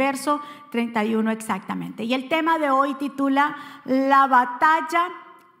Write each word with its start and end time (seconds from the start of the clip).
verso 0.00 0.40
31 0.70 1.30
exactamente. 1.30 2.04
Y 2.04 2.14
el 2.14 2.30
tema 2.30 2.58
de 2.58 2.70
hoy 2.70 2.94
titula 2.94 3.54
La 3.84 4.26
batalla 4.26 5.08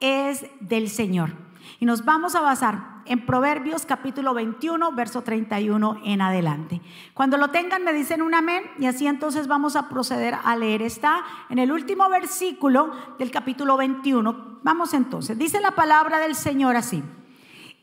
es 0.00 0.46
del 0.60 0.88
Señor. 0.88 1.32
Y 1.78 1.84
nos 1.84 2.06
vamos 2.06 2.34
a 2.34 2.40
basar 2.40 3.02
en 3.04 3.26
Proverbios 3.26 3.84
capítulo 3.84 4.32
21, 4.32 4.92
verso 4.92 5.20
31 5.20 6.00
en 6.04 6.22
adelante. 6.22 6.80
Cuando 7.12 7.36
lo 7.36 7.48
tengan 7.48 7.84
me 7.84 7.92
dicen 7.92 8.22
un 8.22 8.34
amén 8.34 8.62
y 8.78 8.86
así 8.86 9.06
entonces 9.06 9.46
vamos 9.46 9.76
a 9.76 9.90
proceder 9.90 10.34
a 10.42 10.56
leer. 10.56 10.80
Está 10.80 11.22
en 11.50 11.58
el 11.58 11.70
último 11.70 12.08
versículo 12.08 12.92
del 13.18 13.30
capítulo 13.30 13.76
21. 13.76 14.60
Vamos 14.62 14.94
entonces. 14.94 15.36
Dice 15.36 15.60
la 15.60 15.72
palabra 15.72 16.18
del 16.18 16.34
Señor 16.34 16.76
así. 16.76 17.02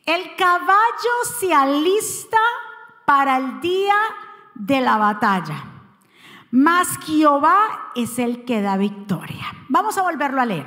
El 0.08 0.36
caballo 0.36 1.14
se 1.40 1.54
alista 1.54 2.40
para 3.06 3.38
el 3.38 3.62
día 3.62 3.96
de 4.56 4.82
la 4.82 4.98
batalla, 4.98 5.77
mas 6.58 6.98
Jehová 7.06 7.92
es 7.94 8.18
el 8.18 8.44
que 8.44 8.64
da 8.64 8.78
victoria. 8.78 9.46
Vamos 9.70 9.96
a 9.96 10.02
volverlo 10.02 10.42
a 10.42 10.46
leer. 10.48 10.66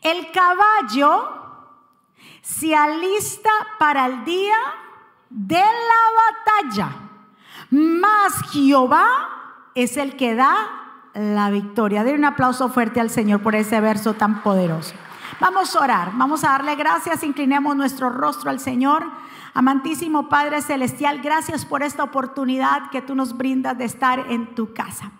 El 0.00 0.30
caballo 0.30 1.28
se 2.40 2.76
alista 2.76 3.50
para 3.80 4.06
el 4.06 4.24
día 4.24 4.54
de 5.28 5.56
la 5.56 6.72
batalla, 6.78 6.96
mas 7.70 8.32
Jehová 8.52 9.08
es 9.74 9.96
el 9.96 10.14
que 10.14 10.36
da 10.36 10.54
la 11.14 11.50
victoria. 11.50 12.04
Den 12.04 12.18
un 12.18 12.24
aplauso 12.26 12.68
fuerte 12.68 13.00
al 13.00 13.10
Señor 13.10 13.42
por 13.42 13.56
ese 13.56 13.80
verso 13.80 14.14
tan 14.14 14.44
poderoso. 14.44 14.94
Vamos 15.42 15.74
a 15.74 15.80
orar, 15.80 16.12
vamos 16.14 16.44
a 16.44 16.50
darle 16.50 16.76
gracias, 16.76 17.24
inclinemos 17.24 17.74
nuestro 17.74 18.10
rostro 18.10 18.48
al 18.48 18.60
Señor. 18.60 19.04
Amantísimo 19.54 20.28
Padre 20.28 20.62
Celestial, 20.62 21.20
gracias 21.20 21.64
por 21.64 21.82
esta 21.82 22.04
oportunidad 22.04 22.90
que 22.90 23.02
tú 23.02 23.16
nos 23.16 23.36
brindas 23.36 23.76
de 23.76 23.84
estar 23.84 24.20
en 24.30 24.54
tu 24.54 24.72
casa. 24.72 25.10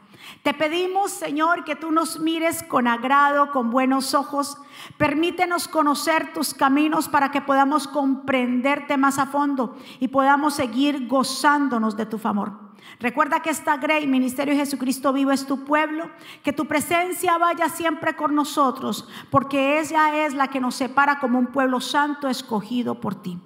Te 0.44 0.54
pedimos, 0.54 1.10
Señor, 1.10 1.64
que 1.64 1.74
tú 1.74 1.90
nos 1.90 2.20
mires 2.20 2.62
con 2.62 2.86
agrado, 2.86 3.50
con 3.50 3.72
buenos 3.72 4.14
ojos. 4.14 4.58
Permítenos 4.96 5.66
conocer 5.66 6.32
tus 6.32 6.54
caminos 6.54 7.08
para 7.08 7.32
que 7.32 7.40
podamos 7.40 7.88
comprenderte 7.88 8.96
más 8.96 9.18
a 9.18 9.26
fondo 9.26 9.76
y 9.98 10.06
podamos 10.06 10.54
seguir 10.54 11.08
gozándonos 11.08 11.96
de 11.96 12.06
tu 12.06 12.18
favor. 12.18 12.61
Recuerda 13.00 13.40
que 13.40 13.50
esta 13.50 13.76
Grey, 13.76 14.06
Ministerio 14.06 14.54
de 14.54 14.60
Jesucristo 14.60 15.12
Vivo, 15.12 15.32
es 15.32 15.46
tu 15.46 15.64
pueblo, 15.64 16.10
que 16.42 16.52
tu 16.52 16.66
presencia 16.66 17.38
vaya 17.38 17.68
siempre 17.68 18.14
con 18.14 18.34
nosotros, 18.34 19.08
porque 19.30 19.80
ella 19.80 20.24
es 20.24 20.34
la 20.34 20.48
que 20.48 20.60
nos 20.60 20.74
separa 20.74 21.18
como 21.18 21.38
un 21.38 21.46
pueblo 21.46 21.80
santo 21.80 22.28
escogido 22.28 23.00
por 23.00 23.14
ti. 23.14 23.38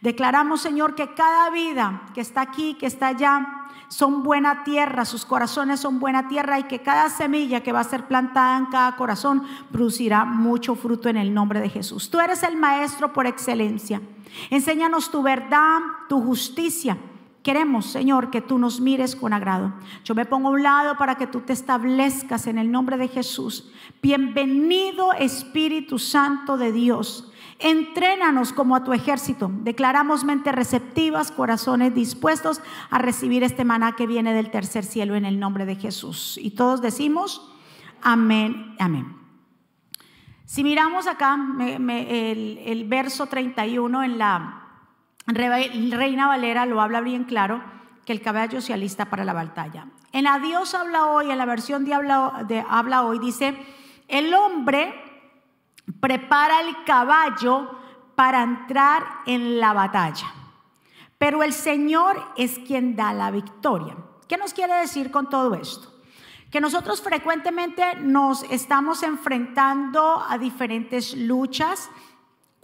Declaramos, 0.00 0.60
Señor, 0.60 0.94
que 0.94 1.14
cada 1.14 1.50
vida 1.50 2.02
que 2.14 2.20
está 2.20 2.40
aquí, 2.40 2.74
que 2.74 2.86
está 2.86 3.08
allá, 3.08 3.64
son 3.88 4.22
buena 4.22 4.64
tierra, 4.64 5.04
sus 5.04 5.24
corazones 5.24 5.80
son 5.80 6.00
buena 6.00 6.26
tierra 6.28 6.58
y 6.58 6.64
que 6.64 6.80
cada 6.80 7.08
semilla 7.10 7.62
que 7.62 7.72
va 7.72 7.80
a 7.80 7.84
ser 7.84 8.06
plantada 8.06 8.58
en 8.58 8.66
cada 8.66 8.96
corazón 8.96 9.44
producirá 9.70 10.24
mucho 10.24 10.74
fruto 10.74 11.08
en 11.08 11.16
el 11.16 11.32
nombre 11.32 11.60
de 11.60 11.68
Jesús. 11.68 12.10
Tú 12.10 12.18
eres 12.20 12.42
el 12.42 12.56
maestro 12.56 13.12
por 13.12 13.26
excelencia. 13.26 14.00
Enséñanos 14.50 15.10
tu 15.10 15.22
verdad, 15.22 15.78
tu 16.08 16.20
justicia. 16.20 16.96
Queremos, 17.44 17.84
Señor, 17.84 18.30
que 18.30 18.40
tú 18.40 18.58
nos 18.58 18.80
mires 18.80 19.14
con 19.14 19.34
agrado. 19.34 19.74
Yo 20.02 20.14
me 20.14 20.24
pongo 20.24 20.48
a 20.48 20.52
un 20.52 20.62
lado 20.62 20.96
para 20.96 21.16
que 21.16 21.26
tú 21.26 21.42
te 21.42 21.52
establezcas 21.52 22.46
en 22.46 22.56
el 22.56 22.72
nombre 22.72 22.96
de 22.96 23.06
Jesús. 23.06 23.70
Bienvenido 24.00 25.12
Espíritu 25.12 25.98
Santo 25.98 26.56
de 26.56 26.72
Dios. 26.72 27.30
Entrénanos 27.58 28.54
como 28.54 28.74
a 28.74 28.82
tu 28.82 28.94
ejército. 28.94 29.50
Declaramos 29.60 30.24
mente 30.24 30.52
receptivas, 30.52 31.30
corazones 31.30 31.94
dispuestos 31.94 32.62
a 32.88 32.96
recibir 32.96 33.42
este 33.42 33.66
maná 33.66 33.94
que 33.94 34.06
viene 34.06 34.32
del 34.32 34.50
tercer 34.50 34.82
cielo 34.82 35.14
en 35.14 35.26
el 35.26 35.38
nombre 35.38 35.66
de 35.66 35.76
Jesús. 35.76 36.38
Y 36.40 36.52
todos 36.52 36.80
decimos, 36.80 37.52
amén, 38.00 38.74
amén. 38.78 39.18
Si 40.46 40.64
miramos 40.64 41.06
acá 41.06 41.38
el, 41.60 42.58
el, 42.64 42.88
verso 42.88 43.26
31 43.26 44.02
en 44.02 44.16
la 44.16 44.63
Reina 45.26 46.28
Valera 46.28 46.66
lo 46.66 46.80
habla 46.80 47.00
bien 47.00 47.24
claro, 47.24 47.62
que 48.04 48.12
el 48.12 48.20
caballo 48.20 48.60
se 48.60 48.74
alista 48.74 49.06
para 49.06 49.24
la 49.24 49.32
batalla. 49.32 49.86
En 50.12 50.24
la 50.24 50.38
Dios 50.38 50.74
habla 50.74 51.06
hoy, 51.06 51.30
en 51.30 51.38
la 51.38 51.46
versión 51.46 51.84
de 51.84 51.92
de 52.46 52.64
habla 52.68 53.02
hoy, 53.02 53.18
dice, 53.18 53.56
el 54.08 54.34
hombre 54.34 54.94
prepara 56.00 56.60
el 56.60 56.84
caballo 56.84 57.70
para 58.14 58.42
entrar 58.42 59.02
en 59.26 59.58
la 59.58 59.72
batalla. 59.72 60.26
Pero 61.18 61.42
el 61.42 61.52
Señor 61.52 62.22
es 62.36 62.58
quien 62.58 62.96
da 62.96 63.12
la 63.12 63.30
victoria. 63.30 63.96
¿Qué 64.28 64.36
nos 64.36 64.52
quiere 64.52 64.74
decir 64.74 65.10
con 65.10 65.28
todo 65.28 65.54
esto? 65.54 65.92
Que 66.50 66.60
nosotros 66.60 67.02
frecuentemente 67.02 67.96
nos 68.00 68.42
estamos 68.44 69.02
enfrentando 69.02 70.22
a 70.28 70.38
diferentes 70.38 71.16
luchas, 71.16 71.90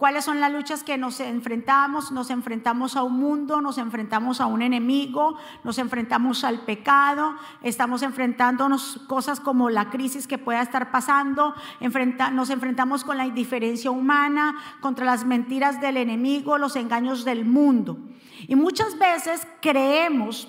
¿Cuáles 0.01 0.25
son 0.25 0.39
las 0.39 0.51
luchas 0.51 0.83
que 0.83 0.97
nos 0.97 1.19
enfrentamos? 1.19 2.11
Nos 2.11 2.31
enfrentamos 2.31 2.95
a 2.95 3.03
un 3.03 3.19
mundo, 3.19 3.61
nos 3.61 3.77
enfrentamos 3.77 4.41
a 4.41 4.47
un 4.47 4.63
enemigo, 4.63 5.37
nos 5.63 5.77
enfrentamos 5.77 6.43
al 6.43 6.61
pecado, 6.61 7.35
estamos 7.61 8.01
enfrentándonos 8.01 8.99
cosas 9.07 9.39
como 9.39 9.69
la 9.69 9.91
crisis 9.91 10.25
que 10.25 10.39
pueda 10.39 10.63
estar 10.63 10.89
pasando, 10.89 11.53
nos 12.31 12.49
enfrentamos 12.49 13.03
con 13.03 13.15
la 13.15 13.27
indiferencia 13.27 13.91
humana, 13.91 14.55
contra 14.81 15.05
las 15.05 15.23
mentiras 15.23 15.79
del 15.79 15.97
enemigo, 15.97 16.57
los 16.57 16.75
engaños 16.77 17.23
del 17.23 17.45
mundo. 17.45 17.99
Y 18.47 18.55
muchas 18.55 18.97
veces 18.97 19.47
creemos 19.61 20.47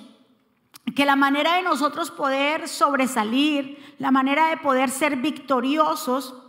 que 0.96 1.04
la 1.04 1.14
manera 1.14 1.56
de 1.56 1.62
nosotros 1.62 2.10
poder 2.10 2.68
sobresalir, 2.68 3.94
la 3.98 4.12
manera 4.12 4.46
de 4.46 4.56
poder 4.56 4.88
ser 4.88 5.16
victoriosos 5.16 6.42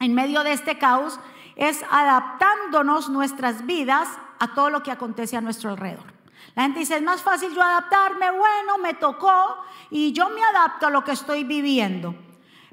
en 0.00 0.14
medio 0.14 0.42
de 0.42 0.52
este 0.52 0.76
caos, 0.76 1.18
es 1.56 1.82
adaptándonos 1.90 3.08
nuestras 3.08 3.66
vidas 3.66 4.08
a 4.38 4.54
todo 4.54 4.70
lo 4.70 4.82
que 4.82 4.92
acontece 4.92 5.36
a 5.36 5.40
nuestro 5.40 5.70
alrededor. 5.70 6.14
La 6.54 6.62
gente 6.62 6.80
dice, 6.80 6.96
es 6.96 7.02
más 7.02 7.22
fácil 7.22 7.52
yo 7.54 7.62
adaptarme, 7.62 8.30
bueno, 8.30 8.78
me 8.78 8.94
tocó 8.94 9.56
y 9.90 10.12
yo 10.12 10.28
me 10.30 10.42
adapto 10.44 10.86
a 10.86 10.90
lo 10.90 11.02
que 11.02 11.12
estoy 11.12 11.44
viviendo. 11.44 12.14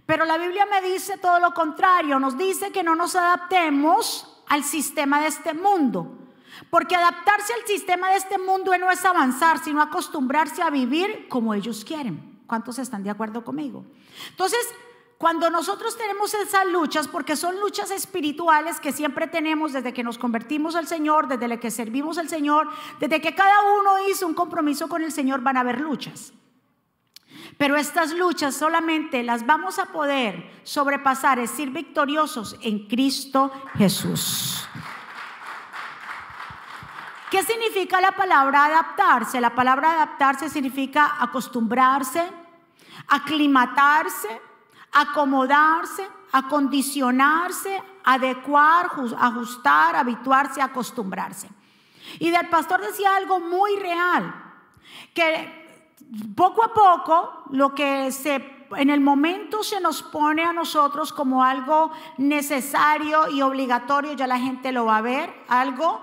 Pero 0.06 0.26
la 0.26 0.38
Biblia 0.38 0.66
me 0.66 0.82
dice 0.82 1.18
todo 1.18 1.40
lo 1.40 1.54
contrario, 1.54 2.20
nos 2.20 2.38
dice 2.38 2.72
que 2.72 2.84
no 2.84 2.96
nos 2.96 3.16
adaptemos 3.16 4.42
al 4.48 4.64
sistema 4.64 5.22
de 5.22 5.28
este 5.28 5.54
mundo. 5.54 6.20
Porque 6.70 6.96
adaptarse 6.96 7.54
al 7.54 7.66
sistema 7.66 8.10
de 8.10 8.18
este 8.18 8.38
mundo 8.38 8.78
no 8.78 8.92
es 8.92 9.04
avanzar, 9.06 9.60
sino 9.64 9.82
acostumbrarse 9.82 10.62
a 10.62 10.70
vivir 10.70 11.28
como 11.30 11.54
ellos 11.54 11.84
quieren. 11.84 12.42
¿Cuántos 12.48 12.78
están 12.80 13.04
de 13.04 13.10
acuerdo 13.10 13.44
conmigo? 13.44 13.86
Entonces, 14.30 14.60
cuando 15.24 15.50
nosotros 15.50 15.98
tenemos 15.98 16.34
esas 16.34 16.68
luchas, 16.68 17.08
porque 17.08 17.38
son 17.38 17.58
luchas 17.62 17.92
espirituales 17.92 18.82
que 18.82 18.92
siempre 18.92 19.26
tenemos 19.26 19.72
desde 19.72 19.94
que 19.94 20.04
nos 20.04 20.18
convertimos 20.18 20.76
al 20.76 20.86
Señor, 20.86 21.30
desde 21.30 21.62
que 21.62 21.72
servimos 21.72 22.18
al 22.18 22.28
Señor, 22.28 22.68
desde 23.00 23.22
que 23.22 23.34
cada 23.34 23.56
uno 23.80 24.10
hizo 24.10 24.28
un 24.28 24.34
compromiso 24.34 24.90
con 24.90 25.02
el 25.02 25.14
Señor, 25.14 25.40
van 25.40 25.56
a 25.56 25.62
haber 25.62 25.80
luchas. 25.80 26.34
Pero 27.58 27.78
estas 27.78 28.12
luchas 28.12 28.54
solamente 28.54 29.24
las 29.24 29.46
vamos 29.46 29.80
a 29.80 29.86
poder 29.86 30.60
sobrepasar, 30.64 31.40
es 31.40 31.52
decir, 31.52 31.70
victoriosos 31.70 32.58
en 32.62 32.86
Cristo 32.90 33.50
Jesús. 33.78 34.68
¿Qué 37.32 37.44
significa 37.44 38.02
la 38.02 38.12
palabra 38.12 38.66
adaptarse? 38.66 39.40
La 39.40 39.56
palabra 39.56 39.94
adaptarse 39.94 40.50
significa 40.50 41.16
acostumbrarse, 41.18 42.22
aclimatarse, 43.08 44.42
acomodarse, 44.94 46.08
acondicionarse, 46.32 47.82
adecuar, 48.04 48.90
ajustar, 49.18 49.96
habituarse, 49.96 50.62
acostumbrarse. 50.62 51.50
Y 52.20 52.30
del 52.30 52.50
pastor 52.50 52.82
decía 52.82 53.16
algo 53.16 53.40
muy 53.40 53.76
real, 53.78 54.34
que 55.14 55.64
poco 56.36 56.64
a 56.64 56.74
poco 56.74 57.44
lo 57.52 57.74
que 57.74 58.12
se 58.12 58.54
en 58.76 58.90
el 58.90 59.02
momento 59.02 59.62
se 59.62 59.80
nos 59.80 60.02
pone 60.02 60.44
a 60.44 60.52
nosotros 60.54 61.14
como 61.14 61.44
algo 61.44 61.92
necesario 62.18 63.30
y 63.30 63.44
obligatorio, 63.44 64.14
ya 64.14 64.26
la 64.26 64.40
gente 64.40 64.72
lo 64.72 64.86
va 64.86 64.98
a 64.98 65.02
ver, 65.02 65.32
algo 65.48 66.02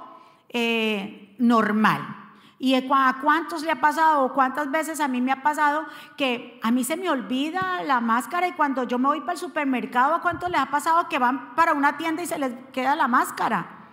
eh, 0.48 1.34
normal. 1.38 2.19
¿Y 2.62 2.74
a 2.74 2.86
cuántos 3.22 3.62
le 3.62 3.70
ha 3.70 3.80
pasado 3.80 4.22
o 4.22 4.34
cuántas 4.34 4.70
veces 4.70 5.00
a 5.00 5.08
mí 5.08 5.22
me 5.22 5.32
ha 5.32 5.42
pasado 5.42 5.86
que 6.14 6.60
a 6.62 6.70
mí 6.70 6.84
se 6.84 6.98
me 6.98 7.08
olvida 7.08 7.82
la 7.84 8.00
máscara 8.00 8.48
y 8.48 8.52
cuando 8.52 8.82
yo 8.82 8.98
me 8.98 9.08
voy 9.08 9.20
para 9.22 9.32
el 9.32 9.38
supermercado, 9.38 10.14
¿a 10.14 10.20
cuántos 10.20 10.50
les 10.50 10.60
ha 10.60 10.66
pasado 10.66 11.08
que 11.08 11.18
van 11.18 11.54
para 11.54 11.72
una 11.72 11.96
tienda 11.96 12.22
y 12.22 12.26
se 12.26 12.38
les 12.38 12.52
queda 12.70 12.94
la 12.96 13.08
máscara? 13.08 13.88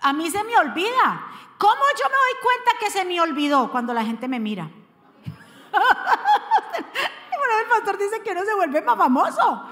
A 0.00 0.12
mí 0.12 0.28
se 0.32 0.42
me 0.42 0.56
olvida. 0.56 1.28
¿Cómo 1.56 1.80
yo 1.96 2.08
me 2.08 2.16
doy 2.16 2.42
cuenta 2.42 2.72
que 2.80 2.90
se 2.90 3.04
me 3.04 3.20
olvidó 3.20 3.70
cuando 3.70 3.94
la 3.94 4.04
gente 4.04 4.26
me 4.26 4.40
mira? 4.40 4.64
bueno, 5.70 7.58
el 7.62 7.68
pastor 7.70 7.98
dice 7.98 8.20
que 8.20 8.34
no 8.34 8.44
se 8.44 8.54
vuelve 8.56 8.82
más 8.82 8.98
famoso. 8.98 9.64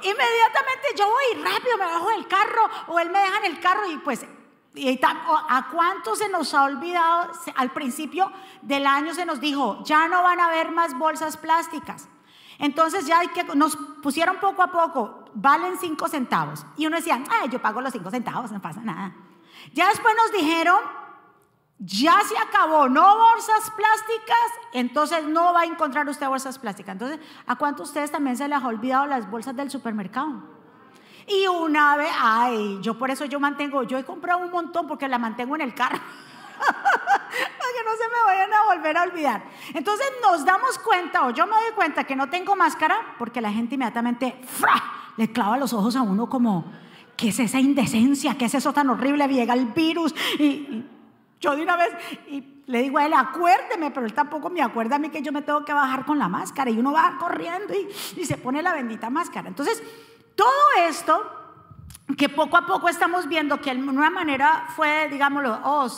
Inmediatamente 0.00 0.88
yo 0.96 1.08
voy 1.08 1.42
rápido, 1.42 1.76
me 1.76 1.86
bajo 1.86 2.08
del 2.10 2.28
carro 2.28 2.70
o 2.86 3.00
él 3.00 3.10
me 3.10 3.18
deja 3.18 3.38
en 3.38 3.44
el 3.46 3.58
carro 3.58 3.84
y 3.90 3.96
pues 3.96 4.24
Y 4.74 5.00
¿A 5.04 5.68
cuánto 5.70 6.16
se 6.16 6.28
nos 6.28 6.52
ha 6.52 6.64
olvidado? 6.64 7.30
Al 7.54 7.70
principio 7.72 8.32
del 8.60 8.86
año 8.86 9.14
se 9.14 9.24
nos 9.24 9.40
dijo, 9.40 9.82
ya 9.84 10.08
no 10.08 10.22
van 10.22 10.40
a 10.40 10.46
haber 10.46 10.72
más 10.72 10.98
bolsas 10.98 11.36
plásticas. 11.36 12.08
Entonces 12.58 13.06
ya 13.06 13.20
hay 13.20 13.28
que, 13.28 13.44
nos 13.54 13.76
pusieron 14.02 14.36
poco 14.38 14.62
a 14.62 14.68
poco, 14.68 15.26
valen 15.34 15.78
cinco 15.78 16.08
centavos. 16.08 16.66
Y 16.76 16.86
uno 16.86 16.96
decía, 16.96 17.22
Ay, 17.30 17.48
yo 17.50 17.62
pago 17.62 17.80
los 17.80 17.92
cinco 17.92 18.10
centavos, 18.10 18.50
no 18.50 18.60
pasa 18.60 18.80
nada. 18.80 19.14
Ya 19.72 19.88
después 19.88 20.14
nos 20.16 20.32
dijeron, 20.32 20.78
ya 21.78 22.20
se 22.22 22.36
acabó, 22.38 22.88
no 22.88 23.16
bolsas 23.16 23.70
plásticas, 23.70 24.50
entonces 24.72 25.24
no 25.26 25.52
va 25.52 25.62
a 25.62 25.64
encontrar 25.64 26.08
usted 26.08 26.26
bolsas 26.28 26.58
plásticas. 26.58 26.94
Entonces, 26.94 27.20
¿a 27.46 27.56
cuánto 27.56 27.82
ustedes 27.84 28.10
también 28.10 28.36
se 28.36 28.48
les 28.48 28.62
ha 28.62 28.66
olvidado 28.66 29.06
las 29.06 29.30
bolsas 29.30 29.54
del 29.54 29.70
supermercado? 29.70 30.53
Y 31.26 31.46
una 31.46 31.96
vez, 31.96 32.12
ay, 32.18 32.78
yo 32.82 32.98
por 32.98 33.10
eso 33.10 33.24
yo 33.24 33.40
mantengo, 33.40 33.82
yo 33.84 33.98
he 33.98 34.04
comprado 34.04 34.40
un 34.40 34.50
montón 34.50 34.86
porque 34.86 35.08
la 35.08 35.18
mantengo 35.18 35.54
en 35.54 35.62
el 35.62 35.74
carro. 35.74 35.98
Para 36.58 37.72
que 37.72 37.84
no 37.84 37.96
se 37.96 38.08
me 38.08 38.22
vayan 38.26 38.52
a 38.52 38.64
volver 38.64 38.96
a 38.96 39.02
olvidar. 39.02 39.44
Entonces 39.72 40.06
nos 40.22 40.44
damos 40.44 40.78
cuenta, 40.78 41.26
o 41.26 41.30
yo 41.30 41.46
me 41.46 41.52
doy 41.52 41.72
cuenta 41.74 42.04
que 42.04 42.14
no 42.14 42.28
tengo 42.28 42.54
máscara, 42.56 43.14
porque 43.18 43.40
la 43.40 43.52
gente 43.52 43.74
inmediatamente 43.74 44.38
¡fra! 44.46 44.82
le 45.16 45.32
clava 45.32 45.56
los 45.56 45.72
ojos 45.72 45.96
a 45.96 46.02
uno 46.02 46.28
como, 46.28 46.64
¿qué 47.16 47.28
es 47.28 47.38
esa 47.38 47.58
indecencia? 47.58 48.36
¿Qué 48.36 48.44
es 48.44 48.54
eso 48.54 48.72
tan 48.72 48.90
horrible? 48.90 49.26
Llega 49.28 49.54
el 49.54 49.66
virus. 49.66 50.14
Y, 50.38 50.84
yo 51.40 51.54
de 51.54 51.62
una 51.62 51.76
vez 51.76 51.90
y 52.28 52.42
le 52.66 52.82
digo 52.82 52.98
a 52.98 53.04
él, 53.04 53.12
acuérdeme, 53.12 53.90
pero 53.90 54.06
él 54.06 54.14
tampoco 54.14 54.48
me 54.48 54.62
acuerda 54.62 54.96
a 54.96 54.98
mí 54.98 55.10
que 55.10 55.20
yo 55.20 55.30
me 55.30 55.42
tengo 55.42 55.62
que 55.62 55.74
bajar 55.74 56.06
con 56.06 56.18
la 56.18 56.28
máscara. 56.28 56.70
Y 56.70 56.78
uno 56.78 56.92
va 56.92 57.16
corriendo 57.18 57.74
y, 57.74 57.88
y 58.20 58.24
se 58.24 58.38
pone 58.38 58.62
la 58.62 58.72
bendita 58.72 59.10
máscara. 59.10 59.48
Entonces, 59.48 59.82
todo 60.34 60.86
esto 60.88 61.30
que 62.16 62.28
poco 62.28 62.56
a 62.56 62.66
poco 62.66 62.88
estamos 62.88 63.28
viendo 63.28 63.60
que 63.60 63.74
de 63.74 63.82
una 63.82 64.10
manera 64.10 64.66
fue, 64.76 65.08
digámoslo, 65.08 65.58
oh, 65.64 65.88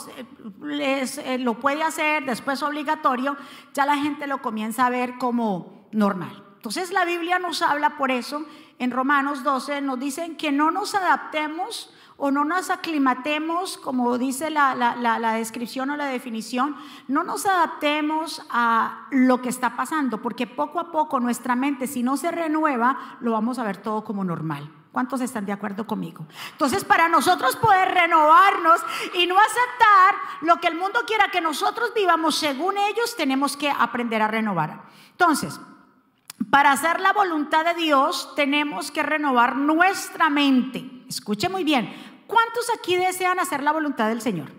eh, 0.69 1.37
lo 1.39 1.55
puede 1.55 1.83
hacer, 1.83 2.25
después 2.25 2.63
obligatorio, 2.63 3.35
ya 3.73 3.85
la 3.85 3.97
gente 3.97 4.25
lo 4.25 4.41
comienza 4.41 4.85
a 4.85 4.89
ver 4.89 5.17
como 5.17 5.87
normal. 5.91 6.43
Entonces 6.55 6.91
la 6.91 7.05
Biblia 7.05 7.39
nos 7.39 7.61
habla 7.61 7.97
por 7.97 8.11
eso, 8.11 8.45
en 8.79 8.91
Romanos 8.91 9.43
12 9.43 9.81
nos 9.81 9.99
dicen 9.99 10.37
que 10.37 10.51
no 10.51 10.71
nos 10.71 10.95
adaptemos 10.95 11.93
o 12.17 12.31
no 12.31 12.43
nos 12.43 12.71
aclimatemos, 12.71 13.77
como 13.77 14.17
dice 14.17 14.49
la, 14.49 15.33
descripción 15.37 15.91
o 15.91 15.95
la 15.95 16.07
definición, 16.07 16.75
no 17.07 17.23
nos 17.23 17.45
adaptemos 17.45 18.41
a 18.49 19.07
lo 19.11 19.41
que 19.41 19.49
está 19.49 19.75
pasando, 19.75 20.21
porque 20.21 20.47
poco 20.47 20.79
a 20.79 20.91
poco 20.91 21.19
nuestra 21.19 21.55
mente, 21.55 21.85
si 21.85 22.01
no 22.01 22.17
se 22.17 22.31
renueva, 22.31 23.17
lo 23.21 23.31
vamos 23.33 23.59
a 23.59 23.63
ver 23.63 23.77
todo 23.77 24.03
como 24.03 24.23
normal. 24.23 24.71
¿Cuántos 24.91 25.21
están 25.21 25.45
de 25.45 25.51
acuerdo 25.51 25.85
conmigo? 25.85 26.25
Entonces, 26.53 26.83
para 26.83 27.07
nosotros 27.07 27.55
poder 27.55 27.93
renovarnos 27.93 28.81
y 29.13 29.27
no 29.27 29.37
aceptar 29.37 30.15
lo 30.41 30.57
que 30.57 30.67
el 30.67 30.75
mundo 30.75 31.01
quiera 31.05 31.29
que 31.31 31.39
nosotros 31.39 31.91
vivamos 31.95 32.35
según 32.35 32.79
ellos, 32.79 33.15
tenemos 33.15 33.55
que 33.55 33.69
aprender 33.69 34.23
a 34.23 34.27
renovar. 34.27 34.81
Entonces, 35.11 35.59
para 36.49 36.71
hacer 36.71 36.99
la 37.01 37.13
voluntad 37.13 37.65
de 37.65 37.73
Dios, 37.73 38.33
tenemos 38.35 38.91
que 38.91 39.03
renovar 39.03 39.55
nuestra 39.55 40.29
mente. 40.29 40.83
Escuche 41.09 41.49
muy 41.49 41.63
bien. 41.63 41.93
¿Cuántos 42.27 42.69
aquí 42.77 42.95
desean 42.95 43.39
hacer 43.39 43.63
la 43.63 43.71
voluntad 43.71 44.09
del 44.09 44.21
Señor? 44.21 44.51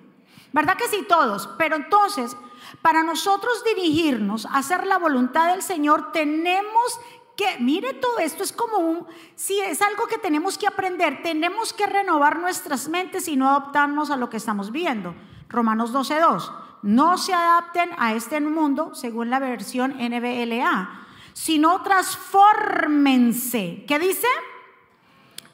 ¿Verdad 0.52 0.76
que 0.76 0.88
sí, 0.88 1.04
todos? 1.08 1.48
Pero 1.58 1.76
entonces, 1.76 2.36
para 2.82 3.02
nosotros 3.02 3.62
dirigirnos 3.64 4.46
a 4.46 4.58
hacer 4.58 4.86
la 4.86 4.98
voluntad 4.98 5.50
del 5.50 5.62
Señor, 5.62 6.12
tenemos 6.12 7.00
que, 7.36 7.58
mire 7.60 7.94
todo 7.94 8.18
esto, 8.18 8.42
es 8.42 8.52
como 8.52 9.06
si 9.36 9.60
es 9.60 9.80
algo 9.80 10.06
que 10.06 10.18
tenemos 10.18 10.58
que 10.58 10.66
aprender, 10.66 11.22
tenemos 11.22 11.72
que 11.72 11.86
renovar 11.86 12.38
nuestras 12.38 12.88
mentes 12.88 13.28
y 13.28 13.36
no 13.36 13.48
adaptarnos 13.48 14.10
a 14.10 14.16
lo 14.16 14.28
que 14.28 14.38
estamos 14.38 14.72
viendo. 14.72 15.14
Romanos 15.48 15.92
12.2, 15.92 16.52
no 16.82 17.16
se 17.16 17.32
adapten 17.32 17.90
a 17.98 18.14
este 18.14 18.40
mundo, 18.40 18.94
según 18.94 19.30
la 19.30 19.38
versión 19.38 19.92
NBLA, 19.98 21.06
sino 21.38 21.82
transfórmense. 21.82 23.84
¿Qué 23.86 24.00
dice? 24.00 24.26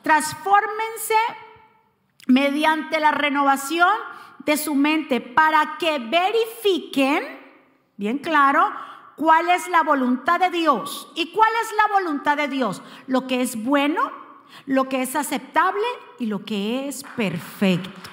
Transfórmense 0.00 1.14
mediante 2.26 2.98
la 3.00 3.10
renovación 3.10 3.90
de 4.46 4.56
su 4.56 4.74
mente 4.74 5.20
para 5.20 5.76
que 5.78 5.98
verifiquen, 5.98 7.22
bien 7.98 8.16
claro, 8.16 8.72
cuál 9.16 9.50
es 9.50 9.68
la 9.68 9.82
voluntad 9.82 10.40
de 10.40 10.48
Dios. 10.48 11.12
¿Y 11.16 11.32
cuál 11.32 11.52
es 11.62 11.68
la 11.76 11.92
voluntad 11.92 12.38
de 12.38 12.48
Dios? 12.48 12.80
Lo 13.06 13.26
que 13.26 13.42
es 13.42 13.62
bueno, 13.62 14.10
lo 14.64 14.88
que 14.88 15.02
es 15.02 15.14
aceptable 15.14 15.84
y 16.18 16.26
lo 16.26 16.46
que 16.46 16.88
es 16.88 17.04
perfecto. 17.14 18.10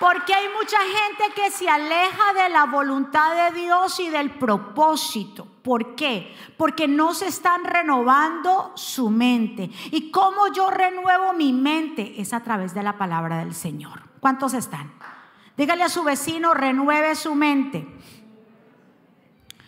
Porque 0.00 0.34
hay 0.34 0.48
mucha 0.58 0.78
gente 0.78 1.34
que 1.36 1.52
se 1.52 1.68
aleja 1.68 2.32
de 2.34 2.48
la 2.48 2.64
voluntad 2.64 3.52
de 3.52 3.60
Dios 3.60 4.00
y 4.00 4.10
del 4.10 4.32
propósito. 4.32 5.51
¿Por 5.62 5.94
qué? 5.94 6.34
Porque 6.56 6.88
no 6.88 7.14
se 7.14 7.28
están 7.28 7.64
renovando 7.64 8.72
su 8.74 9.10
mente. 9.10 9.70
¿Y 9.90 10.10
cómo 10.10 10.48
yo 10.52 10.70
renuevo 10.70 11.32
mi 11.34 11.52
mente? 11.52 12.20
Es 12.20 12.32
a 12.32 12.42
través 12.42 12.74
de 12.74 12.82
la 12.82 12.98
palabra 12.98 13.38
del 13.38 13.54
Señor. 13.54 14.02
¿Cuántos 14.20 14.54
están? 14.54 14.92
Dígale 15.56 15.84
a 15.84 15.88
su 15.88 16.02
vecino, 16.02 16.54
renueve 16.54 17.14
su 17.14 17.34
mente. 17.34 17.86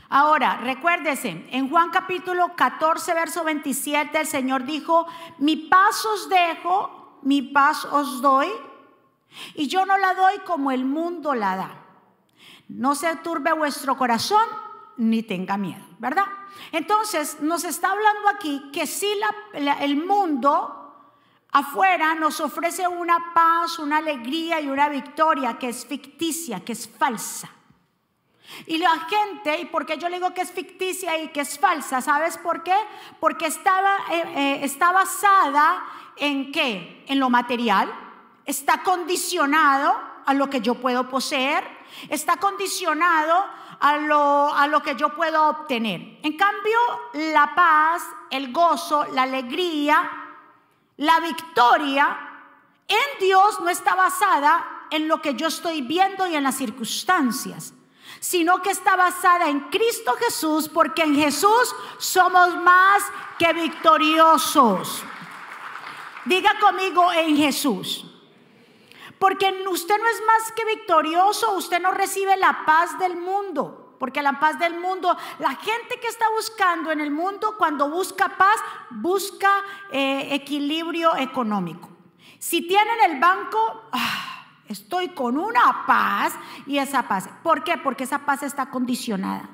Ahora, 0.09 0.59
recuérdese, 0.59 1.47
en 1.51 1.69
Juan 1.69 1.91
capítulo 1.91 2.55
14, 2.55 3.15
verso 3.15 3.45
27, 3.45 4.21
el 4.21 4.27
Señor 4.27 4.65
dijo, 4.65 5.07
mi 5.39 5.57
paz 5.57 6.05
os 6.07 6.29
dejo, 6.29 7.19
mi 7.23 7.43
paz 7.43 7.85
os 7.87 8.23
doy, 8.23 8.49
y 9.55 9.67
yo 9.67 9.85
no 9.87 9.99
la 9.99 10.15
doy 10.15 10.39
como 10.47 10.71
el 10.71 10.85
mundo 10.85 11.35
la 11.35 11.57
da. 11.57 11.85
No 12.69 12.95
se 12.95 13.17
turbe 13.17 13.53
vuestro 13.53 13.97
corazón, 13.97 14.47
ni 14.97 15.23
tenga 15.23 15.57
miedo, 15.57 15.85
¿verdad? 15.99 16.27
Entonces, 16.73 17.41
nos 17.41 17.65
está 17.65 17.91
hablando 17.91 18.29
aquí 18.29 18.71
que 18.73 18.87
si 18.87 19.09
el 19.81 19.97
mundo 19.97 20.85
afuera 21.53 22.15
nos 22.15 22.41
ofrece 22.41 22.87
una 22.89 23.33
paz, 23.33 23.79
una 23.79 23.99
alegría 23.99 24.61
y 24.61 24.69
una 24.69 24.89
victoria 24.89 25.57
que 25.59 25.69
es 25.69 25.87
ficticia, 25.87 26.65
que 26.65 26.73
es 26.73 26.89
falsa. 26.89 27.49
Y 28.67 28.79
la 28.79 28.91
gente, 29.09 29.61
y 29.61 29.65
porque 29.67 29.97
yo 29.97 30.09
le 30.09 30.17
digo 30.17 30.35
que 30.35 30.43
es 30.43 30.53
ficticia 30.53 31.19
y 31.19 31.29
que 31.29 31.41
es 31.41 31.59
falsa, 31.59 32.01
¿sabes 32.01 32.39
por 32.39 32.63
qué? 32.63 32.77
Porque 33.21 33.47
estaba, 33.47 33.97
eh, 34.11 34.23
eh, 34.37 34.59
está 34.63 34.93
basada 34.93 35.83
en 36.17 36.53
qué? 36.53 37.05
En 37.09 37.19
lo 37.19 37.31
material, 37.31 37.93
está 38.45 38.83
condicionado 38.83 39.97
a 40.27 40.35
lo 40.35 40.51
que 40.51 40.61
yo 40.61 40.75
puedo 40.75 41.09
poseer, 41.09 41.65
está 42.09 42.37
condicionado 42.37 43.47
a 43.81 43.97
lo, 43.99 44.53
a 44.55 44.67
lo 44.67 44.83
que 44.83 44.97
yo 44.97 45.11
puedo 45.11 45.49
obtener. 45.49 46.19
En 46.23 46.37
cambio, 46.37 46.79
la 47.33 47.55
paz, 47.55 48.03
el 48.31 48.53
gozo, 48.53 49.07
la 49.13 49.23
alegría, 49.23 50.11
la 50.97 51.21
victoria 51.21 52.19
en 52.87 53.21
Dios 53.21 53.61
no 53.61 53.71
está 53.71 53.95
basada 53.95 54.87
en 54.91 55.09
lo 55.09 55.21
que 55.21 55.35
yo 55.35 55.49
estoy 55.49 55.83
viendo 55.83 56.27
y 56.27 56.37
en 56.37 56.45
las 56.45 56.57
circunstancias 56.57 57.75
sino 58.25 58.63
que 58.63 58.71
está 58.71 58.97
basada 58.97 59.51
en 59.51 59.61
Cristo 59.69 60.15
Jesús, 60.19 60.67
porque 60.67 61.03
en 61.03 61.15
Jesús 61.15 61.75
somos 61.99 62.57
más 62.57 63.03
que 63.39 63.53
victoriosos. 63.53 65.03
Diga 66.25 66.59
conmigo 66.59 67.13
en 67.13 67.37
Jesús. 67.37 68.07
Porque 69.19 69.65
usted 69.71 69.97
no 69.99 70.09
es 70.09 70.23
más 70.27 70.53
que 70.53 70.65
victorioso, 70.65 71.57
usted 71.57 71.81
no 71.81 71.91
recibe 71.91 72.37
la 72.37 72.65
paz 72.67 72.99
del 72.99 73.17
mundo. 73.17 73.97
Porque 73.99 74.23
la 74.23 74.39
paz 74.41 74.59
del 74.59 74.79
mundo, 74.79 75.17
la 75.39 75.55
gente 75.55 75.99
que 76.01 76.09
está 76.09 76.27
buscando 76.37 76.91
en 76.91 77.01
el 77.01 77.11
mundo, 77.11 77.55
cuando 77.57 77.89
busca 77.89 78.37
paz, 78.37 78.57
busca 78.91 79.51
eh, 79.91 80.29
equilibrio 80.33 81.17
económico. 81.17 81.89
Si 82.39 82.67
tienen 82.67 83.11
el 83.11 83.21
banco, 83.21 83.85
ah, 83.93 84.35
Estoy 84.69 85.09
con 85.09 85.37
una 85.37 85.85
paz 85.87 86.35
y 86.67 86.79
esa 86.79 87.07
paz. 87.07 87.29
¿Por 87.43 87.65
qué? 87.65 87.77
Porque 87.77 88.05
esa 88.05 88.21
paz 88.21 88.43
está 88.43 88.71
condicionada. 88.71 89.51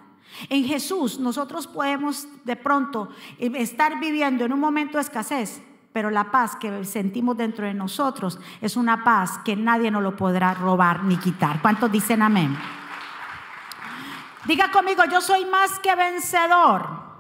En 0.49 0.65
Jesús 0.65 1.19
nosotros 1.19 1.67
podemos 1.67 2.29
de 2.45 2.55
pronto 2.55 3.09
estar 3.39 3.99
viviendo 3.99 4.45
en 4.45 4.53
un 4.53 4.61
momento 4.61 4.99
de 4.99 5.03
escasez, 5.03 5.63
pero 5.93 6.11
la 6.11 6.31
paz 6.31 6.57
que 6.57 6.85
sentimos 6.85 7.37
dentro 7.37 7.67
de 7.67 7.75
nosotros 7.75 8.39
es 8.61 8.77
una 8.77 9.03
paz 9.03 9.39
que 9.45 9.57
nadie 9.57 9.91
nos 9.91 10.03
lo 10.03 10.17
podrá 10.17 10.55
robar 10.55 11.05
ni 11.05 11.17
quitar. 11.17 11.61
¿Cuántos 11.61 11.91
dicen 11.91 12.23
amén? 12.23 12.57
Diga 14.47 14.71
conmigo, 14.71 15.03
yo 15.11 15.21
soy 15.21 15.45
más 15.45 15.79
que 15.81 15.95
vencedor. 15.95 17.11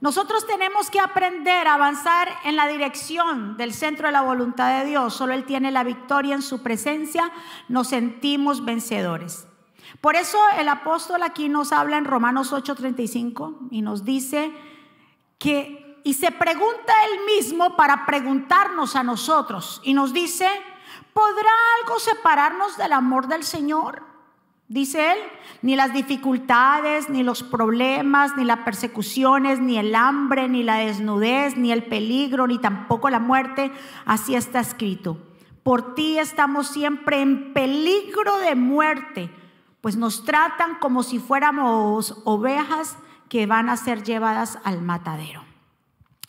Nosotros 0.00 0.46
tenemos 0.46 0.90
que 0.90 1.00
aprender 1.00 1.66
a 1.66 1.74
avanzar 1.74 2.28
en 2.44 2.56
la 2.56 2.66
dirección 2.68 3.56
del 3.56 3.72
centro 3.72 4.06
de 4.06 4.12
la 4.12 4.22
voluntad 4.22 4.78
de 4.78 4.86
Dios. 4.86 5.14
Solo 5.14 5.32
Él 5.32 5.44
tiene 5.44 5.70
la 5.70 5.82
victoria 5.82 6.34
en 6.34 6.42
su 6.42 6.62
presencia. 6.62 7.30
Nos 7.68 7.88
sentimos 7.88 8.64
vencedores. 8.64 9.46
Por 10.00 10.16
eso 10.16 10.38
el 10.58 10.68
apóstol 10.68 11.22
aquí 11.22 11.48
nos 11.48 11.72
habla 11.72 11.96
en 11.96 12.04
Romanos 12.04 12.52
8:35 12.52 13.68
y 13.70 13.82
nos 13.82 14.04
dice 14.04 14.52
que 15.38 15.83
y 16.04 16.12
se 16.14 16.30
pregunta 16.30 16.92
él 17.10 17.20
mismo 17.34 17.76
para 17.76 18.04
preguntarnos 18.04 18.94
a 18.94 19.02
nosotros 19.02 19.80
y 19.82 19.94
nos 19.94 20.12
dice, 20.12 20.46
¿podrá 21.14 21.50
algo 21.80 21.98
separarnos 21.98 22.76
del 22.76 22.92
amor 22.92 23.26
del 23.26 23.42
Señor? 23.42 24.02
Dice 24.68 25.12
él, 25.12 25.18
ni 25.62 25.76
las 25.76 25.94
dificultades, 25.94 27.08
ni 27.08 27.22
los 27.22 27.42
problemas, 27.42 28.36
ni 28.36 28.44
las 28.44 28.60
persecuciones, 28.60 29.60
ni 29.60 29.78
el 29.78 29.94
hambre, 29.94 30.48
ni 30.48 30.62
la 30.62 30.76
desnudez, 30.76 31.56
ni 31.56 31.72
el 31.72 31.84
peligro, 31.84 32.46
ni 32.46 32.58
tampoco 32.58 33.08
la 33.08 33.18
muerte. 33.18 33.72
Así 34.04 34.34
está 34.34 34.60
escrito. 34.60 35.18
Por 35.62 35.94
ti 35.94 36.18
estamos 36.18 36.66
siempre 36.68 37.22
en 37.22 37.54
peligro 37.54 38.38
de 38.38 38.54
muerte, 38.54 39.30
pues 39.80 39.96
nos 39.96 40.24
tratan 40.24 40.76
como 40.80 41.02
si 41.02 41.18
fuéramos 41.18 42.20
ovejas 42.24 42.98
que 43.30 43.46
van 43.46 43.70
a 43.70 43.76
ser 43.78 44.02
llevadas 44.02 44.58
al 44.64 44.82
matadero. 44.82 45.53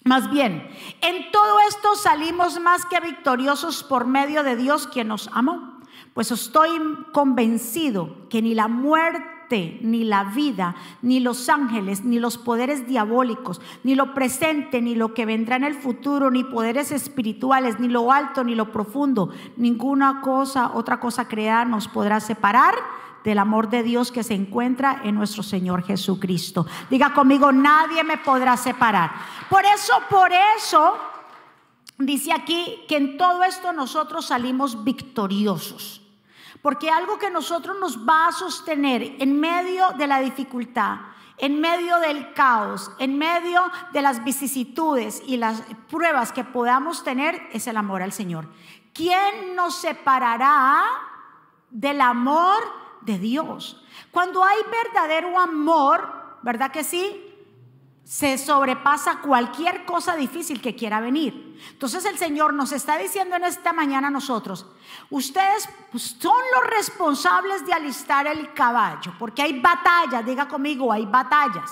Más 0.07 0.29
bien, 0.29 0.69
en 1.01 1.31
todo 1.31 1.59
esto 1.67 1.95
salimos 1.95 2.59
más 2.59 2.85
que 2.85 2.99
victoriosos 2.99 3.83
por 3.83 4.05
medio 4.05 4.43
de 4.43 4.55
Dios 4.55 4.85
quien 4.85 5.07
nos 5.07 5.31
amó. 5.33 5.79
Pues 6.13 6.29
estoy 6.29 6.69
convencido 7.11 8.29
que 8.29 8.43
ni 8.43 8.53
la 8.53 8.67
muerte, 8.67 9.79
ni 9.81 10.03
la 10.03 10.25
vida, 10.25 10.75
ni 11.01 11.21
los 11.21 11.49
ángeles, 11.49 12.03
ni 12.03 12.19
los 12.19 12.37
poderes 12.37 12.87
diabólicos, 12.87 13.59
ni 13.83 13.95
lo 13.95 14.13
presente, 14.13 14.79
ni 14.79 14.93
lo 14.93 15.15
que 15.15 15.25
vendrá 15.25 15.55
en 15.55 15.63
el 15.63 15.73
futuro, 15.73 16.29
ni 16.29 16.43
poderes 16.43 16.91
espirituales, 16.91 17.79
ni 17.79 17.87
lo 17.87 18.11
alto, 18.11 18.43
ni 18.43 18.53
lo 18.53 18.71
profundo, 18.71 19.31
ninguna 19.57 20.21
cosa, 20.21 20.73
otra 20.75 20.99
cosa 20.99 21.27
creada 21.27 21.65
nos 21.65 21.87
podrá 21.87 22.19
separar 22.19 22.75
del 23.25 23.39
amor 23.39 23.69
de 23.69 23.81
Dios 23.81 24.11
que 24.11 24.23
se 24.23 24.35
encuentra 24.35 25.01
en 25.03 25.15
nuestro 25.15 25.41
Señor 25.41 25.83
Jesucristo. 25.83 26.67
Diga 26.91 27.11
conmigo, 27.13 27.51
nadie 27.51 28.03
me 28.03 28.17
podrá 28.17 28.55
separar. 28.55 29.11
Por 29.49 29.65
eso, 29.65 29.93
por 30.09 30.31
eso, 30.57 30.95
dice 31.97 32.31
aquí 32.31 32.85
que 32.87 32.97
en 32.97 33.17
todo 33.17 33.43
esto 33.43 33.73
nosotros 33.73 34.27
salimos 34.27 34.83
victoriosos. 34.83 36.03
Porque 36.61 36.89
algo 36.89 37.17
que 37.17 37.31
nosotros 37.31 37.77
nos 37.79 38.07
va 38.07 38.27
a 38.27 38.31
sostener 38.31 39.15
en 39.19 39.39
medio 39.39 39.89
de 39.97 40.05
la 40.05 40.19
dificultad, 40.19 40.97
en 41.39 41.59
medio 41.59 41.97
del 41.97 42.31
caos, 42.33 42.91
en 42.99 43.17
medio 43.17 43.61
de 43.91 44.03
las 44.03 44.23
vicisitudes 44.23 45.21
y 45.25 45.37
las 45.37 45.63
pruebas 45.89 46.31
que 46.31 46.43
podamos 46.43 47.03
tener, 47.03 47.41
es 47.51 47.65
el 47.65 47.77
amor 47.77 48.03
al 48.03 48.13
Señor. 48.13 48.47
¿Quién 48.93 49.55
nos 49.55 49.75
separará 49.75 50.83
del 51.71 52.01
amor 52.01 52.84
de 53.05 53.19
Dios. 53.19 53.83
Cuando 54.11 54.43
hay 54.43 54.57
verdadero 54.83 55.39
amor, 55.39 56.37
¿verdad 56.41 56.71
que 56.71 56.83
sí? 56.83 57.21
Se 58.03 58.37
sobrepasa 58.37 59.21
cualquier 59.21 59.85
cosa 59.85 60.15
difícil 60.15 60.61
que 60.61 60.75
quiera 60.75 60.99
venir. 60.99 61.59
Entonces 61.71 62.05
el 62.05 62.17
Señor 62.17 62.53
nos 62.53 62.71
está 62.71 62.97
diciendo 62.97 63.35
en 63.35 63.45
esta 63.45 63.73
mañana 63.73 64.09
a 64.09 64.11
nosotros, 64.11 64.67
ustedes 65.09 65.67
son 65.93 66.37
los 66.53 66.69
responsables 66.69 67.65
de 67.65 67.73
alistar 67.73 68.27
el 68.27 68.53
caballo, 68.53 69.13
porque 69.17 69.41
hay 69.41 69.59
batallas, 69.59 70.25
diga 70.25 70.47
conmigo, 70.47 70.91
hay 70.91 71.05
batallas. 71.05 71.71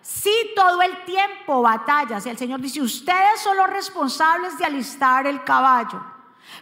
Sí, 0.00 0.52
todo 0.54 0.82
el 0.82 1.04
tiempo 1.04 1.62
batallas. 1.62 2.24
Y 2.26 2.28
el 2.28 2.38
Señor 2.38 2.60
dice, 2.60 2.80
ustedes 2.80 3.40
son 3.40 3.56
los 3.56 3.68
responsables 3.68 4.56
de 4.56 4.64
alistar 4.64 5.26
el 5.26 5.42
caballo. 5.42 6.00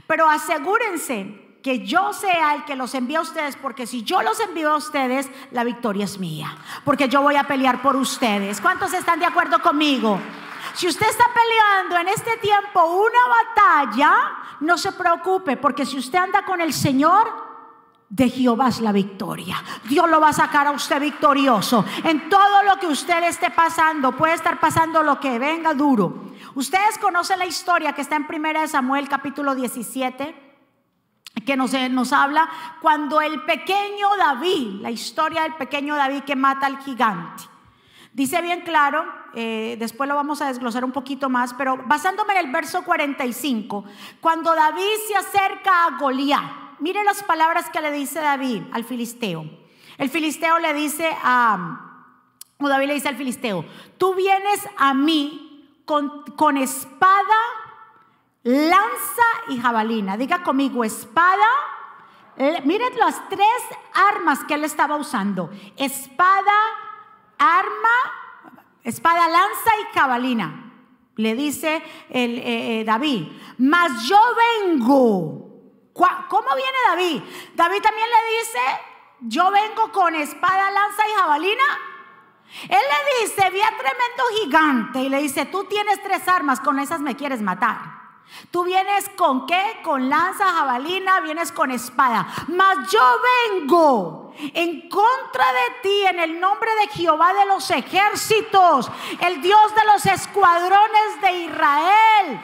Pero 0.07 0.27
asegúrense 0.27 1.44
que 1.65 1.79
yo 1.79 2.13
sea 2.13 2.55
el 2.57 2.67
que 2.67 2.77
los 2.77 2.95
envíe 2.95 3.17
a 3.17 3.23
ustedes, 3.23 3.57
porque 3.57 3.87
si 3.87 4.03
yo 4.03 4.21
los 4.21 4.39
envío 4.39 4.71
a 4.71 4.77
ustedes, 4.77 5.31
la 5.51 5.65
victoria 5.65 6.05
es 6.05 6.19
mía, 6.19 6.55
porque 6.85 7.09
yo 7.09 7.23
voy 7.23 7.37
a 7.37 7.45
pelear 7.45 7.81
por 7.81 7.97
ustedes. 7.97 8.61
¿Cuántos 8.61 8.93
están 8.93 9.19
de 9.19 9.25
acuerdo 9.25 9.63
conmigo? 9.63 10.21
Si 10.75 10.87
usted 10.87 11.09
está 11.09 11.25
peleando 11.33 11.97
en 11.97 12.09
este 12.09 12.37
tiempo 12.37 12.85
una 12.85 13.19
batalla, 13.55 14.13
no 14.61 14.77
se 14.77 14.93
preocupe, 14.93 15.57
porque 15.57 15.87
si 15.87 15.97
usted 15.97 16.19
anda 16.19 16.45
con 16.45 16.61
el 16.61 16.75
Señor, 16.75 17.33
de 18.11 18.29
Jehová 18.29 18.69
es 18.69 18.81
la 18.81 18.93
victoria. 18.93 19.57
Dios 19.89 20.07
lo 20.11 20.21
va 20.21 20.29
a 20.29 20.33
sacar 20.35 20.67
a 20.67 20.73
usted 20.73 21.01
victorioso. 21.01 21.83
En 22.05 22.29
todo 22.29 22.63
lo 22.65 22.79
que 22.79 22.89
usted 22.89 23.25
esté 23.25 23.51
pasando, 23.51 24.13
puede 24.13 24.35
estar 24.35 24.61
pasando 24.61 25.03
lo 25.03 25.19
que 25.19 25.39
venga 25.39 25.73
duro. 25.73 26.25
Ustedes 26.57 26.99
conocen 26.99 27.39
la 27.39 27.47
historia 27.47 27.95
que 27.95 28.03
está 28.03 28.17
en 28.17 28.27
1 28.29 28.69
Samuel 28.69 29.09
capítulo 29.09 29.55
17 29.55 30.44
que 31.43 31.57
nos, 31.57 31.73
nos, 31.91 32.13
habla 32.13 32.49
cuando 32.81 33.21
el 33.21 33.43
pequeño 33.43 34.17
David, 34.17 34.81
la 34.81 34.91
historia 34.91 35.43
del 35.43 35.55
pequeño 35.55 35.97
David 35.97 36.23
que 36.23 36.37
mata 36.37 36.67
al 36.67 36.79
gigante. 36.79 37.45
Dice 38.13 38.41
bien 38.41 38.61
claro, 38.61 39.05
eh, 39.35 39.77
después 39.81 40.09
lo 40.09 40.15
vamos 40.15 40.41
a 40.41 40.47
desglosar 40.47 40.85
un 40.85 40.93
poquito 40.93 41.29
más, 41.29 41.53
pero 41.55 41.83
basándome 41.87 42.35
en 42.35 42.47
el 42.47 42.53
verso 42.53 42.85
45, 42.85 43.85
cuando 44.21 44.55
David 44.55 44.83
se 45.09 45.17
acerca 45.17 45.87
a 45.87 45.99
Goliat, 45.99 46.79
mire 46.79 47.03
las 47.03 47.25
palabras 47.25 47.69
que 47.71 47.81
le 47.81 47.91
dice 47.91 48.21
David 48.21 48.63
al 48.73 48.85
filisteo. 48.85 49.45
El 49.99 50.11
filisteo 50.11 50.61
le 50.61 50.73
dice 50.75 51.11
a, 51.25 52.05
o 52.59 52.69
David 52.69 52.87
le 52.87 52.95
dice 52.95 53.09
al 53.09 53.17
filisteo, 53.17 53.65
tú 53.99 54.15
vienes 54.15 54.61
a 54.77 54.95
mí 54.95 55.69
con 55.85 56.57
espada 56.57 57.37
lanza 58.45 59.23
y 59.49 59.59
jabalina. 59.59 60.17
Diga 60.17 60.43
conmigo, 60.43 60.85
espada. 60.85 61.49
Miren 62.65 62.97
las 62.99 63.29
tres 63.29 63.49
armas 63.93 64.45
que 64.45 64.55
él 64.55 64.65
estaba 64.65 64.97
usando. 64.97 65.51
Espada, 65.77 66.53
arma, 67.39 68.61
espada, 68.83 69.29
lanza 69.29 69.71
y 69.81 69.99
jabalina. 69.99 70.61
Le 71.17 71.35
dice 71.35 71.83
el, 72.11 72.39
eh, 72.39 72.81
eh, 72.81 72.85
David, 72.85 73.29
mas 73.59 74.07
yo 74.07 74.21
vengo. 74.65 75.41
¿Cómo 75.95 76.49
viene 76.57 76.79
David? 76.89 77.23
David 77.55 77.83
también 77.83 78.09
le 78.09 78.39
dice, 78.39 78.59
yo 79.21 79.49
vengo 79.53 79.93
con 79.93 80.15
espada, 80.17 80.73
lanza 80.73 81.09
y 81.09 81.13
jabalina. 81.13 81.63
Él 82.65 82.71
le 82.71 83.25
dice, 83.25 83.49
vi 83.51 83.61
a 83.61 83.69
tremendo 83.69 84.25
gigante 84.41 85.03
y 85.03 85.09
le 85.09 85.23
dice, 85.23 85.47
tú 85.47 85.65
tienes 85.65 86.03
tres 86.03 86.27
armas, 86.27 86.59
con 86.59 86.81
esas 86.81 87.01
me 87.01 87.15
quieres 87.15 87.41
matar. 87.41 88.04
Tú 88.51 88.65
vienes 88.65 89.09
con 89.17 89.47
qué? 89.47 89.81
Con 89.83 90.09
lanza, 90.09 90.45
jabalina, 90.45 91.21
vienes 91.21 91.53
con 91.53 91.71
espada. 91.71 92.27
Mas 92.49 92.91
yo 92.91 93.01
vengo 93.51 94.33
en 94.39 94.89
contra 94.89 95.45
de 95.53 95.81
ti 95.83 96.07
en 96.07 96.21
el 96.21 96.41
nombre 96.41 96.71
de 96.81 96.89
Jehová 96.89 97.33
de 97.35 97.47
los 97.47 97.71
ejércitos, 97.71 98.91
el 99.21 99.41
Dios 99.41 99.75
de 99.75 99.85
los 99.85 100.07
escuadrones 100.07 101.21
de 101.23 101.33
Israel. 101.33 102.41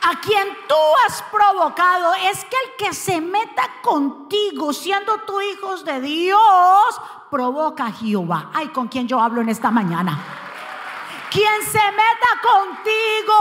A 0.00 0.20
quien 0.20 0.48
tú 0.66 0.74
has 1.06 1.22
provocado 1.22 2.14
es 2.14 2.44
que 2.44 2.56
el 2.56 2.76
que 2.78 2.94
se 2.94 3.20
meta 3.20 3.68
contigo, 3.82 4.72
siendo 4.72 5.18
tú 5.18 5.40
hijos 5.40 5.84
de 5.84 6.00
Dios, 6.00 7.00
provoca 7.30 7.86
a 7.86 7.92
Jehová. 7.92 8.50
Ay, 8.54 8.68
con 8.68 8.88
quien 8.88 9.06
yo 9.06 9.20
hablo 9.20 9.42
en 9.42 9.50
esta 9.50 9.70
mañana. 9.70 10.37
Quien 11.30 11.62
se 11.62 11.78
meta 11.92 12.40
contigo, 12.42 13.36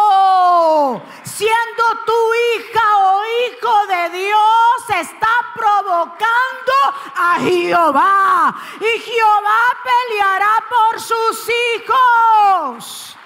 siendo 1.23 1.83
tu 2.05 2.33
hija 2.33 2.97
o 2.97 3.21
hijo 3.25 3.87
de 3.87 4.09
Dios, 4.17 4.89
está 4.99 5.29
provocando 5.55 6.73
a 7.15 7.39
Jehová. 7.39 8.55
Y 8.79 8.99
Jehová 8.99 9.61
peleará 9.83 10.63
por 10.69 10.99
sus 10.99 11.49
hijos. 11.75 13.17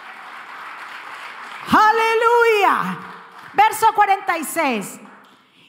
Aleluya. 1.72 2.98
Verso 3.54 3.94
46. 3.94 5.00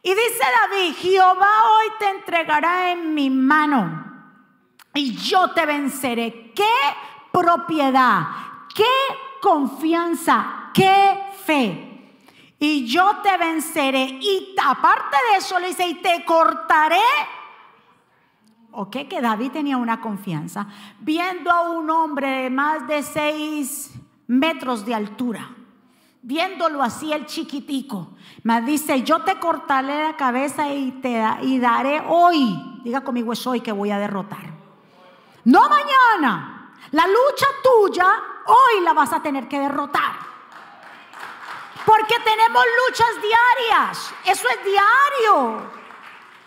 Y 0.02 0.14
dice 0.14 0.44
David, 0.60 0.96
Jehová 0.96 1.62
hoy 1.64 1.92
te 1.98 2.10
entregará 2.10 2.90
en 2.90 3.14
mi 3.14 3.30
mano 3.30 4.04
y 4.94 5.16
yo 5.16 5.50
te 5.52 5.64
venceré. 5.64 6.52
¿Qué 6.54 6.74
propiedad? 7.30 8.51
Qué 8.74 8.84
confianza, 9.40 10.70
qué 10.72 11.20
fe. 11.44 11.88
Y 12.58 12.86
yo 12.86 13.16
te 13.22 13.36
venceré. 13.36 14.04
Y 14.20 14.54
aparte 14.62 15.16
de 15.32 15.38
eso 15.38 15.58
le 15.58 15.68
dice, 15.68 15.88
y 15.88 15.94
te 15.94 16.24
cortaré. 16.24 16.96
¿Ok? 18.70 19.08
Que 19.08 19.20
David 19.20 19.50
tenía 19.50 19.76
una 19.76 20.00
confianza. 20.00 20.68
Viendo 21.00 21.50
a 21.50 21.70
un 21.70 21.90
hombre 21.90 22.28
de 22.42 22.50
más 22.50 22.86
de 22.86 23.02
seis 23.02 23.92
metros 24.28 24.86
de 24.86 24.94
altura. 24.94 25.50
Viéndolo 26.22 26.82
así 26.82 27.12
el 27.12 27.26
chiquitico. 27.26 28.12
Me 28.44 28.62
dice, 28.62 29.02
yo 29.02 29.22
te 29.22 29.40
cortaré 29.40 30.04
la 30.04 30.16
cabeza 30.16 30.72
y 30.72 30.92
te 30.92 31.20
y 31.42 31.58
daré 31.58 32.00
hoy. 32.06 32.80
Diga 32.84 33.02
conmigo, 33.02 33.32
es 33.32 33.44
hoy 33.44 33.60
que 33.60 33.72
voy 33.72 33.90
a 33.90 33.98
derrotar. 33.98 34.52
No 35.44 35.68
mañana. 35.68 36.74
La 36.92 37.06
lucha 37.06 37.46
tuya 37.62 38.06
hoy 38.46 38.80
la 38.82 38.92
vas 38.92 39.12
a 39.12 39.22
tener 39.22 39.48
que 39.48 39.58
derrotar. 39.58 40.12
Porque 41.84 42.14
tenemos 42.20 42.62
luchas 42.86 43.08
diarias. 43.20 44.14
Eso 44.24 44.48
es 44.48 44.64
diario. 44.64 45.70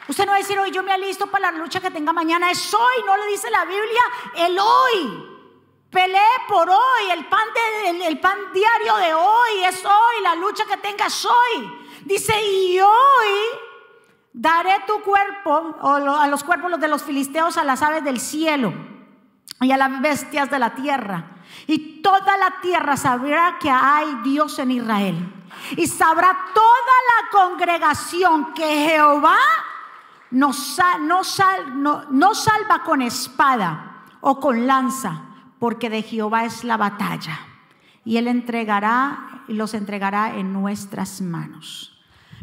Usted 0.08 0.26
no 0.26 0.32
va 0.32 0.38
a 0.38 0.40
decir, 0.40 0.58
hoy 0.60 0.72
yo 0.72 0.84
me 0.84 0.92
alisto 0.92 1.28
para 1.28 1.52
la 1.52 1.58
lucha 1.58 1.82
que 1.82 1.92
tenga 1.92 2.14
mañana. 2.14 2.52
Es 2.52 2.74
hoy, 2.74 3.04
no 3.06 3.18
le 3.18 3.28
dice 3.28 3.50
la 3.50 3.66
Biblia, 3.66 4.02
el 4.36 4.58
hoy. 4.60 5.32
Pelee 5.90 6.20
por 6.48 6.70
hoy, 6.70 7.10
el 7.12 7.26
pan, 7.28 7.48
el 7.86 8.22
diario 8.54 8.96
de 8.98 9.14
hoy 9.14 9.64
es 9.64 9.84
hoy, 9.86 10.24
la 10.24 10.36
lucha 10.36 10.66
que 10.66 10.78
tengas 10.78 11.26
hoy. 11.26 11.86
Dice, 12.04 12.34
y 12.44 12.80
hoy 12.80 13.30
daré 14.34 14.84
tu 14.86 15.02
cuerpo, 15.02 15.76
o 15.82 15.96
a 15.96 16.28
los 16.28 16.44
cuerpos 16.44 16.80
de 16.80 16.88
los 16.88 17.02
filisteos, 17.02 17.58
a 17.58 17.64
las 17.64 17.82
aves 17.82 18.04
del 18.04 18.20
cielo 18.20 18.74
y 19.62 19.72
a 19.72 19.78
las 19.78 20.02
bestias 20.02 20.52
de 20.52 20.60
la 20.60 20.76
tierra. 20.76 21.35
Y 21.68 22.02
toda 22.02 22.38
la 22.38 22.62
tierra 22.62 22.96
sabrá 22.98 23.58
que 23.60 23.70
hay 23.70 24.16
Dios 24.24 24.60
en 24.60 24.72
Israel. 24.72 25.34
Y 25.76 25.88
sabrá 25.88 26.38
toda 26.54 26.66
la 26.66 27.30
congregación 27.32 28.54
que 28.54 28.90
Jehová 28.90 29.38
no, 30.32 30.52
no, 32.12 32.34
salva 32.36 32.84
con 32.84 33.02
espada 33.02 34.04
o 34.22 34.40
con 34.40 34.68
lanza, 34.68 35.22
porque 35.60 35.90
de 35.90 36.04
Jehová 36.04 36.46
es 36.46 36.64
la 36.64 36.78
batalla. 36.78 37.40
Y 38.04 38.18
Él 38.18 38.28
entregará 38.28 39.44
y 39.48 39.54
los 39.54 39.74
entregará 39.74 40.36
en 40.36 40.54
nuestras 40.54 41.22
manos. 41.22 42.00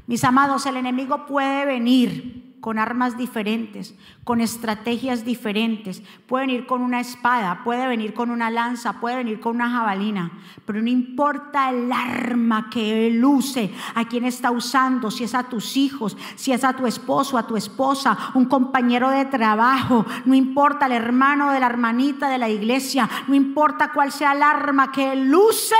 Mis 0.06 0.24
amados, 0.24 0.66
el 0.66 0.76
enemigo 0.76 1.26
puede 1.26 1.64
venir 1.64 2.51
con 2.62 2.78
armas 2.78 3.18
diferentes, 3.18 3.96
con 4.22 4.40
estrategias 4.40 5.24
diferentes. 5.24 6.00
Puede 6.28 6.46
venir 6.46 6.64
con 6.64 6.80
una 6.80 7.00
espada, 7.00 7.64
puede 7.64 7.88
venir 7.88 8.14
con 8.14 8.30
una 8.30 8.50
lanza, 8.50 9.00
puede 9.00 9.16
venir 9.16 9.40
con 9.40 9.56
una 9.56 9.68
jabalina, 9.68 10.30
pero 10.64 10.80
no 10.80 10.88
importa 10.88 11.70
el 11.70 11.90
arma 11.90 12.70
que 12.70 13.08
él 13.08 13.24
use, 13.24 13.74
a 13.96 14.04
quién 14.04 14.24
está 14.24 14.52
usando, 14.52 15.10
si 15.10 15.24
es 15.24 15.34
a 15.34 15.42
tus 15.42 15.76
hijos, 15.76 16.16
si 16.36 16.52
es 16.52 16.62
a 16.62 16.72
tu 16.74 16.86
esposo, 16.86 17.36
a 17.36 17.48
tu 17.48 17.56
esposa, 17.56 18.16
un 18.34 18.44
compañero 18.44 19.10
de 19.10 19.24
trabajo, 19.24 20.06
no 20.24 20.36
importa 20.36 20.86
el 20.86 20.92
hermano 20.92 21.50
de 21.50 21.58
la 21.58 21.66
hermanita 21.66 22.28
de 22.28 22.38
la 22.38 22.48
iglesia, 22.48 23.10
no 23.26 23.34
importa 23.34 23.90
cuál 23.92 24.12
sea 24.12 24.34
el 24.34 24.42
arma 24.42 24.92
que 24.92 25.14
él 25.14 25.34
use, 25.34 25.74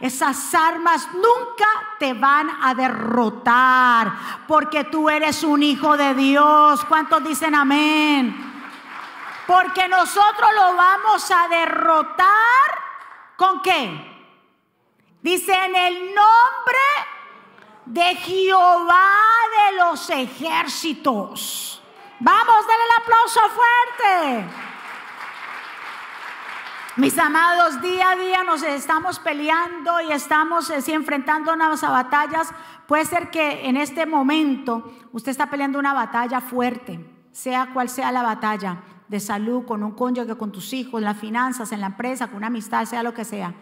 esas 0.00 0.54
armas 0.54 1.08
nunca 1.12 1.66
te 1.98 2.14
van 2.14 2.48
a 2.62 2.74
derrotar, 2.74 4.12
porque 4.46 4.84
tú 4.84 5.10
eres 5.10 5.42
un 5.42 5.62
hijo 5.62 5.96
de 5.96 6.14
Dios. 6.14 6.84
¿Cuántos 6.84 7.24
dicen 7.24 7.54
amén? 7.54 8.48
Porque 9.46 9.88
nosotros 9.88 10.50
lo 10.54 10.76
vamos 10.76 11.30
a 11.30 11.48
derrotar 11.48 12.28
con 13.36 13.60
qué? 13.62 14.18
Dice 15.20 15.52
en 15.52 15.74
el 15.74 16.14
nombre 16.14 16.78
de 17.86 18.14
Jehová 18.16 19.10
de 19.56 19.76
los 19.78 20.10
ejércitos. 20.10 21.82
Vamos, 22.20 22.66
denle 22.66 22.84
el 22.84 23.02
aplauso 23.02 23.40
fuerte. 23.50 24.67
Mis 26.98 27.16
amados, 27.16 27.80
día 27.80 28.10
a 28.10 28.16
día 28.16 28.42
nos 28.42 28.60
estamos 28.64 29.20
peleando 29.20 30.00
y 30.00 30.10
estamos 30.10 30.68
eh, 30.68 30.82
enfrentándonos 30.88 31.84
a 31.84 31.90
batallas. 31.90 32.48
Puede 32.88 33.04
ser 33.04 33.30
que 33.30 33.68
en 33.68 33.76
este 33.76 34.04
momento 34.04 34.92
usted 35.12 35.30
está 35.30 35.48
peleando 35.48 35.78
una 35.78 35.94
batalla 35.94 36.40
fuerte, 36.40 37.08
sea 37.30 37.70
cual 37.72 37.88
sea 37.88 38.10
la 38.10 38.24
batalla, 38.24 38.82
de 39.06 39.20
salud, 39.20 39.64
con 39.64 39.84
un 39.84 39.92
cónyuge, 39.92 40.36
con 40.36 40.50
tus 40.50 40.72
hijos, 40.72 40.98
en 40.98 41.04
las 41.04 41.16
finanzas, 41.16 41.70
en 41.70 41.82
la 41.82 41.86
empresa, 41.86 42.26
con 42.26 42.38
una 42.38 42.48
amistad, 42.48 42.84
sea 42.84 43.04
lo 43.04 43.14
que 43.14 43.24
sea. 43.24 43.54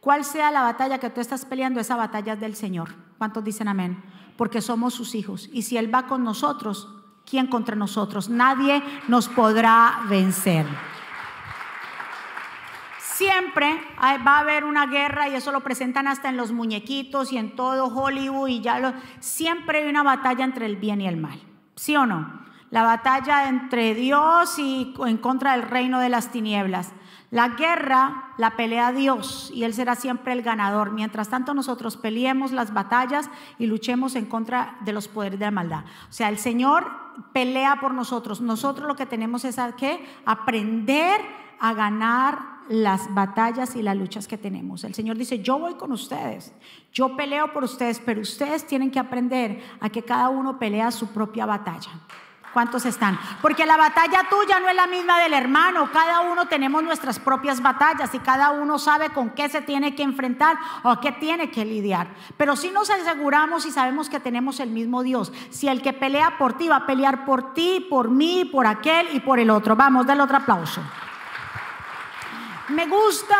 Cual 0.00 0.24
sea 0.24 0.50
la 0.50 0.62
batalla 0.62 0.98
que 0.98 1.10
tú 1.10 1.20
estás 1.20 1.44
peleando, 1.44 1.78
esa 1.78 1.94
batalla 1.94 2.32
es 2.32 2.40
del 2.40 2.56
Señor. 2.56 2.96
¿Cuántos 3.18 3.44
dicen 3.44 3.68
amén? 3.68 4.02
Porque 4.36 4.60
somos 4.60 4.94
sus 4.94 5.14
hijos. 5.14 5.48
Y 5.52 5.62
si 5.62 5.76
Él 5.76 5.94
va 5.94 6.08
con 6.08 6.24
nosotros, 6.24 6.88
¿quién 7.24 7.46
contra 7.46 7.76
nosotros? 7.76 8.28
Nadie 8.28 8.82
nos 9.06 9.28
podrá 9.28 10.00
vencer. 10.08 10.66
Siempre 13.20 13.78
va 14.00 14.36
a 14.36 14.38
haber 14.38 14.64
una 14.64 14.86
guerra 14.86 15.28
y 15.28 15.34
eso 15.34 15.52
lo 15.52 15.60
presentan 15.60 16.08
hasta 16.08 16.30
en 16.30 16.38
los 16.38 16.52
muñequitos 16.52 17.34
y 17.34 17.36
en 17.36 17.54
todo 17.54 17.94
Hollywood 17.94 18.48
y 18.48 18.62
ya 18.62 18.78
lo 18.78 18.94
siempre 19.18 19.82
hay 19.82 19.90
una 19.90 20.02
batalla 20.02 20.42
entre 20.42 20.64
el 20.64 20.76
bien 20.76 21.02
y 21.02 21.06
el 21.06 21.18
mal. 21.18 21.38
¿Sí 21.74 21.94
o 21.96 22.06
no? 22.06 22.40
La 22.70 22.82
batalla 22.82 23.50
entre 23.50 23.94
Dios 23.94 24.58
y 24.58 24.94
en 25.06 25.18
contra 25.18 25.52
del 25.52 25.68
reino 25.68 26.00
de 26.00 26.08
las 26.08 26.32
tinieblas. 26.32 26.92
La 27.30 27.48
guerra 27.48 28.32
la 28.38 28.56
pelea 28.56 28.90
Dios 28.90 29.52
y 29.54 29.64
Él 29.64 29.74
será 29.74 29.96
siempre 29.96 30.32
el 30.32 30.40
ganador. 30.40 30.90
Mientras 30.90 31.28
tanto 31.28 31.52
nosotros 31.52 31.98
peleemos 31.98 32.52
las 32.52 32.72
batallas 32.72 33.28
y 33.58 33.66
luchemos 33.66 34.16
en 34.16 34.24
contra 34.24 34.78
de 34.80 34.94
los 34.94 35.08
poderes 35.08 35.38
de 35.38 35.44
la 35.44 35.50
maldad. 35.50 35.84
O 36.08 36.12
sea, 36.12 36.30
el 36.30 36.38
Señor 36.38 36.90
pelea 37.34 37.80
por 37.82 37.92
nosotros. 37.92 38.40
Nosotros 38.40 38.88
lo 38.88 38.96
que 38.96 39.04
tenemos 39.04 39.44
es 39.44 39.60
que 39.76 40.08
aprender 40.24 41.20
a 41.60 41.74
ganar 41.74 42.59
las 42.70 43.12
batallas 43.12 43.74
y 43.74 43.82
las 43.82 43.96
luchas 43.96 44.28
que 44.28 44.38
tenemos. 44.38 44.84
El 44.84 44.94
Señor 44.94 45.18
dice, 45.18 45.40
yo 45.40 45.58
voy 45.58 45.74
con 45.74 45.90
ustedes, 45.90 46.52
yo 46.92 47.16
peleo 47.16 47.52
por 47.52 47.64
ustedes, 47.64 47.98
pero 47.98 48.20
ustedes 48.20 48.64
tienen 48.64 48.92
que 48.92 49.00
aprender 49.00 49.60
a 49.80 49.90
que 49.90 50.04
cada 50.04 50.28
uno 50.28 50.56
pelea 50.56 50.92
su 50.92 51.08
propia 51.08 51.46
batalla. 51.46 51.90
¿Cuántos 52.52 52.84
están? 52.84 53.18
Porque 53.42 53.66
la 53.66 53.76
batalla 53.76 54.22
tuya 54.28 54.60
no 54.60 54.68
es 54.68 54.76
la 54.76 54.86
misma 54.86 55.20
del 55.20 55.34
hermano. 55.34 55.90
Cada 55.92 56.20
uno 56.20 56.46
tenemos 56.46 56.82
nuestras 56.82 57.18
propias 57.18 57.60
batallas 57.60 58.14
y 58.14 58.18
cada 58.20 58.50
uno 58.50 58.78
sabe 58.78 59.10
con 59.10 59.30
qué 59.30 59.48
se 59.48 59.62
tiene 59.62 59.94
que 59.96 60.02
enfrentar 60.04 60.56
o 60.84 61.00
qué 61.00 61.12
tiene 61.12 61.50
que 61.50 61.64
lidiar. 61.64 62.08
Pero 62.36 62.54
si 62.54 62.70
nos 62.70 62.90
aseguramos 62.90 63.66
y 63.66 63.72
sabemos 63.72 64.08
que 64.08 64.20
tenemos 64.20 64.60
el 64.60 64.70
mismo 64.70 65.02
Dios, 65.02 65.32
si 65.50 65.66
el 65.68 65.82
que 65.82 65.92
pelea 65.92 66.38
por 66.38 66.54
ti 66.54 66.68
va 66.68 66.76
a 66.76 66.86
pelear 66.86 67.24
por 67.24 67.52
ti, 67.52 67.86
por 67.88 68.10
mí, 68.10 68.44
por 68.44 68.66
aquel 68.66 69.08
y 69.12 69.20
por 69.20 69.40
el 69.40 69.50
otro. 69.50 69.74
Vamos, 69.74 70.06
dale 70.06 70.22
otro 70.22 70.36
aplauso. 70.36 70.80
Me 72.70 72.86
gusta 72.86 73.36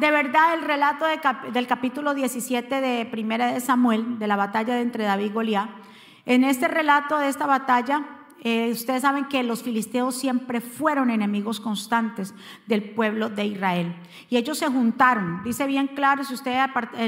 de 0.00 0.10
verdad 0.10 0.54
el 0.54 0.62
relato 0.62 1.04
del 1.52 1.66
capítulo 1.68 2.14
17 2.14 2.80
de 2.80 3.06
Primera 3.06 3.52
de 3.52 3.60
Samuel, 3.60 4.18
de 4.18 4.26
la 4.26 4.34
batalla 4.34 4.80
entre 4.80 5.04
David 5.04 5.26
y 5.26 5.28
Goliat. 5.28 5.70
En 6.26 6.42
este 6.42 6.66
relato 6.66 7.16
de 7.18 7.28
esta 7.28 7.46
batalla, 7.46 8.04
eh, 8.42 8.70
ustedes 8.72 9.02
saben 9.02 9.26
que 9.26 9.44
los 9.44 9.62
filisteos 9.62 10.16
siempre 10.16 10.60
fueron 10.60 11.10
enemigos 11.10 11.60
constantes 11.60 12.34
del 12.66 12.82
pueblo 12.82 13.28
de 13.28 13.46
Israel. 13.46 13.94
Y 14.28 14.36
ellos 14.36 14.58
se 14.58 14.66
juntaron. 14.66 15.44
Dice 15.44 15.66
bien 15.66 15.86
claro, 15.88 16.24
si 16.24 16.34
usted 16.34 16.58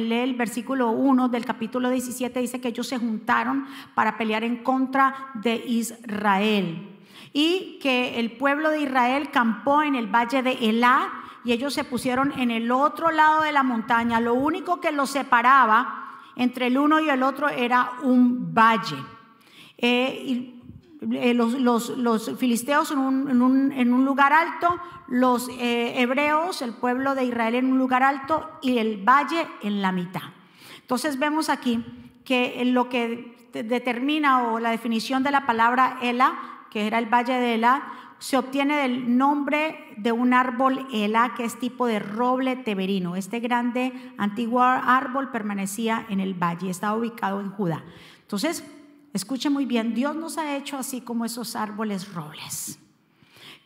lee 0.01 0.15
el 0.21 0.35
versículo 0.35 0.91
1 0.91 1.29
del 1.29 1.45
capítulo 1.45 1.91
17, 1.91 2.39
dice 2.39 2.61
que 2.61 2.69
ellos 2.69 2.87
se 2.87 2.99
juntaron 2.99 3.67
para 3.95 4.17
pelear 4.17 4.45
en 4.45 4.63
contra 4.63 5.31
de 5.35 5.57
Israel. 5.57 7.01
Y 7.33 7.81
que 7.83 8.21
el 8.21 8.37
pueblo 8.37 8.71
de 8.71 8.83
Israel 8.83 9.31
campó 9.33 9.83
en 9.83 9.97
el 9.97 10.07
valle 10.07 10.45
de 10.45 10.53
Elá 10.53 11.24
y 11.45 11.53
ellos 11.53 11.75
se 11.75 11.85
pusieron 11.85 12.33
en 12.39 12.51
el 12.51 12.73
otro 12.73 13.11
lado 13.11 13.43
de 13.43 13.53
la 13.53 13.63
montaña. 13.63 14.21
Lo 14.21 14.35
único 14.35 14.81
que 14.81 14.93
los 14.93 15.11
separaba 15.11 16.05
entre 16.37 16.69
el 16.69 16.79
uno 16.79 17.01
y 17.01 17.11
el 17.11 17.23
otro 17.23 17.49
era 17.49 17.93
un 18.03 18.55
valle. 18.55 18.97
Eh, 19.77 20.55
eh, 21.13 21.35
los, 21.35 22.33
filisteos 22.39 22.91
en 22.91 22.99
un, 22.99 24.05
lugar 24.05 24.33
alto, 24.33 24.81
los 25.09 25.49
eh, 25.51 26.01
hebreos, 26.01 26.63
el 26.63 26.73
pueblo 26.73 27.15
de 27.15 27.25
Israel 27.25 27.57
en 27.57 27.73
un 27.73 27.79
lugar 27.79 28.03
alto 28.03 28.51
y 28.63 28.79
el 28.79 29.05
valle 29.05 29.47
en 29.63 29.83
la 29.83 29.93
mitad. 29.93 30.23
Entonces 30.81 31.19
vemos 31.19 31.51
aquí 31.51 31.85
que 32.25 32.65
lo 32.65 32.89
que 32.89 33.35
determina 33.53 34.49
o 34.49 34.59
la 34.59 34.71
definición 34.71 35.23
de 35.23 35.31
la 35.31 35.45
palabra 35.47 35.99
Ela, 36.01 36.35
que 36.71 36.87
era 36.87 36.99
el 36.99 37.07
valle 37.07 37.35
de 37.35 37.55
Ela, 37.55 37.83
se 38.19 38.37
obtiene 38.37 38.77
del 38.83 39.17
nombre 39.17 39.95
de 39.97 40.13
un 40.13 40.33
árbol 40.33 40.87
Ela, 40.93 41.35
que 41.37 41.45
es 41.45 41.59
tipo 41.59 41.87
de 41.87 41.99
roble 41.99 42.57
teberino. 42.57 43.17
Este 43.17 43.41
grande 43.41 43.93
antiguo 44.17 44.63
árbol 44.63 45.31
permanecía 45.31 46.07
en 46.09 46.21
el 46.21 46.35
valle, 46.35 46.71
estaba 46.71 46.97
ubicado 46.97 47.41
en 47.41 47.51
Judá. 47.51 47.85
Entonces, 48.23 48.65
escuche 49.13 49.51
muy 49.51 49.67
bien, 49.67 49.95
Dios 49.95 50.17
nos 50.17 50.39
ha 50.39 50.57
hecho 50.57 50.79
así 50.79 51.01
como 51.01 51.25
esos 51.25 51.57
árboles 51.57 52.13
robles. 52.15 52.79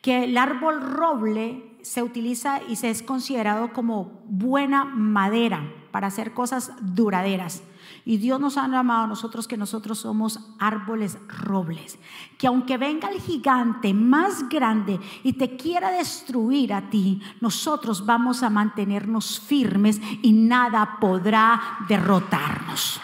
Que 0.02 0.24
el 0.24 0.36
árbol 0.36 0.80
roble 0.80 1.76
se 1.82 2.02
utiliza 2.02 2.60
y 2.68 2.76
se 2.76 2.90
es 2.90 3.02
considerado 3.02 3.72
como 3.72 4.20
buena 4.26 4.84
madera 4.84 5.72
para 5.90 6.08
hacer 6.08 6.32
cosas 6.34 6.72
duraderas. 6.80 7.62
Y 8.08 8.16
Dios 8.16 8.40
nos 8.40 8.56
ha 8.56 8.66
llamado 8.66 9.04
a 9.04 9.06
nosotros 9.06 9.46
que 9.46 9.58
nosotros 9.58 9.98
somos 9.98 10.40
árboles 10.58 11.18
robles. 11.28 11.98
Que 12.38 12.46
aunque 12.46 12.78
venga 12.78 13.10
el 13.10 13.20
gigante 13.20 13.92
más 13.92 14.48
grande 14.48 14.98
y 15.22 15.34
te 15.34 15.58
quiera 15.58 15.90
destruir 15.90 16.72
a 16.72 16.88
ti, 16.88 17.20
nosotros 17.42 18.06
vamos 18.06 18.42
a 18.42 18.48
mantenernos 18.48 19.38
firmes 19.38 20.00
y 20.22 20.32
nada 20.32 20.96
podrá 20.98 21.84
derrotarnos. 21.86 22.98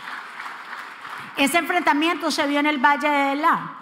Ese 1.36 1.58
enfrentamiento 1.58 2.30
se 2.30 2.46
vio 2.46 2.60
en 2.60 2.66
el 2.66 2.82
Valle 2.82 3.10
de 3.10 3.32
Elá. 3.34 3.76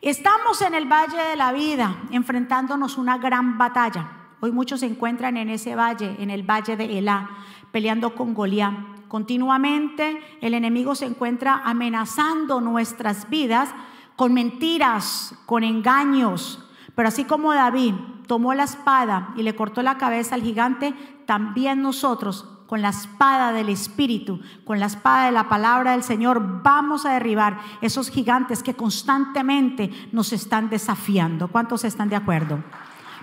Estamos 0.00 0.62
en 0.62 0.76
el 0.76 0.86
Valle 0.86 1.24
de 1.28 1.34
la 1.34 1.50
Vida 1.50 1.96
enfrentándonos 2.12 2.98
una 2.98 3.18
gran 3.18 3.58
batalla. 3.58 4.12
Hoy 4.38 4.52
muchos 4.52 4.78
se 4.78 4.86
encuentran 4.86 5.36
en 5.36 5.48
ese 5.48 5.74
valle, 5.74 6.14
en 6.20 6.30
el 6.30 6.48
Valle 6.48 6.76
de 6.76 6.98
Elá, 6.98 7.30
peleando 7.72 8.14
con 8.14 8.32
Goliat. 8.32 8.92
Continuamente 9.12 10.22
el 10.40 10.54
enemigo 10.54 10.94
se 10.94 11.04
encuentra 11.04 11.60
amenazando 11.66 12.62
nuestras 12.62 13.28
vidas 13.28 13.68
con 14.16 14.32
mentiras, 14.32 15.34
con 15.44 15.64
engaños. 15.64 16.64
Pero 16.94 17.08
así 17.08 17.26
como 17.26 17.52
David 17.52 17.92
tomó 18.26 18.54
la 18.54 18.64
espada 18.64 19.34
y 19.36 19.42
le 19.42 19.54
cortó 19.54 19.82
la 19.82 19.98
cabeza 19.98 20.34
al 20.34 20.40
gigante, 20.40 20.94
también 21.26 21.82
nosotros 21.82 22.48
con 22.66 22.80
la 22.80 22.88
espada 22.88 23.52
del 23.52 23.68
Espíritu, 23.68 24.40
con 24.64 24.80
la 24.80 24.86
espada 24.86 25.26
de 25.26 25.32
la 25.32 25.46
palabra 25.46 25.92
del 25.92 26.04
Señor, 26.04 26.62
vamos 26.62 27.04
a 27.04 27.12
derribar 27.12 27.60
esos 27.82 28.08
gigantes 28.08 28.62
que 28.62 28.72
constantemente 28.72 29.90
nos 30.12 30.32
están 30.32 30.70
desafiando. 30.70 31.48
¿Cuántos 31.48 31.84
están 31.84 32.08
de 32.08 32.16
acuerdo? 32.16 32.64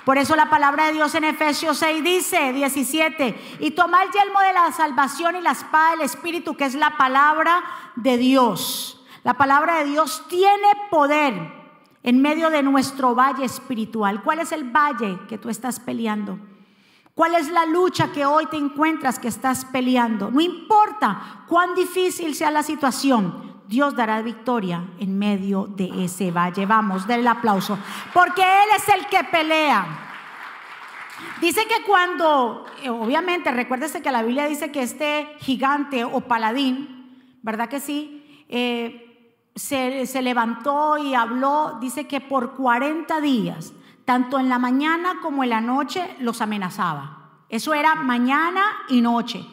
Por 0.05 0.17
eso 0.17 0.35
la 0.35 0.49
palabra 0.49 0.87
de 0.87 0.93
Dios 0.93 1.13
en 1.15 1.23
Efesios 1.23 1.77
6 1.77 2.03
dice, 2.03 2.53
17, 2.53 3.57
y 3.59 3.71
toma 3.71 4.03
el 4.03 4.11
yelmo 4.11 4.39
de 4.39 4.53
la 4.53 4.71
salvación 4.71 5.35
y 5.35 5.41
la 5.41 5.51
espada 5.51 5.91
del 5.91 6.01
Espíritu, 6.01 6.55
que 6.55 6.65
es 6.65 6.75
la 6.75 6.97
palabra 6.97 7.63
de 7.95 8.17
Dios. 8.17 9.05
La 9.23 9.35
palabra 9.35 9.79
de 9.79 9.85
Dios 9.85 10.25
tiene 10.29 10.67
poder 10.89 11.33
en 12.03 12.21
medio 12.21 12.49
de 12.49 12.63
nuestro 12.63 13.13
valle 13.13 13.45
espiritual. 13.45 14.23
¿Cuál 14.23 14.39
es 14.39 14.51
el 14.51 14.63
valle 14.63 15.19
que 15.27 15.37
tú 15.37 15.49
estás 15.49 15.79
peleando? 15.79 16.39
¿Cuál 17.13 17.35
es 17.35 17.49
la 17.49 17.65
lucha 17.65 18.13
que 18.13 18.25
hoy 18.25 18.45
te 18.45 18.55
encuentras 18.55 19.19
que 19.19 19.27
estás 19.27 19.65
peleando? 19.65 20.31
No 20.31 20.39
importa 20.39 21.43
cuán 21.47 21.75
difícil 21.75 22.33
sea 22.33 22.49
la 22.49 22.63
situación, 22.63 23.58
Dios 23.69 23.95
dará 23.95 24.23
victoria 24.23 24.83
en 24.99 25.19
medio 25.19 25.67
de 25.67 26.03
ese 26.03 26.31
valle. 26.31 26.65
Vamos, 26.65 27.05
denle 27.05 27.21
el 27.21 27.27
aplauso, 27.27 27.77
porque 28.11 28.41
Él 28.41 28.69
es 28.75 28.89
el 28.89 29.05
que 29.05 29.23
pelea. 29.25 29.85
Dice 31.39 31.67
que 31.67 31.83
cuando, 31.85 32.65
eh, 32.81 32.89
obviamente, 32.89 33.51
recuérdese 33.51 34.01
que 34.01 34.11
la 34.11 34.23
Biblia 34.23 34.47
dice 34.47 34.71
que 34.71 34.81
este 34.81 35.35
gigante 35.41 36.03
o 36.03 36.21
paladín, 36.21 37.37
¿verdad 37.43 37.69
que 37.69 37.79
sí? 37.79 38.43
Eh, 38.49 39.05
se, 39.55 40.21
levantó 40.23 40.97
y 40.97 41.13
habló, 41.13 41.77
dice 41.79 42.07
que 42.07 42.21
por 42.21 42.55
40 42.55 43.21
días, 43.21 43.73
tanto 44.03 44.39
en 44.39 44.49
la 44.49 44.57
mañana 44.57 45.19
como 45.21 45.43
en 45.43 45.51
la 45.51 45.61
noche, 45.61 46.15
los 46.19 46.41
amenazaba. 46.41 47.43
Eso 47.49 47.75
era 47.75 47.93
mañana 47.93 48.63
y 48.87 49.01
noche. 49.01 49.45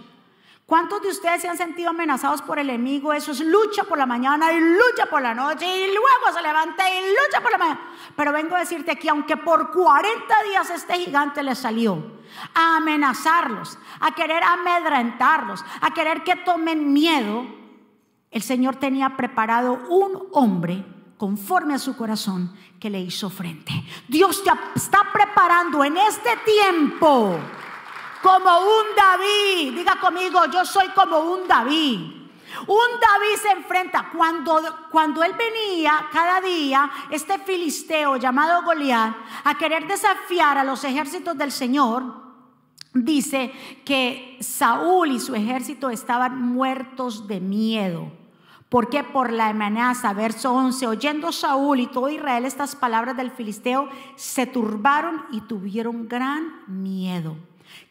¿Cuántos 0.67 1.01
de 1.01 1.11
ustedes 1.11 1.43
se 1.43 1.49
han 1.49 1.57
sentido 1.57 1.91
amenazados 1.91 2.43
por 2.43 2.59
el 2.59 2.69
enemigo? 2.69 3.13
Eso 3.13 3.31
es 3.31 3.39
lucha 3.39 3.85
por 3.85 3.97
la 3.97 4.05
mañana 4.05 4.53
y 4.53 4.59
lucha 4.59 5.07
por 5.09 5.23
la 5.23 5.33
noche 5.33 5.65
y 5.65 5.87
luego 5.87 6.37
se 6.37 6.43
levanta 6.43 6.91
y 6.91 7.03
lucha 7.11 7.41
por 7.41 7.53
la 7.53 7.59
mañana. 7.59 7.81
Pero 8.17 8.33
vengo 8.33 8.57
a 8.57 8.61
decirte 8.61 8.97
que 8.97 9.09
aunque 9.09 9.37
por 9.37 9.71
40 9.71 10.43
días 10.51 10.71
este 10.71 10.95
gigante 10.95 11.45
le 11.45 11.55
salió 11.55 12.17
a 12.53 12.79
amenazarlos, 12.79 13.79
a 14.01 14.13
querer 14.17 14.43
amedrentarlos, 14.43 15.65
a 15.81 15.95
querer 15.95 16.25
que 16.25 16.35
tomen 16.35 16.93
miedo, 16.93 17.47
el 18.33 18.43
Señor 18.43 18.75
tenía 18.75 19.17
preparado 19.17 19.75
un 19.89 20.29
hombre 20.33 20.85
conforme 21.17 21.75
a 21.75 21.79
su 21.79 21.97
corazón 21.97 22.53
que 22.81 22.91
le 22.91 23.01
hizo 23.01 23.31
frente. 23.31 23.73
Dios 24.09 24.43
te 24.43 24.51
está 24.75 25.13
preparando 25.13 25.85
en 25.85 25.97
este 25.97 26.31
tiempo 26.45 27.39
como 28.23 28.59
un 28.59 28.95
David. 28.97 29.75
Diga 29.75 29.99
conmigo, 30.01 30.41
yo 30.53 30.65
soy 30.65 30.89
como 30.89 31.19
un 31.19 31.47
David. 31.47 32.17
Un 32.67 33.01
David 33.01 33.37
se 33.41 33.51
enfrenta 33.51 34.11
cuando, 34.17 34.61
cuando 34.91 35.23
él 35.23 35.35
venía 35.35 36.09
cada 36.13 36.41
día, 36.41 36.91
este 37.11 37.39
filisteo 37.39 38.17
llamado 38.17 38.63
Goliat, 38.63 39.15
a 39.45 39.59
querer 39.59 39.87
desafiar 39.87 40.57
a 40.59 40.65
los 40.65 40.83
ejércitos 40.85 41.37
del 41.37 41.53
Señor 41.53 42.27
dice 43.05 43.53
que 43.85 44.39
Saúl 44.41 45.13
y 45.13 45.21
su 45.21 45.35
ejército 45.35 45.91
estaban 45.91 46.41
muertos 46.41 47.27
de 47.29 47.41
miedo. 47.41 48.11
¿Por 48.69 48.89
qué? 48.89 49.05
Por 49.05 49.33
la 49.33 49.49
amenaza. 49.49 50.13
Verso 50.13 50.53
11. 50.53 50.87
Oyendo 50.87 51.31
Saúl 51.33 51.81
y 51.81 51.87
todo 51.87 52.09
Israel 52.09 52.45
estas 52.45 52.75
palabras 52.75 53.17
del 53.17 53.31
filisteo, 53.31 53.89
se 54.17 54.47
turbaron 54.47 55.25
y 55.31 55.41
tuvieron 55.43 56.09
gran 56.09 56.63
miedo. 56.67 57.37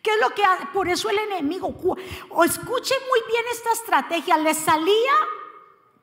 ¿Qué 0.01 0.11
es 0.11 0.21
lo 0.21 0.29
que 0.31 0.43
hace? 0.43 0.65
Por 0.67 0.87
eso 0.87 1.09
el 1.09 1.17
enemigo, 1.19 1.67
o 2.29 2.43
escuchen 2.43 2.97
muy 3.09 3.19
bien 3.27 3.43
esta 3.51 3.71
estrategia, 3.71 4.37
le 4.37 4.53
salía 4.53 5.13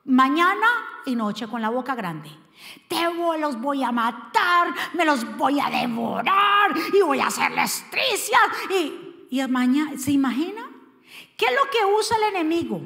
mañana 0.05 0.67
y 1.07 1.15
noche 1.15 1.47
con 1.49 1.63
la 1.63 1.71
boca 1.71 1.95
grande. 1.95 2.31
Te 2.89 2.97
los 3.39 3.61
voy 3.61 3.83
a 3.83 3.91
matar, 3.91 4.69
me 4.95 5.05
los 5.05 5.37
voy 5.37 5.59
a 5.61 5.71
devorar 5.71 6.73
y 6.93 7.03
voy 7.03 7.21
a 7.21 7.27
hacerles 7.27 7.85
tricias. 7.91 8.41
Y, 8.71 9.29
y 9.31 9.47
mañana, 9.49 9.99
¿se 9.99 10.13
imagina? 10.13 10.69
¿Qué 11.37 11.47
es 11.47 11.53
lo 11.53 11.71
que 11.71 11.85
usa 11.99 12.17
el 12.19 12.35
enemigo 12.35 12.81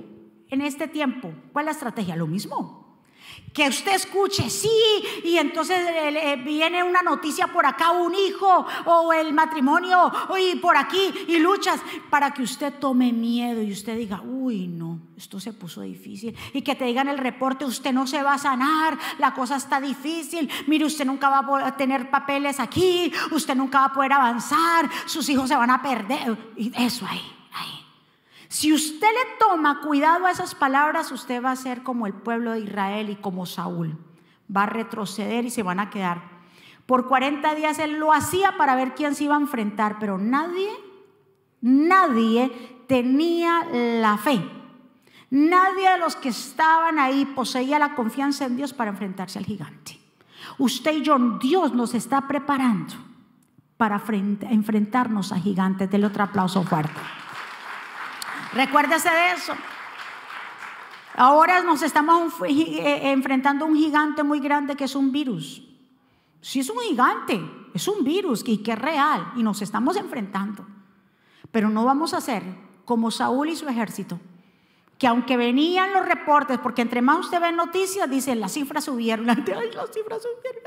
en 0.49 0.61
este 0.63 0.89
tiempo? 0.89 1.33
¿Cuál 1.53 1.65
es 1.65 1.67
la 1.67 1.73
estrategia? 1.73 2.17
Lo 2.17 2.27
mismo 2.27 2.86
que 3.57 3.67
usted 3.71 3.95
escuche, 3.95 4.51
sí, 4.51 4.69
y 5.25 5.39
entonces 5.39 5.79
eh, 5.89 6.37
viene 6.45 6.85
una 6.85 7.01
noticia 7.01 7.47
por 7.47 7.65
acá, 7.65 7.91
un 7.93 8.15
hijo 8.15 8.67
o 8.85 9.15
el 9.15 9.33
matrimonio, 9.33 10.13
y 10.39 10.57
por 10.57 10.77
aquí, 10.77 11.11
y 11.27 11.39
luchas, 11.39 11.81
para 12.11 12.35
que 12.35 12.43
usted 12.43 12.75
tome 12.79 13.15
miedo 13.15 13.63
y 13.63 13.73
usted 13.73 13.97
diga, 13.97 14.21
uy, 14.21 14.69
no, 14.69 15.01
esto 15.17 15.41
se 15.41 15.55
puso 15.55 15.81
difícil, 15.81 16.37
y 16.53 16.61
que 16.61 16.75
te 16.75 16.85
digan 16.85 17.09
el 17.09 17.17
reporte, 17.17 17.65
usted 17.65 17.95
no 17.95 18.07
se 18.07 18.23
va 18.23 18.35
a 18.35 18.39
sanar, 18.39 18.99
la 19.17 19.33
cosa 19.33 19.57
está 19.57 19.81
difícil, 19.81 20.51
mire, 20.67 20.85
usted 20.85 21.07
nunca 21.07 21.31
va 21.31 21.67
a 21.67 21.77
tener 21.79 22.11
papeles 22.11 22.61
aquí, 22.61 23.11
usted 23.31 23.55
nunca 23.55 23.79
va 23.79 23.85
a 23.87 23.93
poder 23.95 24.13
avanzar, 24.13 24.91
sus 25.07 25.27
hijos 25.31 25.49
se 25.49 25.57
van 25.57 25.71
a 25.71 25.81
perder, 25.81 26.53
y 26.59 26.71
eso 26.77 27.07
ahí. 27.09 27.37
Si 28.49 28.73
usted 28.73 29.07
le 29.07 29.37
toma 29.39 29.81
cuidado 29.81 30.27
a 30.27 30.31
esas 30.31 30.55
palabras, 30.55 31.11
usted 31.11 31.43
va 31.43 31.51
a 31.51 31.57
ser 31.57 31.83
como 31.83 32.07
el 32.07 32.15
pueblo 32.15 32.53
de 32.53 32.61
Israel 32.61 33.11
y 33.11 33.17
como 33.17 33.47
Saúl. 33.47 33.99
Va 34.55 34.65
a 34.65 34.67
retroceder 34.67 35.45
y 35.45 35.51
se 35.51 35.63
van 35.63 35.81
a 35.81 35.91
quedar. 35.91 36.23
Por 36.87 37.09
40 37.09 37.55
días 37.57 37.79
él 37.81 37.99
lo 37.99 38.13
hacía 38.13 38.57
para 38.57 38.77
ver 38.77 38.95
quién 38.95 39.15
se 39.15 39.25
iba 39.25 39.37
a 39.37 39.41
enfrentar, 39.41 39.99
pero 39.99 40.19
nadie, 40.19 40.71
nadie 41.61 42.85
tenía 42.87 43.65
la 43.73 44.17
fe. 44.19 44.41
Nadie 45.31 45.91
de 45.91 45.99
los 45.99 46.15
que 46.15 46.29
estaban 46.29 47.01
ahí 47.01 47.25
poseía 47.25 47.81
la 47.81 47.97
confianza 47.97 48.45
en 48.45 48.57
Dios 48.57 48.73
para 48.73 48.91
enfrentarse 48.91 49.41
al 49.41 49.45
gigante. 49.45 49.99
Usted 50.59 50.99
y 50.99 51.03
yo, 51.03 51.19
Dios 51.41 51.75
nos 51.75 51.95
está 51.95 52.29
preparando 52.29 52.95
para 53.77 54.01
enfrentarnos 54.43 55.33
a 55.33 55.41
gigantes. 55.41 55.91
Del 55.91 56.05
otro 56.05 56.23
aplauso 56.23 56.63
fuerte. 56.63 57.01
Recuérdese 58.57 59.11
de 59.11 59.33
eso. 59.33 59.53
Ahora 61.15 61.61
nos 61.63 61.83
estamos 61.83 62.33
eh, 62.49 63.11
enfrentando 63.11 63.65
a 63.65 63.69
un 63.69 63.77
gigante 63.77 64.23
muy 64.23 64.41
grande 64.41 64.77
que 64.77 64.85
es 64.85 64.95
un 64.95 65.13
virus. 65.13 65.63
Si 66.41 66.61
es 66.61 66.71
un 66.71 66.79
gigante, 66.79 67.41
es 67.75 67.87
un 67.87 68.03
virus 68.03 68.43
y 68.47 68.59
que 68.59 68.73
es 68.73 68.79
real 68.79 69.33
y 69.37 69.43
nos 69.43 69.61
estamos 69.61 69.97
enfrentando. 69.97 70.67
Pero 71.51 71.69
no 71.69 71.85
vamos 71.85 72.15
a 72.15 72.21
ser 72.21 72.43
como 72.87 73.11
Saúl 73.11 73.51
y 73.51 73.57
su 73.57 73.69
ejército, 73.69 74.19
que 74.99 75.07
aunque 75.07 75.37
venían 75.37 75.93
los 75.93 76.07
reportes, 76.07 76.59
porque 76.59 76.83
entre 76.83 77.03
más 77.03 77.21
usted 77.21 77.41
ve 77.41 77.53
noticias, 77.53 78.09
dicen 78.09 78.41
las 78.41 78.53
cifras 78.53 78.85
subieron, 78.85 79.27
las 79.27 79.37
cifras 79.37 80.23
subieron, 80.23 80.63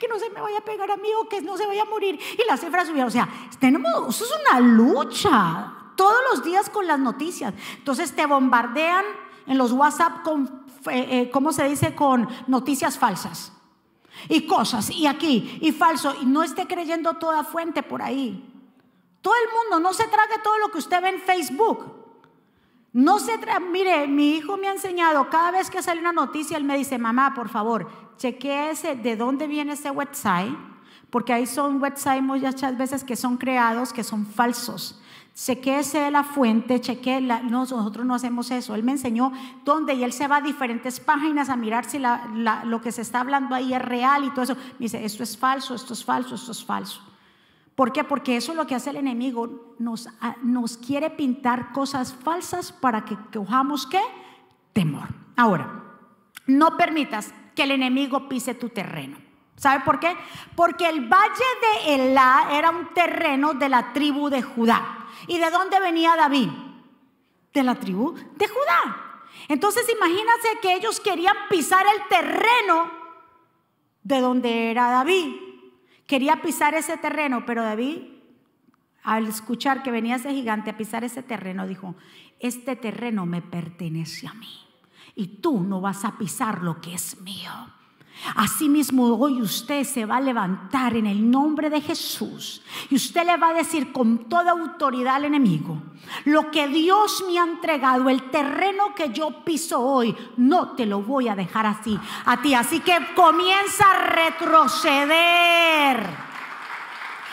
que 0.00 0.08
no 0.08 0.18
se 0.18 0.30
me 0.30 0.40
vaya 0.40 0.58
a 0.58 0.64
pegar 0.64 0.90
a 0.90 0.96
mí 0.96 1.08
o 1.20 1.28
que 1.28 1.40
no 1.42 1.56
se 1.56 1.66
vaya 1.66 1.82
a 1.82 1.86
morir, 1.86 2.18
y 2.34 2.46
las 2.48 2.60
cifras 2.60 2.88
subieron. 2.88 3.08
O 3.08 3.12
sea, 3.12 3.28
tenemos, 3.60 3.92
eso 4.08 4.24
es 4.24 4.32
una 4.40 4.60
lucha 4.60 5.79
todos 5.96 6.18
los 6.30 6.44
días 6.44 6.70
con 6.70 6.86
las 6.86 6.98
noticias. 6.98 7.54
Entonces 7.78 8.14
te 8.14 8.26
bombardean 8.26 9.04
en 9.46 9.58
los 9.58 9.72
WhatsApp 9.72 10.22
con, 10.22 10.64
eh, 10.90 11.06
eh, 11.10 11.30
¿cómo 11.30 11.52
se 11.52 11.64
dice? 11.68 11.94
Con 11.94 12.28
noticias 12.46 12.98
falsas. 12.98 13.52
Y 14.28 14.46
cosas, 14.46 14.90
y 14.90 15.06
aquí, 15.06 15.58
y 15.60 15.72
falso. 15.72 16.14
Y 16.20 16.26
no 16.26 16.42
esté 16.42 16.66
creyendo 16.66 17.14
toda 17.14 17.44
fuente 17.44 17.82
por 17.82 18.02
ahí. 18.02 18.46
Todo 19.22 19.34
el 19.34 19.52
mundo, 19.52 19.88
no 19.88 19.94
se 19.94 20.04
trague 20.08 20.38
todo 20.42 20.58
lo 20.58 20.70
que 20.70 20.78
usted 20.78 21.00
ve 21.00 21.10
en 21.10 21.20
Facebook. 21.20 22.00
No 22.92 23.18
se 23.18 23.38
trague, 23.38 23.64
mire, 23.66 24.06
mi 24.08 24.36
hijo 24.36 24.56
me 24.56 24.68
ha 24.68 24.72
enseñado, 24.72 25.30
cada 25.30 25.52
vez 25.52 25.70
que 25.70 25.82
sale 25.82 26.00
una 26.00 26.12
noticia, 26.12 26.56
él 26.56 26.64
me 26.64 26.76
dice, 26.76 26.98
mamá, 26.98 27.34
por 27.34 27.48
favor, 27.48 27.88
chequee 28.16 28.74
de 28.96 29.16
dónde 29.16 29.46
viene 29.46 29.74
ese 29.74 29.90
website, 29.90 30.56
porque 31.08 31.32
ahí 31.32 31.46
son 31.46 31.80
websites 31.80 32.22
muchas 32.22 32.76
veces 32.76 33.04
que 33.04 33.14
son 33.14 33.36
creados, 33.36 33.92
que 33.92 34.02
son 34.02 34.26
falsos 34.26 34.99
chequeese 35.46 36.10
la 36.10 36.22
fuente, 36.22 36.80
cheque 36.80 37.20
la, 37.20 37.40
nosotros 37.40 38.04
no 38.04 38.14
hacemos 38.14 38.50
eso. 38.50 38.74
Él 38.74 38.82
me 38.82 38.92
enseñó 38.92 39.32
dónde 39.64 39.94
y 39.94 40.04
él 40.04 40.12
se 40.12 40.28
va 40.28 40.36
a 40.36 40.40
diferentes 40.40 41.00
páginas 41.00 41.48
a 41.48 41.56
mirar 41.56 41.84
si 41.84 41.98
lo 41.98 42.80
que 42.80 42.92
se 42.92 43.02
está 43.02 43.20
hablando 43.20 43.54
ahí 43.54 43.72
es 43.72 43.80
real 43.82 44.24
y 44.24 44.30
todo 44.30 44.42
eso. 44.42 44.54
Me 44.54 44.80
dice, 44.80 45.04
esto 45.04 45.22
es 45.22 45.36
falso, 45.38 45.74
esto 45.74 45.94
es 45.94 46.04
falso, 46.04 46.34
esto 46.34 46.52
es 46.52 46.64
falso. 46.64 47.02
¿Por 47.74 47.92
qué? 47.92 48.04
Porque 48.04 48.36
eso 48.36 48.52
es 48.52 48.56
lo 48.56 48.66
que 48.66 48.74
hace 48.74 48.90
el 48.90 48.96
enemigo. 48.96 49.74
Nos, 49.78 50.08
nos 50.42 50.76
quiere 50.76 51.08
pintar 51.08 51.72
cosas 51.72 52.12
falsas 52.12 52.72
para 52.72 53.04
que 53.06 53.16
cojamos 53.32 53.86
qué? 53.86 54.00
Temor. 54.74 55.08
Ahora, 55.36 55.82
no 56.46 56.76
permitas 56.76 57.32
que 57.54 57.62
el 57.62 57.70
enemigo 57.70 58.28
pise 58.28 58.54
tu 58.54 58.68
terreno. 58.68 59.16
¿Sabe 59.56 59.84
por 59.84 60.00
qué? 60.00 60.14
Porque 60.54 60.88
el 60.88 61.08
valle 61.08 61.44
de 61.84 61.94
Elá 61.94 62.48
era 62.52 62.70
un 62.70 62.92
terreno 62.94 63.54
de 63.54 63.68
la 63.68 63.92
tribu 63.92 64.28
de 64.28 64.42
Judá. 64.42 64.99
¿Y 65.26 65.38
de 65.38 65.50
dónde 65.50 65.80
venía 65.80 66.16
David? 66.16 66.48
De 67.52 67.62
la 67.62 67.74
tribu 67.74 68.14
de 68.14 68.48
Judá. 68.48 69.24
Entonces 69.48 69.86
imagínense 69.92 70.48
que 70.62 70.74
ellos 70.74 71.00
querían 71.00 71.36
pisar 71.48 71.84
el 71.86 72.08
terreno 72.08 72.90
de 74.02 74.20
donde 74.20 74.70
era 74.70 74.90
David. 74.90 75.36
quería 76.06 76.42
pisar 76.42 76.74
ese 76.74 76.96
terreno, 76.96 77.44
pero 77.46 77.62
David, 77.62 78.02
al 79.04 79.28
escuchar 79.28 79.84
que 79.84 79.92
venía 79.92 80.16
ese 80.16 80.32
gigante 80.32 80.70
a 80.70 80.76
pisar 80.76 81.04
ese 81.04 81.22
terreno, 81.22 81.68
dijo, 81.68 81.94
este 82.40 82.74
terreno 82.74 83.26
me 83.26 83.42
pertenece 83.42 84.26
a 84.26 84.34
mí 84.34 84.66
y 85.14 85.40
tú 85.40 85.60
no 85.60 85.80
vas 85.80 86.04
a 86.04 86.18
pisar 86.18 86.62
lo 86.62 86.80
que 86.80 86.94
es 86.94 87.20
mío. 87.20 87.52
Asimismo, 88.36 89.16
hoy 89.16 89.40
usted 89.40 89.84
se 89.84 90.04
va 90.04 90.16
a 90.16 90.20
levantar 90.20 90.94
en 90.96 91.06
el 91.06 91.30
nombre 91.30 91.70
de 91.70 91.80
Jesús 91.80 92.62
y 92.90 92.96
usted 92.96 93.24
le 93.24 93.36
va 93.36 93.48
a 93.48 93.54
decir 93.54 93.92
con 93.92 94.28
toda 94.28 94.50
autoridad 94.52 95.16
al 95.16 95.24
enemigo, 95.24 95.78
lo 96.24 96.50
que 96.50 96.68
Dios 96.68 97.24
me 97.26 97.38
ha 97.38 97.44
entregado, 97.44 98.08
el 98.08 98.30
terreno 98.30 98.94
que 98.94 99.10
yo 99.10 99.44
piso 99.44 99.80
hoy, 99.80 100.14
no 100.36 100.72
te 100.72 100.86
lo 100.86 101.02
voy 101.02 101.28
a 101.28 101.34
dejar 101.34 101.66
así 101.66 101.98
a 102.24 102.40
ti. 102.42 102.54
Así 102.54 102.80
que 102.80 102.98
comienza 103.14 103.90
a 103.90 104.06
retroceder. 104.10 105.10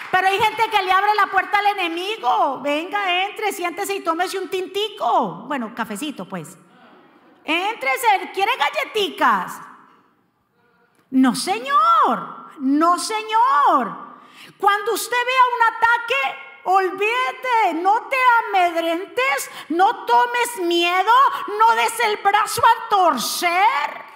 Pero 0.09 0.27
hay 0.27 0.39
gente 0.39 0.63
que 0.71 0.83
le 0.83 0.91
abre 0.91 1.13
la 1.15 1.27
puerta 1.27 1.59
al 1.59 1.77
enemigo. 1.77 2.61
Venga, 2.61 3.25
entre, 3.25 3.51
siéntese 3.51 3.95
y 3.95 3.99
tómese 3.99 4.39
un 4.39 4.47
tintico. 4.47 5.43
Bueno, 5.47 5.75
cafecito, 5.75 6.25
pues. 6.25 6.57
Éntrese, 7.43 8.31
¿quiere 8.33 8.51
galletitas? 8.57 9.66
No, 11.11 11.35
señor, 11.35 12.51
no, 12.59 12.99
señor. 12.99 14.07
Cuando 14.57 14.93
usted 14.93 15.17
vea 15.25 15.41
un 15.55 15.75
ataque, 15.75 16.39
olvídate, 16.63 17.73
no 17.75 18.01
te 18.03 18.17
amedrentes, 18.47 19.51
no 19.69 20.05
tomes 20.05 20.57
miedo, 20.63 21.13
no 21.59 21.75
des 21.75 21.99
el 22.01 22.17
brazo 22.17 22.61
a 22.61 22.89
torcer. 22.89 24.07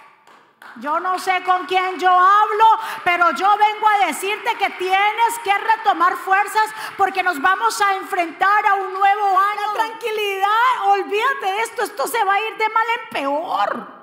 Yo 0.78 1.00
no 1.00 1.20
sé 1.20 1.44
con 1.44 1.66
quién 1.66 2.00
yo 2.00 2.10
hablo, 2.10 2.66
pero 3.04 3.32
yo 3.32 3.58
vengo 3.58 3.88
a 3.88 4.08
decirte 4.08 4.56
que 4.56 4.70
tienes 4.72 5.40
que 5.44 5.58
retomar 5.58 6.16
fuerzas 6.18 6.70
porque 6.98 7.24
nos 7.24 7.42
vamos 7.42 7.80
a 7.82 7.96
enfrentar 7.96 8.66
a 8.66 8.76
un 8.76 8.94
nuevo 8.94 9.28
año. 9.28 9.74
Tranquilidad, 9.74 10.88
olvídate 10.88 11.46
de 11.46 11.62
esto, 11.62 11.84
esto 11.84 12.08
se 12.08 12.24
va 12.24 12.34
a 12.36 12.42
ir 12.42 12.58
de 12.58 12.70
mal 12.70 12.86
en 13.00 13.10
peor. 13.10 14.01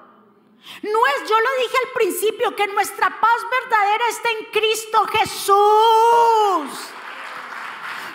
No 0.82 1.06
es, 1.06 1.28
yo 1.28 1.40
lo 1.40 1.62
dije 1.62 1.76
al 1.84 1.92
principio, 1.94 2.56
que 2.56 2.66
nuestra 2.68 3.08
paz 3.20 3.46
verdadera 3.50 4.08
está 4.08 4.30
en 4.30 4.44
Cristo 4.46 5.06
Jesús. 5.06 6.90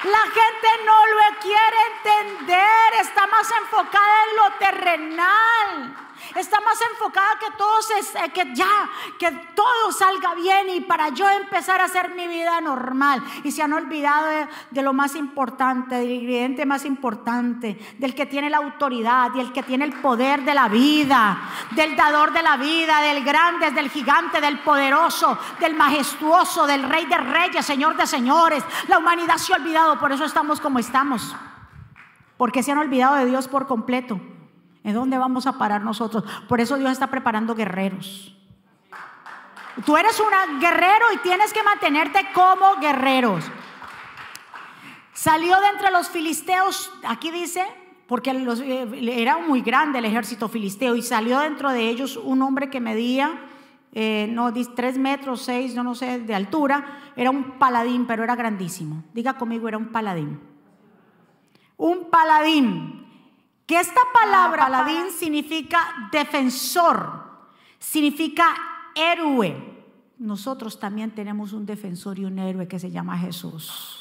La 0.03 0.19
gente 0.19 0.84
no 0.86 1.08
lo 1.08 1.39
quiere 1.39 1.77
entender, 1.95 2.93
está 3.01 3.25
más 3.27 3.49
enfocada 3.51 4.23
en 4.29 4.36
lo 4.36 4.51
terrenal. 4.60 6.02
Está 6.35 6.59
más 6.61 6.79
enfocada 6.91 7.37
que 7.39 7.51
todo 7.57 7.79
eh, 8.23 8.29
que 8.31 8.55
ya, 8.55 8.89
que 9.19 9.31
todo 9.55 9.91
salga 9.91 10.33
bien 10.35 10.69
y 10.69 10.81
para 10.81 11.09
yo 11.09 11.29
empezar 11.29 11.79
a 11.81 11.85
hacer 11.85 12.15
mi 12.15 12.27
vida 12.27 12.59
normal. 12.61 13.23
Y 13.43 13.51
se 13.51 13.61
han 13.61 13.73
olvidado 13.73 14.27
de, 14.27 14.47
de, 14.71 14.81
lo 14.81 14.93
más 14.93 15.15
importante, 15.15 15.95
del 15.95 16.11
ingrediente 16.11 16.65
más 16.65 16.85
importante, 16.85 17.77
del 17.97 18.15
que 18.15 18.25
tiene 18.25 18.49
la 18.49 18.57
autoridad 18.57 19.29
y 19.35 19.39
el 19.39 19.51
que 19.51 19.63
tiene 19.63 19.85
el 19.85 19.93
poder 19.93 20.43
de 20.43 20.53
la 20.53 20.67
vida, 20.67 21.37
del 21.71 21.95
dador 21.95 22.33
de 22.33 22.41
la 22.41 22.57
vida, 22.57 23.01
del 23.01 23.23
grande, 23.23 23.71
del 23.71 23.89
gigante, 23.89 24.41
del 24.41 24.59
poderoso, 24.59 25.37
del 25.59 25.75
majestuoso, 25.75 26.65
del 26.65 26.83
rey 26.83 27.05
de 27.05 27.17
reyes, 27.17 27.65
señor 27.65 27.95
de 27.95 28.07
señores. 28.07 28.63
La 28.87 28.97
humanidad 28.97 29.37
se 29.37 29.53
ha 29.53 29.57
olvidado, 29.57 29.99
por 29.99 30.11
eso 30.11 30.25
estamos 30.25 30.59
como 30.59 30.79
estamos. 30.79 31.35
Porque 32.37 32.63
se 32.63 32.71
han 32.71 32.79
olvidado 32.79 33.15
de 33.15 33.25
Dios 33.25 33.47
por 33.47 33.67
completo. 33.67 34.19
¿En 34.83 34.93
dónde 34.93 35.17
vamos 35.17 35.47
a 35.47 35.57
parar 35.57 35.81
nosotros? 35.81 36.23
Por 36.47 36.59
eso 36.59 36.77
Dios 36.77 36.91
está 36.91 37.07
preparando 37.07 37.55
guerreros. 37.55 38.35
Tú 39.85 39.97
eres 39.97 40.19
un 40.19 40.59
guerrero 40.59 41.05
y 41.13 41.17
tienes 41.17 41.51
que 41.51 41.63
mantenerte 41.63 42.27
como 42.33 42.75
guerreros. 42.79 43.45
Salió 45.13 45.59
de 45.61 45.67
entre 45.67 45.89
los 45.91 46.09
filisteos, 46.09 46.91
aquí 47.05 47.31
dice, 47.31 47.65
porque 48.07 48.31
eh, 48.31 49.19
era 49.21 49.37
muy 49.37 49.61
grande 49.61 49.99
el 49.99 50.05
ejército 50.05 50.49
filisteo, 50.49 50.95
y 50.95 51.01
salió 51.01 51.39
dentro 51.39 51.71
de 51.71 51.89
ellos 51.89 52.17
un 52.17 52.41
hombre 52.41 52.69
que 52.69 52.79
medía, 52.79 53.39
eh, 53.93 54.27
no, 54.29 54.51
tres 54.75 54.97
metros, 54.97 55.43
seis, 55.43 55.73
no, 55.75 55.83
no 55.83 55.95
sé, 55.95 56.19
de 56.19 56.35
altura, 56.35 56.99
era 57.15 57.29
un 57.29 57.57
paladín, 57.57 58.05
pero 58.05 58.23
era 58.23 58.35
grandísimo. 58.35 59.03
Diga 59.13 59.33
conmigo, 59.33 59.67
era 59.67 59.77
un 59.77 59.87
paladín. 59.87 60.39
Un 61.77 62.09
paladín 62.09 63.02
que 63.65 63.80
esta 63.80 64.02
palabra, 64.13 64.65
paladín, 64.65 65.12
significa 65.12 66.10
defensor, 66.12 67.23
significa 67.80 68.56
héroe. 68.93 69.71
Nosotros 70.17 70.80
también 70.80 71.12
tenemos 71.12 71.54
un 71.54 71.65
defensor 71.65 72.19
y 72.19 72.26
un 72.26 72.39
héroe 72.39 72.67
que 72.67 72.80
se 72.80 72.91
llama 72.91 73.17
Jesús. 73.17 73.99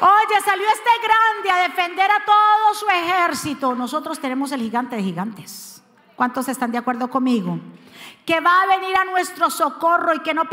Oye, 0.00 0.40
salió 0.44 0.66
este 0.66 0.90
grande 1.02 1.50
a 1.50 1.68
defender 1.68 2.10
a 2.10 2.24
todo 2.24 2.74
su 2.74 2.86
ejército. 2.88 3.74
Nosotros 3.74 4.18
tenemos 4.18 4.50
el 4.52 4.60
gigante 4.60 4.96
de 4.96 5.02
gigantes. 5.02 5.82
¿Cuántos 6.16 6.48
están 6.48 6.72
de 6.72 6.78
acuerdo 6.78 7.08
conmigo? 7.08 7.58
Que 8.24 8.40
va 8.40 8.62
a 8.62 8.66
venir 8.66 8.96
a 8.96 9.04
nuestro 9.04 9.50
socorro 9.50 10.14
y 10.14 10.20
que 10.20 10.34
no 10.34 10.44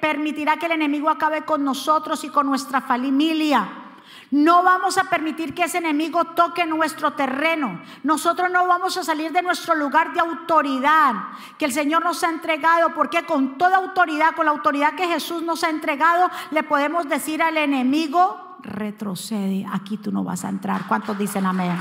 permitirá 0.00 0.56
que 0.56 0.66
el 0.66 0.72
enemigo 0.72 1.10
acabe 1.10 1.44
con 1.44 1.64
nosotros 1.64 2.24
y 2.24 2.28
con 2.28 2.46
nuestra 2.46 2.80
familia. 2.80 3.87
No 4.30 4.62
vamos 4.62 4.98
a 4.98 5.04
permitir 5.04 5.54
que 5.54 5.64
ese 5.64 5.78
enemigo 5.78 6.24
toque 6.24 6.66
nuestro 6.66 7.12
terreno. 7.12 7.80
Nosotros 8.02 8.50
no 8.50 8.66
vamos 8.66 8.96
a 8.96 9.04
salir 9.04 9.32
de 9.32 9.42
nuestro 9.42 9.74
lugar 9.74 10.12
de 10.12 10.20
autoridad 10.20 11.14
que 11.56 11.64
el 11.64 11.72
Señor 11.72 12.04
nos 12.04 12.22
ha 12.24 12.30
entregado, 12.30 12.92
porque 12.94 13.24
con 13.24 13.56
toda 13.56 13.78
autoridad, 13.78 14.34
con 14.34 14.46
la 14.46 14.52
autoridad 14.52 14.94
que 14.94 15.06
Jesús 15.06 15.42
nos 15.42 15.64
ha 15.64 15.70
entregado, 15.70 16.30
le 16.50 16.62
podemos 16.62 17.08
decir 17.08 17.42
al 17.42 17.56
enemigo, 17.56 18.58
retrocede, 18.60 19.64
aquí 19.72 19.96
tú 19.96 20.12
no 20.12 20.24
vas 20.24 20.44
a 20.44 20.50
entrar. 20.50 20.86
¿Cuántos 20.86 21.16
dicen 21.16 21.46
amén? 21.46 21.80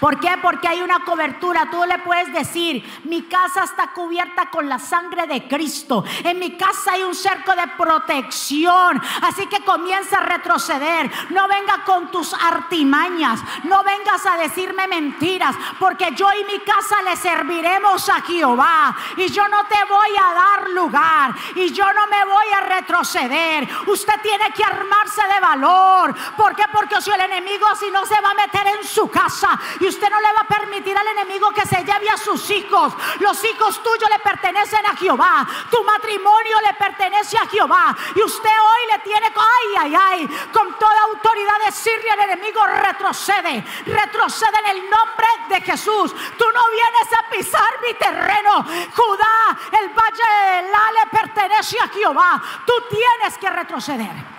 ¿Por 0.00 0.20
qué? 0.20 0.36
Porque 0.40 0.68
hay 0.68 0.80
una 0.80 1.00
cobertura. 1.00 1.68
Tú 1.70 1.84
le 1.84 1.98
puedes 1.98 2.32
decir, 2.32 3.00
mi 3.04 3.22
casa 3.22 3.64
está 3.64 3.88
cubierta 3.88 4.50
con 4.50 4.68
la 4.68 4.78
sangre 4.78 5.26
de 5.26 5.48
Cristo. 5.48 6.04
En 6.24 6.38
mi 6.38 6.56
casa 6.56 6.92
hay 6.92 7.02
un 7.02 7.14
cerco 7.14 7.52
de 7.54 7.66
protección. 7.76 9.00
Así 9.22 9.46
que 9.46 9.64
comienza 9.64 10.18
a 10.18 10.26
retroceder. 10.26 11.10
No 11.30 11.48
venga 11.48 11.84
con 11.84 12.10
tus 12.10 12.32
artimañas. 12.34 13.40
No 13.64 13.82
vengas 13.82 14.24
a 14.26 14.36
decirme 14.36 14.86
mentiras. 14.86 15.56
Porque 15.78 16.12
yo 16.14 16.28
y 16.32 16.44
mi 16.44 16.60
casa 16.60 17.02
le 17.02 17.16
serviremos 17.16 18.08
a 18.08 18.20
Jehová. 18.22 18.96
Y 19.16 19.28
yo 19.28 19.48
no 19.48 19.64
te 19.66 19.84
voy 19.88 20.10
a 20.16 20.34
dar 20.34 20.70
lugar. 20.70 21.34
Y 21.56 21.72
yo 21.72 21.84
no 21.92 22.06
me 22.06 22.24
voy 22.24 22.46
a 22.56 22.60
retroceder. 22.60 23.68
Usted 23.86 24.14
tiene 24.22 24.52
que 24.52 24.64
armarse 24.64 25.22
de 25.22 25.40
valor. 25.40 26.14
¿Por 26.36 26.54
qué? 26.54 26.64
Porque 26.72 27.00
si 27.02 27.10
el 27.10 27.20
enemigo 27.20 27.66
así 27.66 27.86
no 27.90 28.06
se 28.06 28.20
va 28.20 28.30
a 28.30 28.34
meter 28.34 28.66
en 28.66 28.86
su 28.86 29.10
casa 29.10 29.57
y 29.80 29.86
usted 29.86 30.10
no 30.10 30.20
le 30.20 30.32
va 30.32 30.40
a 30.42 30.48
permitir 30.48 30.96
al 30.96 31.06
enemigo 31.06 31.50
que 31.50 31.66
se 31.66 31.84
lleve 31.84 32.10
a 32.10 32.16
sus 32.16 32.50
hijos. 32.50 32.92
Los 33.20 33.42
hijos 33.44 33.82
tuyos 33.82 34.08
le 34.10 34.18
pertenecen 34.18 34.84
a 34.86 34.96
Jehová. 34.96 35.46
Tu 35.70 35.82
matrimonio 35.84 36.56
le 36.66 36.74
pertenece 36.74 37.36
a 37.38 37.46
Jehová. 37.46 37.96
Y 38.14 38.22
usted 38.22 38.50
hoy 38.50 38.92
le 38.92 38.98
tiene, 39.00 39.26
ay, 39.26 39.76
ay, 39.78 39.94
ay, 39.94 40.48
con 40.52 40.78
toda 40.78 41.02
autoridad 41.02 41.54
decirle 41.66 42.10
al 42.10 42.30
enemigo, 42.30 42.66
retrocede, 42.66 43.64
retrocede 43.86 44.58
en 44.64 44.76
el 44.76 44.90
nombre 44.90 45.26
de 45.48 45.60
Jesús. 45.60 46.14
Tú 46.36 46.44
no 46.52 46.60
vienes 46.70 47.12
a 47.18 47.30
pisar 47.30 47.70
mi 47.86 47.94
terreno. 47.94 48.64
Judá, 48.94 49.58
el 49.72 49.88
valle 49.90 50.62
de 50.62 50.70
La 50.70 50.92
le 50.92 51.10
pertenece 51.10 51.78
a 51.80 51.88
Jehová. 51.88 52.42
Tú 52.66 52.72
tienes 52.90 53.38
que 53.38 53.50
retroceder. 53.50 54.38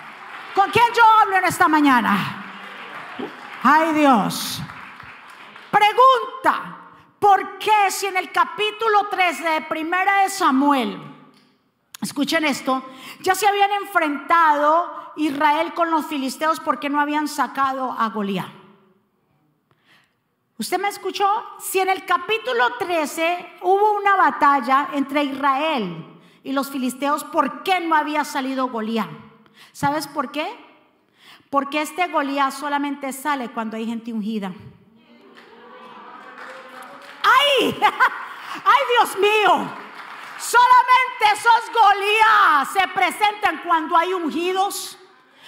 ¿Con 0.54 0.70
quién 0.70 0.86
yo 0.94 1.02
hablo 1.20 1.36
en 1.36 1.44
esta 1.44 1.68
mañana? 1.68 2.44
Ay 3.62 3.92
Dios. 3.92 4.62
Pregunta, 5.70 6.90
¿por 7.18 7.58
qué 7.58 7.90
si 7.90 8.06
en 8.06 8.16
el 8.16 8.32
capítulo 8.32 9.08
13 9.08 9.48
de 9.48 9.60
Primera 9.62 10.22
de 10.22 10.30
Samuel, 10.30 11.00
escuchen 12.00 12.44
esto, 12.44 12.84
ya 13.20 13.34
se 13.34 13.46
habían 13.46 13.70
enfrentado 13.72 15.12
Israel 15.16 15.72
con 15.74 15.90
los 15.90 16.06
filisteos, 16.06 16.60
¿por 16.60 16.80
qué 16.80 16.88
no 16.88 17.00
habían 17.00 17.28
sacado 17.28 17.92
a 17.92 18.08
Goliat? 18.08 18.48
¿Usted 20.58 20.78
me 20.78 20.88
escuchó? 20.88 21.26
Si 21.58 21.78
en 21.78 21.88
el 21.88 22.04
capítulo 22.04 22.74
13 22.78 23.58
hubo 23.62 23.92
una 23.92 24.16
batalla 24.16 24.90
entre 24.92 25.24
Israel 25.24 26.04
y 26.42 26.52
los 26.52 26.68
filisteos, 26.68 27.24
¿por 27.24 27.62
qué 27.62 27.80
no 27.80 27.94
había 27.94 28.24
salido 28.24 28.68
Goliat? 28.68 29.08
¿Sabes 29.72 30.06
por 30.06 30.30
qué? 30.32 30.46
Porque 31.48 31.80
este 31.80 32.08
Goliat 32.08 32.52
solamente 32.52 33.12
sale 33.12 33.50
cuando 33.50 33.76
hay 33.76 33.86
gente 33.86 34.12
ungida. 34.12 34.52
¡Ay! 37.22 37.80
¡Ay, 38.64 38.82
Dios 38.98 39.16
mío! 39.18 39.70
Solamente 40.38 41.24
esos 41.34 41.70
Golías 41.72 42.72
se 42.72 42.88
presentan 42.88 43.58
cuando 43.58 43.96
hay 43.96 44.14
ungidos. 44.14 44.96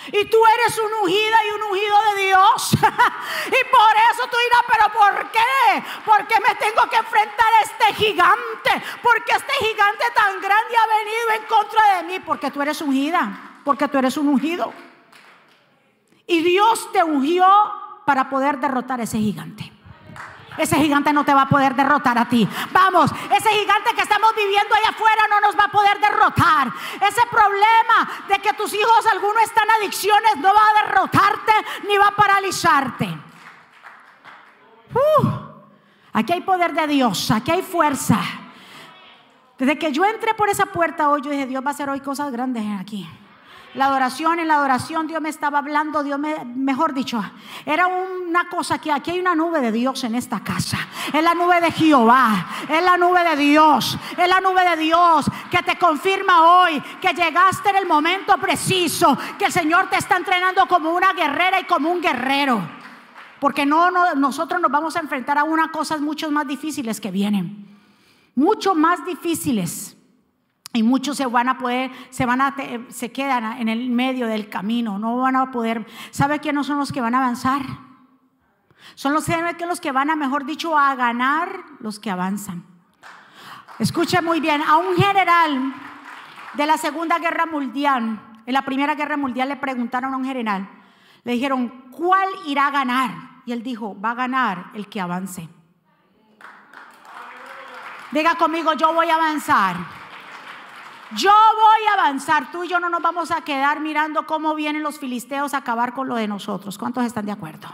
Y 0.08 0.24
tú 0.24 0.36
eres 0.58 0.78
una 0.78 0.96
ungida 1.02 1.36
y 1.46 1.50
un 1.52 1.62
ungido 1.62 1.96
de 2.14 2.22
Dios. 2.26 2.72
y 3.46 3.64
por 3.70 3.96
eso 4.10 4.28
tú 4.28 4.36
dirás, 4.36 4.64
pero 4.66 4.92
¿por 4.92 5.30
qué? 5.30 5.84
¿Por 6.04 6.26
qué 6.26 6.40
me 6.40 6.54
tengo 6.56 6.90
que 6.90 6.96
enfrentar 6.96 7.46
a 7.54 7.62
este 7.62 7.94
gigante? 7.94 8.82
Porque 9.00 9.32
este 9.32 9.52
gigante 9.64 10.04
tan 10.14 10.40
grande 10.40 10.76
ha 10.76 10.86
venido 10.98 11.30
en 11.36 11.46
contra 11.46 11.96
de 11.96 12.02
mí. 12.02 12.18
Porque 12.18 12.50
tú 12.50 12.60
eres 12.60 12.80
ungida. 12.80 13.60
Porque 13.64 13.88
tú 13.88 13.98
eres 13.98 14.16
un 14.16 14.28
ungido. 14.28 14.72
Y 16.26 16.42
Dios 16.42 16.90
te 16.92 17.02
ungió 17.02 17.46
para 18.04 18.28
poder 18.28 18.58
derrotar 18.58 19.00
a 19.00 19.04
ese 19.04 19.18
gigante. 19.18 19.71
Ese 20.58 20.76
gigante 20.76 21.12
no 21.12 21.24
te 21.24 21.34
va 21.34 21.42
a 21.42 21.48
poder 21.48 21.74
derrotar 21.74 22.18
a 22.18 22.28
ti. 22.28 22.48
Vamos, 22.72 23.10
ese 23.30 23.50
gigante 23.50 23.94
que 23.94 24.02
estamos 24.02 24.34
viviendo 24.34 24.74
allá 24.74 24.90
afuera 24.90 25.22
no 25.28 25.40
nos 25.40 25.58
va 25.58 25.64
a 25.64 25.70
poder 25.70 25.98
derrotar. 25.98 26.72
Ese 27.00 27.22
problema 27.30 28.26
de 28.28 28.38
que 28.38 28.52
tus 28.52 28.72
hijos 28.74 29.06
algunos 29.10 29.42
están 29.42 29.70
adicciones 29.70 30.36
no 30.36 30.52
va 30.52 30.60
a 30.60 30.86
derrotarte 30.86 31.52
ni 31.88 31.96
va 31.96 32.08
a 32.08 32.16
paralizarte. 32.16 33.18
Uh, 34.94 35.28
aquí 36.12 36.32
hay 36.32 36.42
poder 36.42 36.74
de 36.74 36.86
Dios, 36.86 37.30
aquí 37.30 37.50
hay 37.50 37.62
fuerza. 37.62 38.18
Desde 39.58 39.78
que 39.78 39.92
yo 39.92 40.04
entré 40.04 40.34
por 40.34 40.48
esa 40.48 40.66
puerta 40.66 41.08
hoy, 41.08 41.22
yo 41.22 41.30
dije, 41.30 41.46
Dios 41.46 41.64
va 41.64 41.68
a 41.68 41.72
hacer 41.72 41.88
hoy 41.88 42.00
cosas 42.00 42.30
grandes 42.30 42.64
aquí 42.78 43.08
la 43.74 43.86
adoración, 43.86 44.38
en 44.38 44.48
la 44.48 44.54
adoración 44.54 45.06
Dios 45.06 45.22
me 45.22 45.30
estaba 45.30 45.58
hablando, 45.58 46.02
Dios 46.02 46.18
me, 46.18 46.44
mejor 46.44 46.92
dicho, 46.92 47.22
era 47.64 47.86
una 47.86 48.48
cosa 48.48 48.78
que 48.78 48.92
aquí 48.92 49.12
hay 49.12 49.20
una 49.20 49.34
nube 49.34 49.60
de 49.60 49.72
Dios 49.72 50.04
en 50.04 50.14
esta 50.14 50.40
casa. 50.40 50.78
Es 51.12 51.22
la 51.22 51.34
nube 51.34 51.60
de 51.60 51.72
Jehová, 51.72 52.46
es 52.68 52.82
la 52.84 52.98
nube 52.98 53.24
de 53.24 53.36
Dios, 53.36 53.98
es 54.16 54.28
la 54.28 54.40
nube 54.40 54.68
de 54.68 54.76
Dios 54.76 55.24
que 55.50 55.62
te 55.62 55.78
confirma 55.78 56.60
hoy 56.60 56.82
que 57.00 57.14
llegaste 57.14 57.70
en 57.70 57.76
el 57.76 57.86
momento 57.86 58.36
preciso, 58.36 59.16
que 59.38 59.46
el 59.46 59.52
Señor 59.52 59.88
te 59.88 59.96
está 59.96 60.16
entrenando 60.16 60.66
como 60.66 60.92
una 60.92 61.14
guerrera 61.14 61.58
y 61.60 61.64
como 61.64 61.90
un 61.90 62.02
guerrero. 62.02 62.60
Porque 63.40 63.64
no, 63.64 63.90
no 63.90 64.14
nosotros 64.14 64.60
nos 64.60 64.70
vamos 64.70 64.96
a 64.96 65.00
enfrentar 65.00 65.38
a 65.38 65.44
unas 65.44 65.68
cosas 65.68 66.00
mucho 66.00 66.30
más 66.30 66.46
difíciles 66.46 67.00
que 67.00 67.10
vienen. 67.10 67.66
Mucho 68.34 68.74
más 68.74 69.04
difíciles. 69.04 69.96
Y 70.74 70.82
muchos 70.82 71.18
se 71.18 71.26
van 71.26 71.48
a 71.48 71.58
poder, 71.58 71.90
se 72.10 72.24
van 72.24 72.40
a, 72.40 72.54
se 72.88 73.12
quedan 73.12 73.58
en 73.60 73.68
el 73.68 73.90
medio 73.90 74.26
del 74.26 74.48
camino, 74.48 74.98
no 74.98 75.18
van 75.18 75.36
a 75.36 75.50
poder. 75.50 75.86
¿Sabe 76.10 76.40
quiénes 76.40 76.66
son 76.66 76.78
los 76.78 76.92
que 76.92 77.00
van 77.00 77.14
a 77.14 77.18
avanzar? 77.18 77.62
Son 78.94 79.12
los 79.12 79.24
que 79.24 79.66
los 79.66 79.80
que 79.80 79.92
van 79.92 80.10
a, 80.10 80.16
mejor 80.16 80.44
dicho, 80.44 80.76
a 80.76 80.94
ganar 80.94 81.64
los 81.80 81.98
que 81.98 82.10
avanzan. 82.10 82.64
Escuche 83.78 84.20
muy 84.22 84.40
bien, 84.40 84.62
a 84.62 84.76
un 84.76 84.96
general 84.96 85.74
de 86.54 86.66
la 86.66 86.76
Segunda 86.76 87.18
Guerra 87.18 87.46
Mundial, 87.46 88.20
en 88.44 88.52
la 88.54 88.62
Primera 88.62 88.94
Guerra 88.94 89.16
Mundial 89.16 89.48
le 89.48 89.56
preguntaron 89.56 90.12
a 90.12 90.16
un 90.16 90.24
general, 90.24 90.68
le 91.24 91.32
dijeron, 91.32 91.68
¿cuál 91.90 92.28
irá 92.46 92.66
a 92.66 92.70
ganar? 92.70 93.10
Y 93.44 93.52
él 93.52 93.62
dijo, 93.62 93.98
va 94.00 94.10
a 94.10 94.14
ganar 94.14 94.70
el 94.74 94.88
que 94.88 95.00
avance. 95.00 95.48
Diga 98.10 98.34
conmigo, 98.34 98.74
yo 98.74 98.92
voy 98.92 99.08
a 99.08 99.14
avanzar. 99.14 99.76
Yo 101.16 101.30
voy 101.30 101.86
a 101.90 102.02
avanzar, 102.02 102.50
tú 102.50 102.64
y 102.64 102.68
yo 102.68 102.80
no 102.80 102.88
nos 102.88 103.02
vamos 103.02 103.30
a 103.30 103.42
quedar 103.42 103.80
mirando 103.80 104.26
cómo 104.26 104.54
vienen 104.54 104.82
los 104.82 104.98
filisteos 104.98 105.52
a 105.52 105.58
acabar 105.58 105.92
con 105.92 106.08
lo 106.08 106.14
de 106.14 106.28
nosotros. 106.28 106.78
¿Cuántos 106.78 107.04
están 107.04 107.26
de 107.26 107.32
acuerdo? 107.32 107.68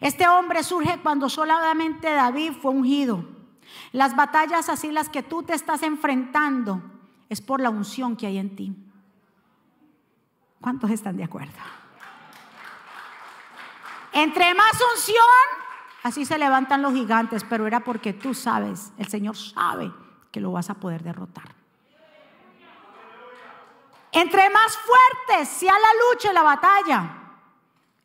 Este 0.00 0.28
hombre 0.28 0.62
surge 0.62 1.00
cuando 1.02 1.28
solamente 1.28 2.12
David 2.12 2.52
fue 2.60 2.72
ungido. 2.72 3.24
Las 3.92 4.14
batallas 4.14 4.68
así 4.68 4.92
las 4.92 5.08
que 5.08 5.22
tú 5.22 5.42
te 5.42 5.54
estás 5.54 5.82
enfrentando 5.82 6.82
es 7.28 7.40
por 7.40 7.60
la 7.60 7.70
unción 7.70 8.16
que 8.16 8.26
hay 8.26 8.38
en 8.38 8.54
ti. 8.54 8.76
¿Cuántos 10.60 10.90
están 10.90 11.16
de 11.16 11.24
acuerdo? 11.24 11.58
Entre 14.12 14.54
más 14.54 14.72
unción, 14.94 15.16
así 16.02 16.24
se 16.24 16.38
levantan 16.38 16.82
los 16.82 16.92
gigantes, 16.92 17.44
pero 17.48 17.66
era 17.66 17.80
porque 17.80 18.12
tú 18.12 18.34
sabes, 18.34 18.92
el 18.98 19.08
Señor 19.08 19.36
sabe 19.36 19.90
que 20.30 20.40
lo 20.40 20.52
vas 20.52 20.70
a 20.70 20.74
poder 20.74 21.02
derrotar. 21.02 21.61
Entre 24.12 24.50
más 24.50 24.76
fuerte 24.76 25.46
sea 25.46 25.72
la 25.72 25.88
lucha 26.10 26.30
y 26.30 26.34
la 26.34 26.42
batalla, 26.42 27.18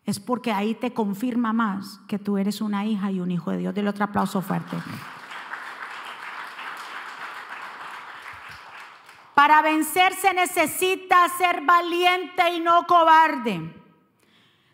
es 0.05 0.21
porque 0.21 0.53
ahí 0.53 0.73
te 0.73 0.93
confirma 0.93 1.51
más 1.51 1.99
que 2.07 2.17
tú 2.17 2.37
eres 2.37 2.61
una 2.61 2.85
hija 2.85 3.11
y 3.11 3.19
un 3.19 3.29
hijo 3.29 3.51
de 3.51 3.57
Dios. 3.57 3.75
Dile 3.75 3.89
otro 3.89 4.05
aplauso 4.05 4.41
fuerte. 4.41 4.77
Para 9.33 9.61
vencer 9.61 10.15
se 10.15 10.33
necesita 10.33 11.27
ser 11.37 11.61
valiente 11.61 12.53
y 12.53 12.61
no 12.61 12.87
cobarde. 12.87 13.75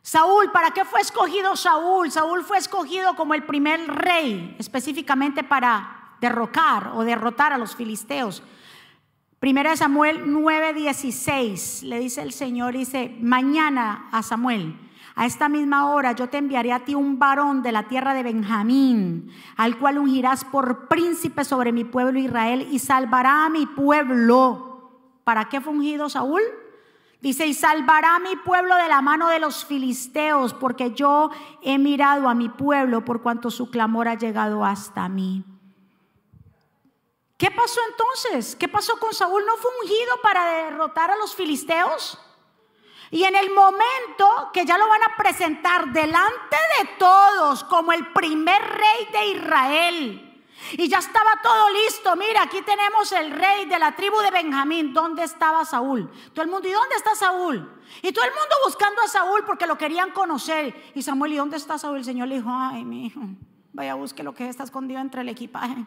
Saúl, 0.04 0.52
¿para 0.52 0.72
qué 0.72 0.86
fue 0.86 1.02
escogido 1.02 1.56
Saúl? 1.56 2.12
Saúl 2.12 2.44
fue 2.44 2.60
escogido 2.60 3.16
como 3.16 3.34
el 3.34 3.44
primer 3.44 3.88
rey, 3.88 4.56
específicamente 4.60 5.44
para 5.44 6.16
derrocar 6.22 6.92
o 6.94 7.04
derrotar 7.04 7.54
a 7.54 7.58
los 7.58 7.76
filisteos. 7.76 8.44
Primera 9.44 9.76
Samuel 9.76 10.24
9:16 10.26 11.84
le 11.84 12.00
dice 12.00 12.22
el 12.22 12.32
Señor, 12.32 12.76
dice, 12.76 13.14
mañana 13.20 14.08
a 14.14 14.24
Samuel, 14.24 14.74
a 15.16 15.26
esta 15.26 15.50
misma 15.50 15.90
hora 15.90 16.14
yo 16.14 16.30
te 16.30 16.38
enviaré 16.38 16.72
a 16.72 16.86
ti 16.86 16.96
un 16.96 17.20
varón 17.20 17.62
de 17.62 17.74
la 17.74 17.90
tierra 17.90 18.14
de 18.14 18.24
Benjamín, 18.24 19.34
al 19.58 19.78
cual 19.78 19.98
ungirás 19.98 20.46
por 20.46 20.88
príncipe 20.88 21.44
sobre 21.44 21.74
mi 21.74 21.84
pueblo 21.84 22.20
Israel 22.20 22.70
y 22.72 22.80
salvará 22.80 23.46
a 23.46 23.50
mi 23.50 23.66
pueblo. 23.66 24.94
¿Para 25.26 25.50
qué 25.50 25.60
fue 25.60 25.74
ungido 25.74 26.08
Saúl? 26.08 26.42
Dice, 27.22 27.46
y 27.46 27.54
salvará 27.54 28.16
a 28.16 28.20
mi 28.20 28.38
pueblo 28.46 28.78
de 28.78 28.88
la 28.88 29.02
mano 29.02 29.28
de 29.28 29.40
los 29.40 29.66
filisteos, 29.66 30.54
porque 30.54 30.94
yo 30.94 31.32
he 31.62 31.78
mirado 31.78 32.30
a 32.30 32.34
mi 32.34 32.48
pueblo 32.48 33.04
por 33.04 33.22
cuanto 33.22 33.52
su 33.52 33.70
clamor 33.70 34.08
ha 34.08 34.16
llegado 34.16 34.64
hasta 34.64 35.10
mí. 35.10 35.44
¿Qué 37.44 37.52
pasó 37.52 37.82
entonces? 37.90 38.56
¿Qué 38.56 38.70
pasó 38.70 38.98
con 38.98 39.14
Saúl? 39.14 39.44
¿No 39.46 39.58
fue 39.58 39.70
ungido 39.82 40.16
para 40.22 40.64
derrotar 40.64 41.12
a 41.12 41.18
los 41.18 41.36
filisteos? 41.36 42.18
Y 43.12 43.26
en 43.26 43.36
el 43.36 43.50
momento 43.50 44.50
que 44.54 44.66
ya 44.66 44.78
lo 44.78 44.88
van 44.88 45.02
a 45.04 45.18
presentar 45.18 45.92
delante 45.92 46.56
de 46.80 46.92
todos 46.98 47.66
como 47.66 47.92
el 47.92 48.14
primer 48.14 48.62
rey 48.62 49.10
de 49.12 49.26
Israel, 49.32 50.46
y 50.78 50.88
ya 50.88 51.00
estaba 51.00 51.42
todo 51.44 51.70
listo. 51.72 52.16
Mira, 52.16 52.44
aquí 52.44 52.62
tenemos 52.62 53.12
el 53.12 53.32
rey 53.32 53.66
de 53.66 53.78
la 53.78 53.94
tribu 53.94 54.22
de 54.22 54.32
Benjamín. 54.32 54.94
¿Dónde 54.94 55.24
estaba 55.26 55.66
Saúl? 55.66 56.10
Todo 56.32 56.44
el 56.46 56.50
mundo, 56.50 56.70
¿y 56.70 56.72
dónde 56.72 56.96
está 56.96 57.14
Saúl? 57.14 57.70
Y 58.02 58.14
todo 58.14 58.24
el 58.24 58.32
mundo 58.32 58.56
buscando 58.64 59.02
a 59.02 59.10
Saúl 59.10 59.44
porque 59.46 59.68
lo 59.68 59.78
querían 59.78 60.12
conocer. 60.12 60.92
Y 60.96 61.02
Samuel, 61.02 61.34
¿y 61.34 61.36
dónde 61.36 61.58
está 61.58 61.78
Saúl? 61.78 61.98
El 61.98 62.06
Señor 62.06 62.30
le 62.30 62.36
dijo, 62.36 62.50
ay, 62.50 62.86
mi 62.86 63.08
hijo, 63.08 63.20
vaya, 63.74 63.96
busque 63.96 64.24
lo 64.24 64.34
que 64.34 64.48
está 64.48 64.64
escondido 64.64 65.02
entre 65.02 65.20
el 65.20 65.28
equipaje. 65.28 65.86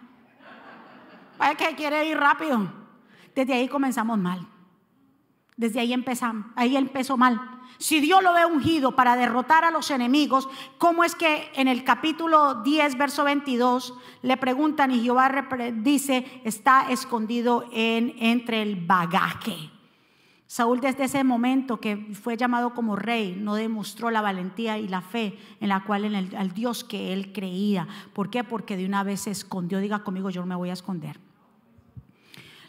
Vaya 1.38 1.55
que 1.55 1.75
quiere 1.75 2.09
ir 2.09 2.16
rápido. 2.16 2.72
Desde 3.35 3.55
ahí 3.55 3.68
comenzamos 3.68 4.18
mal. 4.18 4.46
Desde 5.57 5.81
ahí 5.81 5.92
empezamos. 5.92 6.46
Ahí 6.55 6.77
empezó 6.77 7.16
mal. 7.16 7.57
Si 7.79 8.01
Dios 8.01 8.22
lo 8.22 8.33
ve 8.33 8.46
ungido 8.46 8.96
para 8.96 9.16
derrotar 9.16 9.64
a 9.64 9.70
los 9.70 9.90
enemigos, 9.90 10.49
¿cómo 10.79 11.05
es 11.05 11.14
que 11.14 11.51
en 11.55 11.68
el 11.68 11.85
capítulo 11.85 12.62
10, 12.62 12.96
verso 12.96 13.25
22, 13.25 13.94
le 14.22 14.37
preguntan 14.37 14.90
y 14.92 15.03
Jehová 15.03 15.31
dice, 15.75 16.40
está 16.44 16.90
escondido 16.90 17.68
en, 17.72 18.14
entre 18.18 18.62
el 18.62 18.77
bagaje? 18.77 19.70
Saúl 20.46 20.81
desde 20.81 21.05
ese 21.05 21.25
momento 21.25 21.81
que 21.81 21.96
fue 22.14 22.37
llamado 22.37 22.72
como 22.72 22.94
rey 22.94 23.37
no 23.37 23.57
demostró 23.57 24.11
la 24.11 24.20
valentía 24.20 24.79
y 24.79 24.87
la 24.87 25.01
fe 25.01 25.37
en 25.61 25.68
la 25.68 25.83
cual 25.85 26.05
en 26.05 26.14
el, 26.14 26.37
al 26.37 26.53
Dios 26.53 26.85
que 26.85 27.12
él 27.12 27.33
creía. 27.33 27.88
¿Por 28.12 28.31
qué? 28.31 28.44
Porque 28.44 28.77
de 28.77 28.87
una 28.87 29.03
vez 29.03 29.22
se 29.22 29.33
escondió. 29.33 29.81
Diga 29.81 30.05
conmigo, 30.05 30.31
yo 30.31 30.40
no 30.42 30.46
me 30.46 30.55
voy 30.55 30.70
a 30.70 30.75
esconder. 30.75 31.18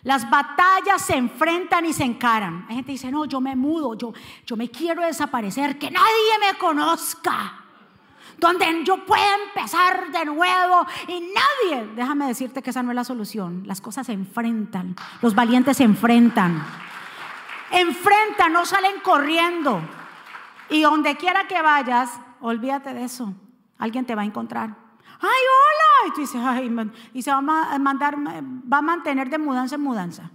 Las 0.04 0.30
batallas 0.30 1.02
se 1.02 1.16
enfrentan 1.16 1.86
y 1.86 1.94
se 1.94 2.04
encaran. 2.04 2.66
Hay 2.70 2.76
gente 2.76 2.88
que 2.88 2.92
dice, 2.94 3.12
no, 3.12 3.26
yo 3.26 3.42
me 3.42 3.56
mudo, 3.56 3.96
yo, 3.96 4.14
yo 4.46 4.56
me 4.56 4.70
quiero 4.70 5.02
desaparecer, 5.02 5.78
que 5.78 5.92
nadie 5.92 6.40
me 6.40 6.58
conozca. 6.58 7.64
Donde 8.38 8.84
yo 8.84 9.04
pueda 9.04 9.36
empezar 9.48 10.12
de 10.12 10.26
nuevo 10.26 10.86
y 11.08 11.34
nadie. 11.34 11.88
Déjame 11.96 12.28
decirte 12.28 12.62
que 12.62 12.70
esa 12.70 12.84
no 12.84 12.92
es 12.92 12.96
la 12.96 13.04
solución. 13.04 13.64
Las 13.66 13.82
cosas 13.82 14.06
se 14.06 14.14
enfrentan. 14.14 14.96
Los 15.22 15.34
valientes 15.34 15.78
se 15.78 15.84
enfrentan. 15.84 16.64
Enfrentan, 17.72 18.54
no 18.54 18.66
salen 18.66 19.00
corriendo. 19.02 19.82
Y 20.70 20.82
donde 20.84 21.16
quiera 21.16 21.48
que 21.48 21.62
vayas, 21.62 22.12
olvídate 22.40 22.94
de 22.94 23.06
eso. 23.06 23.34
Alguien 23.80 24.06
te 24.06 24.14
va 24.14 24.22
a 24.22 24.26
encontrar. 24.26 24.87
¡Ay, 25.20 25.30
hola! 25.30 26.08
Y 26.08 26.14
tú 26.14 26.22
dices, 26.22 26.42
ay, 26.44 26.92
y 27.14 27.22
se 27.22 27.32
va 27.32 27.38
a 27.38 27.80
mandar, 27.80 28.16
va 28.18 28.78
a 28.78 28.82
mantener 28.82 29.30
de 29.30 29.38
mudanza 29.38 29.76
en 29.76 29.82
mudanza. 29.82 30.32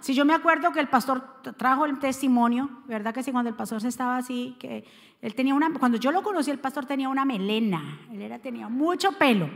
Si 0.00 0.14
yo 0.14 0.24
me 0.24 0.34
acuerdo 0.34 0.72
que 0.72 0.80
el 0.80 0.88
pastor 0.88 1.42
trajo 1.56 1.86
el 1.86 1.98
testimonio, 1.98 2.68
¿verdad 2.86 3.14
que 3.14 3.22
sí? 3.22 3.30
Cuando 3.30 3.50
el 3.50 3.56
pastor 3.56 3.80
se 3.80 3.88
estaba 3.88 4.16
así, 4.16 4.56
que 4.58 4.84
él 5.20 5.34
tenía 5.34 5.54
una, 5.54 5.72
cuando 5.78 5.96
yo 5.96 6.10
lo 6.10 6.22
conocí, 6.22 6.50
el 6.50 6.58
pastor 6.58 6.86
tenía 6.86 7.08
una 7.08 7.24
melena, 7.24 8.00
él 8.10 8.20
era, 8.20 8.38
tenía 8.40 8.68
mucho 8.68 9.12
pelo. 9.12 9.48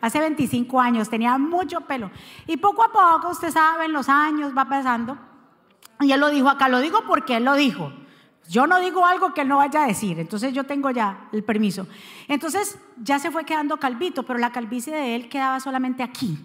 Hace 0.00 0.18
25 0.18 0.80
años 0.80 1.08
tenía 1.08 1.36
mucho 1.38 1.82
pelo. 1.82 2.10
Y 2.46 2.56
poco 2.56 2.82
a 2.82 2.90
poco, 2.90 3.30
usted 3.30 3.50
sabe, 3.50 3.84
en 3.84 3.92
los 3.92 4.08
años 4.08 4.56
va 4.56 4.64
pasando. 4.64 5.18
Y 6.00 6.10
él 6.10 6.20
lo 6.20 6.30
dijo 6.30 6.48
acá, 6.48 6.68
lo 6.68 6.80
digo 6.80 7.00
porque 7.06 7.36
él 7.36 7.44
lo 7.44 7.54
dijo. 7.54 7.92
Yo 8.48 8.66
no 8.66 8.80
digo 8.80 9.06
algo 9.06 9.34
que 9.34 9.42
él 9.42 9.48
no 9.48 9.58
vaya 9.58 9.84
a 9.84 9.86
decir, 9.86 10.18
entonces 10.18 10.52
yo 10.52 10.64
tengo 10.64 10.90
ya 10.90 11.28
el 11.32 11.44
permiso. 11.44 11.86
Entonces 12.28 12.78
ya 12.96 13.18
se 13.18 13.30
fue 13.30 13.44
quedando 13.44 13.76
calvito, 13.78 14.24
pero 14.24 14.38
la 14.38 14.50
calvicie 14.50 14.94
de 14.94 15.14
él 15.14 15.28
quedaba 15.28 15.60
solamente 15.60 16.02
aquí, 16.02 16.38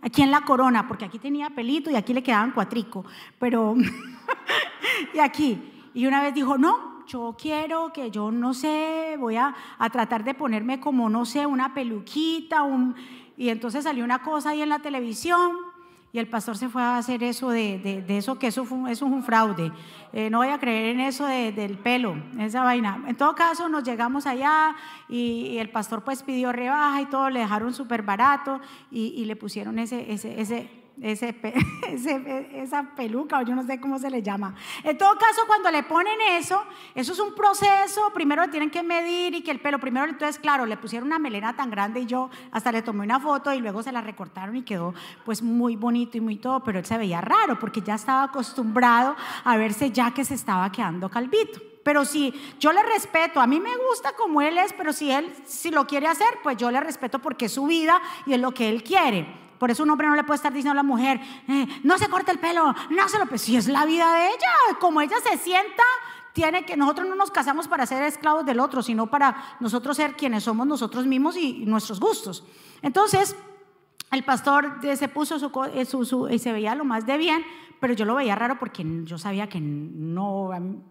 aquí 0.00 0.22
en 0.22 0.30
la 0.30 0.42
corona, 0.42 0.86
porque 0.86 1.04
aquí 1.04 1.18
tenía 1.18 1.50
pelito 1.50 1.90
y 1.90 1.96
aquí 1.96 2.14
le 2.14 2.22
quedaban 2.22 2.52
cuatrico, 2.52 3.04
pero 3.38 3.74
y 5.14 5.18
aquí. 5.18 5.90
Y 5.92 6.06
una 6.06 6.22
vez 6.22 6.34
dijo, 6.34 6.56
no, 6.56 7.04
yo 7.06 7.36
quiero 7.40 7.92
que 7.92 8.10
yo 8.10 8.30
no 8.30 8.54
sé, 8.54 9.16
voy 9.18 9.36
a, 9.36 9.54
a 9.78 9.90
tratar 9.90 10.22
de 10.22 10.34
ponerme 10.34 10.78
como, 10.78 11.10
no 11.10 11.24
sé, 11.24 11.46
una 11.46 11.74
peluquita, 11.74 12.62
un... 12.62 12.94
y 13.36 13.48
entonces 13.48 13.84
salió 13.84 14.04
una 14.04 14.22
cosa 14.22 14.50
ahí 14.50 14.62
en 14.62 14.68
la 14.68 14.78
televisión 14.78 15.67
y 16.12 16.18
el 16.18 16.26
pastor 16.26 16.56
se 16.56 16.68
fue 16.68 16.82
a 16.82 16.96
hacer 16.96 17.22
eso 17.22 17.50
de, 17.50 17.78
de, 17.78 18.16
eso, 18.16 18.38
que 18.38 18.46
eso, 18.46 18.64
fue, 18.64 18.90
eso 18.90 19.06
es 19.06 19.12
un 19.12 19.22
fraude. 19.22 19.70
Eh, 20.12 20.30
no 20.30 20.38
voy 20.38 20.48
a 20.48 20.58
creer 20.58 20.94
en 20.94 21.00
eso 21.00 21.26
del 21.26 21.76
pelo, 21.78 22.16
esa 22.38 22.64
vaina. 22.64 23.04
En 23.06 23.16
todo 23.16 23.34
caso, 23.34 23.68
nos 23.68 23.84
llegamos 23.84 24.26
allá 24.26 24.74
y, 25.08 25.58
el 25.58 25.68
pastor 25.70 26.02
pues 26.02 26.22
pidió 26.22 26.52
rebaja 26.52 27.02
y 27.02 27.06
todo, 27.06 27.28
le 27.28 27.40
dejaron 27.40 27.74
súper 27.74 28.02
barato 28.02 28.60
y, 28.90 29.08
y, 29.08 29.26
le 29.26 29.36
pusieron 29.36 29.78
ese, 29.78 30.10
ese, 30.10 30.40
ese 30.40 30.77
ese, 31.02 31.34
esa 32.54 32.94
peluca 32.94 33.38
o 33.38 33.42
yo 33.42 33.54
no 33.54 33.62
sé 33.64 33.80
cómo 33.80 33.98
se 33.98 34.10
le 34.10 34.22
llama. 34.22 34.54
En 34.82 34.96
todo 34.96 35.16
caso, 35.18 35.42
cuando 35.46 35.70
le 35.70 35.82
ponen 35.82 36.18
eso, 36.32 36.62
eso 36.94 37.12
es 37.12 37.18
un 37.18 37.34
proceso, 37.34 38.10
primero 38.12 38.42
le 38.42 38.48
tienen 38.48 38.70
que 38.70 38.82
medir 38.82 39.34
y 39.34 39.42
que 39.42 39.50
el 39.50 39.60
pelo, 39.60 39.78
primero 39.78 40.06
entonces, 40.06 40.38
claro, 40.38 40.66
le 40.66 40.76
pusieron 40.76 41.08
una 41.08 41.18
melena 41.18 41.54
tan 41.54 41.70
grande 41.70 42.00
y 42.00 42.06
yo 42.06 42.30
hasta 42.50 42.72
le 42.72 42.82
tomé 42.82 43.04
una 43.04 43.20
foto 43.20 43.52
y 43.52 43.60
luego 43.60 43.82
se 43.82 43.92
la 43.92 44.00
recortaron 44.00 44.56
y 44.56 44.62
quedó 44.62 44.94
pues 45.24 45.42
muy 45.42 45.76
bonito 45.76 46.16
y 46.16 46.20
muy 46.20 46.36
todo, 46.36 46.62
pero 46.64 46.78
él 46.78 46.84
se 46.84 46.98
veía 46.98 47.20
raro 47.20 47.58
porque 47.58 47.80
ya 47.80 47.94
estaba 47.94 48.24
acostumbrado 48.24 49.16
a 49.44 49.56
verse 49.56 49.90
ya 49.90 50.12
que 50.12 50.24
se 50.24 50.34
estaba 50.34 50.70
quedando 50.72 51.08
calvito. 51.08 51.60
Pero 51.82 52.04
si 52.04 52.34
yo 52.58 52.72
le 52.72 52.82
respeto, 52.82 53.40
a 53.40 53.46
mí 53.46 53.60
me 53.60 53.74
gusta 53.88 54.12
como 54.12 54.42
él 54.42 54.58
es, 54.58 54.74
pero 54.74 54.92
si 54.92 55.10
él 55.10 55.32
si 55.46 55.70
lo 55.70 55.86
quiere 55.86 56.06
hacer, 56.06 56.28
pues 56.42 56.56
yo 56.58 56.70
le 56.70 56.80
respeto 56.80 57.18
porque 57.18 57.46
es 57.46 57.52
su 57.52 57.66
vida 57.66 58.00
y 58.26 58.34
es 58.34 58.40
lo 58.40 58.52
que 58.52 58.68
él 58.68 58.82
quiere. 58.82 59.47
Por 59.58 59.70
eso 59.70 59.82
un 59.82 59.90
hombre 59.90 60.06
no 60.06 60.14
le 60.14 60.24
puede 60.24 60.36
estar 60.36 60.52
diciendo 60.52 60.72
a 60.72 60.74
la 60.74 60.82
mujer, 60.82 61.20
eh, 61.48 61.66
no 61.82 61.98
se 61.98 62.08
corte 62.08 62.30
el 62.30 62.38
pelo, 62.38 62.74
no 62.90 63.08
se 63.08 63.18
lo 63.18 63.26
pues 63.26 63.42
si 63.42 63.56
es 63.56 63.68
la 63.68 63.84
vida 63.84 64.14
de 64.14 64.28
ella, 64.28 64.78
como 64.78 65.00
ella 65.00 65.16
se 65.22 65.36
sienta, 65.36 65.82
tiene 66.32 66.64
que 66.64 66.76
nosotros 66.76 67.08
no 67.08 67.16
nos 67.16 67.30
casamos 67.30 67.66
para 67.66 67.84
ser 67.84 68.02
esclavos 68.04 68.46
del 68.46 68.60
otro, 68.60 68.82
sino 68.82 69.08
para 69.08 69.56
nosotros 69.58 69.96
ser 69.96 70.14
quienes 70.14 70.44
somos 70.44 70.66
nosotros 70.66 71.06
mismos 71.06 71.36
y, 71.36 71.64
nuestros 71.66 71.98
gustos. 71.98 72.44
Entonces, 72.82 73.36
el 74.12 74.24
pastor 74.24 74.78
se 74.96 75.08
puso 75.08 75.36
eh, 75.74 75.84
su, 75.84 76.28
y 76.30 76.38
se 76.38 76.52
veía 76.52 76.74
lo 76.76 76.84
más 76.84 77.04
de 77.04 77.18
bien, 77.18 77.44
pero 77.80 77.94
yo 77.94 78.04
lo 78.04 78.14
veía 78.14 78.36
raro 78.36 78.58
porque 78.58 78.86
yo 79.04 79.18
sabía 79.18 79.48
que 79.48 79.60
no, 79.60 80.50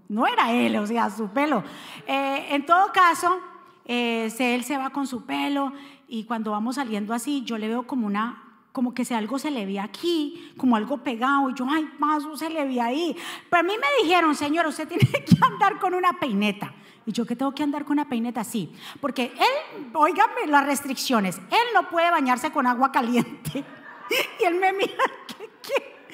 no 0.10 0.28
era 0.28 0.52
él, 0.52 0.76
o 0.76 0.86
sea, 0.86 1.10
su 1.10 1.30
pelo. 1.30 1.64
Eh, 2.06 2.48
en 2.50 2.66
todo 2.66 2.92
caso, 2.92 3.40
él 3.86 4.64
se 4.64 4.78
va 4.78 4.90
con 4.90 5.08
su 5.08 5.26
pelo 5.26 5.72
y 6.10 6.26
cuando 6.26 6.52
vamos 6.52 6.76
saliendo 6.76 7.14
así, 7.14 7.44
yo 7.44 7.58
le 7.58 7.70
veo 7.70 7.88
como 7.88 8.06
una 8.06 8.47
como 8.78 8.94
que 8.94 9.04
si 9.04 9.16
algo 9.16 9.40
se 9.40 9.50
le 9.50 9.66
ve 9.66 9.80
aquí, 9.80 10.54
como 10.56 10.76
algo 10.76 11.00
pegado, 11.00 11.50
y 11.50 11.56
yo, 11.56 11.66
ay, 11.68 11.90
más 11.98 12.22
se 12.38 12.48
le 12.48 12.64
ve 12.64 12.80
ahí. 12.80 13.18
Pero 13.50 13.62
a 13.62 13.64
mí 13.64 13.74
me 13.76 14.04
dijeron, 14.04 14.36
señor, 14.36 14.68
usted 14.68 14.88
tiene 14.88 15.26
que 15.26 15.36
andar 15.42 15.80
con 15.80 15.96
una 15.96 16.14
peineta. 16.20 16.72
Y 17.04 17.12
yo 17.12 17.26
que 17.26 17.36
tengo 17.36 17.56
que 17.56 17.64
andar 17.64 17.86
con 17.86 17.94
una 17.94 18.08
peineta, 18.08 18.44
sí, 18.44 18.72
porque 19.02 19.34
él, 19.36 19.90
óigame 19.96 20.46
las 20.46 20.64
restricciones, 20.64 21.38
él 21.38 21.68
no 21.74 21.90
puede 21.90 22.12
bañarse 22.12 22.52
con 22.52 22.68
agua 22.68 22.92
caliente. 22.92 23.66
Y 24.40 24.44
él 24.46 24.60
me 24.60 24.72
mira, 24.74 25.04
¿qué, 25.28 25.50
qué? 25.64 26.08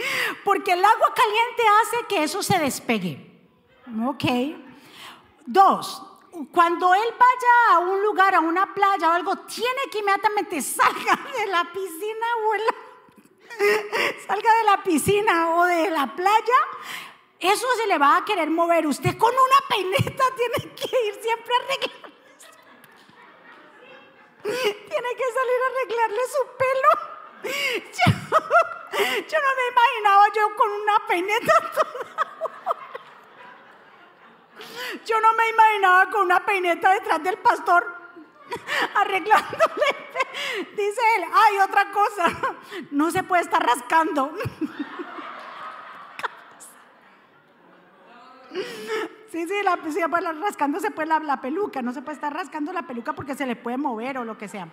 Porque 0.46 0.72
el 0.72 0.86
agua 0.86 1.14
caliente 1.14 1.64
hace 1.82 2.08
que 2.08 2.24
eso 2.24 2.42
se 2.42 2.58
despegue. 2.60 3.42
Ok. 4.06 4.24
Dos, 5.46 6.02
cuando 6.52 6.94
él 6.94 7.10
vaya 7.12 7.76
a 7.76 7.80
un 7.80 8.02
lugar, 8.02 8.34
a 8.36 8.40
una 8.40 8.74
playa 8.74 9.10
o 9.10 9.12
algo, 9.12 9.36
tiene 9.40 9.90
que 9.92 10.00
inmediatamente 10.00 10.62
salga 10.62 11.20
de 11.38 11.48
la 11.48 11.64
piscina, 11.72 12.26
abuela. 12.40 12.76
Salga 14.28 14.52
de 14.52 14.64
la 14.64 14.84
piscina 14.84 15.56
o 15.56 15.66
de 15.66 15.92
la 15.92 16.08
playa. 16.16 16.60
Eso 17.40 17.68
se 17.78 17.86
le 17.86 18.00
va 18.00 18.18
a 18.18 18.26
querer 18.26 18.50
mover. 18.50 18.88
Usted 18.88 19.16
con 19.16 19.32
una 19.32 19.68
peineta 19.70 20.24
tiene 20.36 20.74
que 20.74 21.08
ir 21.08 21.20
siempre 21.22 21.54
a 21.54 21.58
arreglarle. 21.58 22.14
Tiene 24.44 25.16
que 25.16 25.32
salir 25.38 25.60
a 25.62 25.68
arreglarle 25.70 26.22
su 26.34 26.42
pelo. 26.58 27.14
Yo, 29.30 29.38
no 29.40 29.50
me 29.56 29.68
imaginaba 29.72 30.26
yo 30.36 30.56
con 30.56 30.72
una 30.72 31.08
peineta 31.08 31.54
yo 35.06 35.20
no 35.22 35.34
me 35.34 35.50
imaginaba 35.50 36.10
con 36.10 36.24
una 36.24 36.46
peineta 36.46 36.94
detrás 36.94 37.24
del 37.24 37.38
pastor 37.38 37.86
arreglándole. 38.96 39.86
Dice 40.72 41.02
él, 41.18 41.24
hay 41.34 41.58
otra 41.60 41.92
cosa, 41.92 42.56
no 42.92 43.12
se 43.12 43.24
puede 43.24 43.44
estar 43.44 43.64
rascando. 43.64 44.34
Sí, 49.32 49.48
sí, 49.48 49.56
la, 49.64 49.80
sí 49.92 50.00
pues, 50.08 50.24
rascándose 50.40 50.92
pues 50.92 51.08
la, 51.08 51.42
peluca, 51.42 51.82
no 51.82 51.92
se 51.92 52.04
puede 52.04 52.14
estar 52.14 52.32
rascando 52.32 52.72
la 52.72 52.86
peluca 52.86 53.14
porque 53.14 53.34
se 53.34 53.48
le 53.48 53.56
puede 53.56 53.78
mover 53.78 54.20
o 54.20 54.24
lo 54.24 54.38
que 54.38 54.48
sea. 54.48 54.68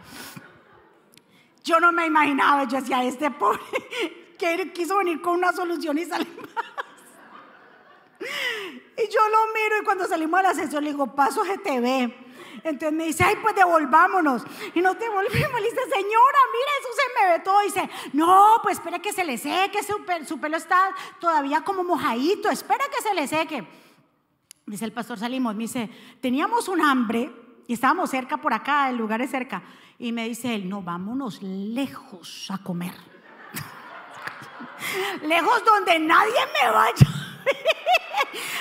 Yo 1.65 1.81
no 1.81 1.93
me 1.93 2.05
imaginaba, 2.05 2.65
yo 2.65 2.79
decía, 2.79 3.03
este 3.03 3.31
pobre 3.31 3.63
que 4.39 4.71
quiso 4.75 4.99
venir 4.99 5.23
con 5.23 5.39
una 5.39 5.53
solución 5.53 5.97
y 5.97 6.05
sale 6.05 6.27
y 8.21 9.09
yo 9.09 9.21
lo 9.29 9.47
miro 9.55 9.81
y 9.81 9.85
cuando 9.85 10.07
salimos 10.07 10.41
a 10.41 10.43
la 10.43 10.55
sesión 10.55 10.85
le 10.85 10.91
digo, 10.91 11.15
paso 11.15 11.43
GTV. 11.43 12.13
Entonces 12.65 12.93
me 12.93 13.07
dice, 13.07 13.25
ay, 13.25 13.37
pues 13.41 13.55
devolvámonos. 13.55 14.43
Y 14.75 14.81
nos 14.81 14.99
devolvimos. 14.99 15.61
Le 15.61 15.71
dice, 15.71 15.83
señora, 15.83 16.39
mira, 16.53 16.73
eso 16.81 16.89
se 16.97 17.21
me 17.25 17.33
ve 17.33 17.39
todo. 17.41 17.63
Y 17.63 17.67
dice, 17.67 17.91
no, 18.13 18.59
pues 18.63 18.79
espera 18.79 18.99
que 18.99 19.13
se 19.13 19.25
le 19.25 19.39
seque, 19.39 19.83
su, 19.83 19.97
su 20.27 20.41
pelo 20.41 20.57
está 20.57 20.95
todavía 21.19 21.63
como 21.63 21.85
mojadito, 21.85 22.51
espera 22.51 22.85
que 22.95 23.03
se 23.03 23.15
le 23.15 23.27
seque. 23.27 23.67
Dice 24.67 24.85
el 24.85 24.93
pastor, 24.93 25.19
salimos, 25.19 25.55
me 25.55 25.63
dice, 25.63 25.91
teníamos 26.21 26.69
un 26.69 26.83
hambre 26.83 27.31
y 27.67 27.75
estábamos 27.75 28.11
cerca 28.11 28.37
por 28.37 28.53
acá, 28.53 28.91
el 28.91 28.97
lugar 28.97 29.23
es 29.23 29.31
cerca. 29.31 29.63
Y 29.99 30.13
me 30.13 30.29
dice 30.29 30.55
él, 30.55 30.69
no, 30.69 30.83
vámonos 30.83 31.43
lejos 31.43 32.51
a 32.51 32.59
comer. 32.59 32.95
lejos 35.23 35.65
donde 35.65 35.99
nadie 35.99 36.41
me 36.63 36.71
vaya 36.71 37.07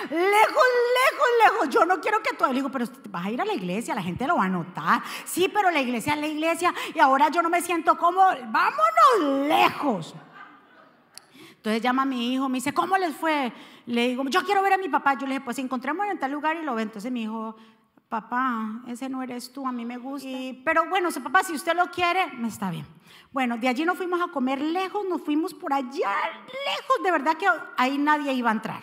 lejos, 0.10 0.20
lejos, 0.20 1.28
lejos. 1.44 1.70
Yo 1.70 1.86
no 1.86 2.00
quiero 2.00 2.22
que 2.22 2.36
tú. 2.36 2.46
Le 2.48 2.54
digo, 2.54 2.70
pero 2.70 2.86
vas 3.10 3.26
a 3.26 3.32
ir 3.32 3.42
a 3.42 3.46
la 3.46 3.54
iglesia, 3.54 3.96
la 3.96 4.04
gente 4.04 4.28
lo 4.28 4.38
va 4.38 4.46
a 4.46 4.50
notar. 4.50 5.02
Sí, 5.26 5.50
pero 5.54 5.72
la 5.72 5.82
iglesia 5.82 6.14
es 6.14 6.20
la 6.20 6.28
iglesia 6.28 6.74
y 6.94 7.00
ahora 7.00 7.30
yo 7.30 7.42
no 7.42 7.50
me 7.50 7.62
siento 7.62 7.98
como. 7.98 8.22
Vámonos 8.22 9.48
lejos. 9.48 10.16
Entonces 11.52 11.82
llama 11.82 12.04
a 12.04 12.06
mi 12.06 12.34
hijo, 12.34 12.48
me 12.48 12.58
dice, 12.60 12.74
¿cómo 12.74 12.98
les 12.98 13.14
fue? 13.16 13.52
Le 13.86 14.08
digo, 14.10 14.24
yo 14.30 14.44
quiero 14.46 14.62
ver 14.62 14.74
a 14.74 14.78
mi 14.78 14.88
papá. 14.88 15.16
Yo 15.16 15.28
le 15.28 15.34
dije, 15.34 15.42
pues 15.42 15.60
encontremos 15.60 16.08
en 16.08 16.18
tal 16.18 16.32
lugar 16.32 16.56
y 16.56 16.64
lo 16.64 16.74
ve. 16.74 16.84
Entonces 16.84 17.12
mi 17.12 17.24
hijo, 17.24 17.56
papá, 18.10 18.82
ese 18.88 19.08
no 19.08 19.22
eres 19.22 19.54
tú, 19.54 19.68
a 19.68 19.72
mí 19.72 19.86
me 19.86 19.98
gusta. 19.98 20.28
pero 20.66 20.90
bueno, 20.90 21.10
papá, 21.24 21.44
si 21.44 21.54
usted 21.54 21.76
lo 21.76 21.92
quiere, 21.92 22.28
me 22.34 22.48
está 22.48 22.72
bien. 22.72 22.86
Bueno, 23.32 23.58
de 23.58 23.68
allí 23.68 23.86
nos 23.86 23.98
fuimos 23.98 24.20
a 24.20 24.30
comer 24.30 24.60
lejos, 24.60 25.06
nos 25.08 25.22
fuimos 25.22 25.54
por 25.54 25.72
allá 25.72 26.10
lejos, 26.48 27.04
de 27.04 27.12
verdad 27.12 27.38
que 27.38 27.46
ahí 27.78 27.98
nadie 27.98 28.34
iba 28.34 28.50
a 28.50 28.54
entrar. 28.54 28.82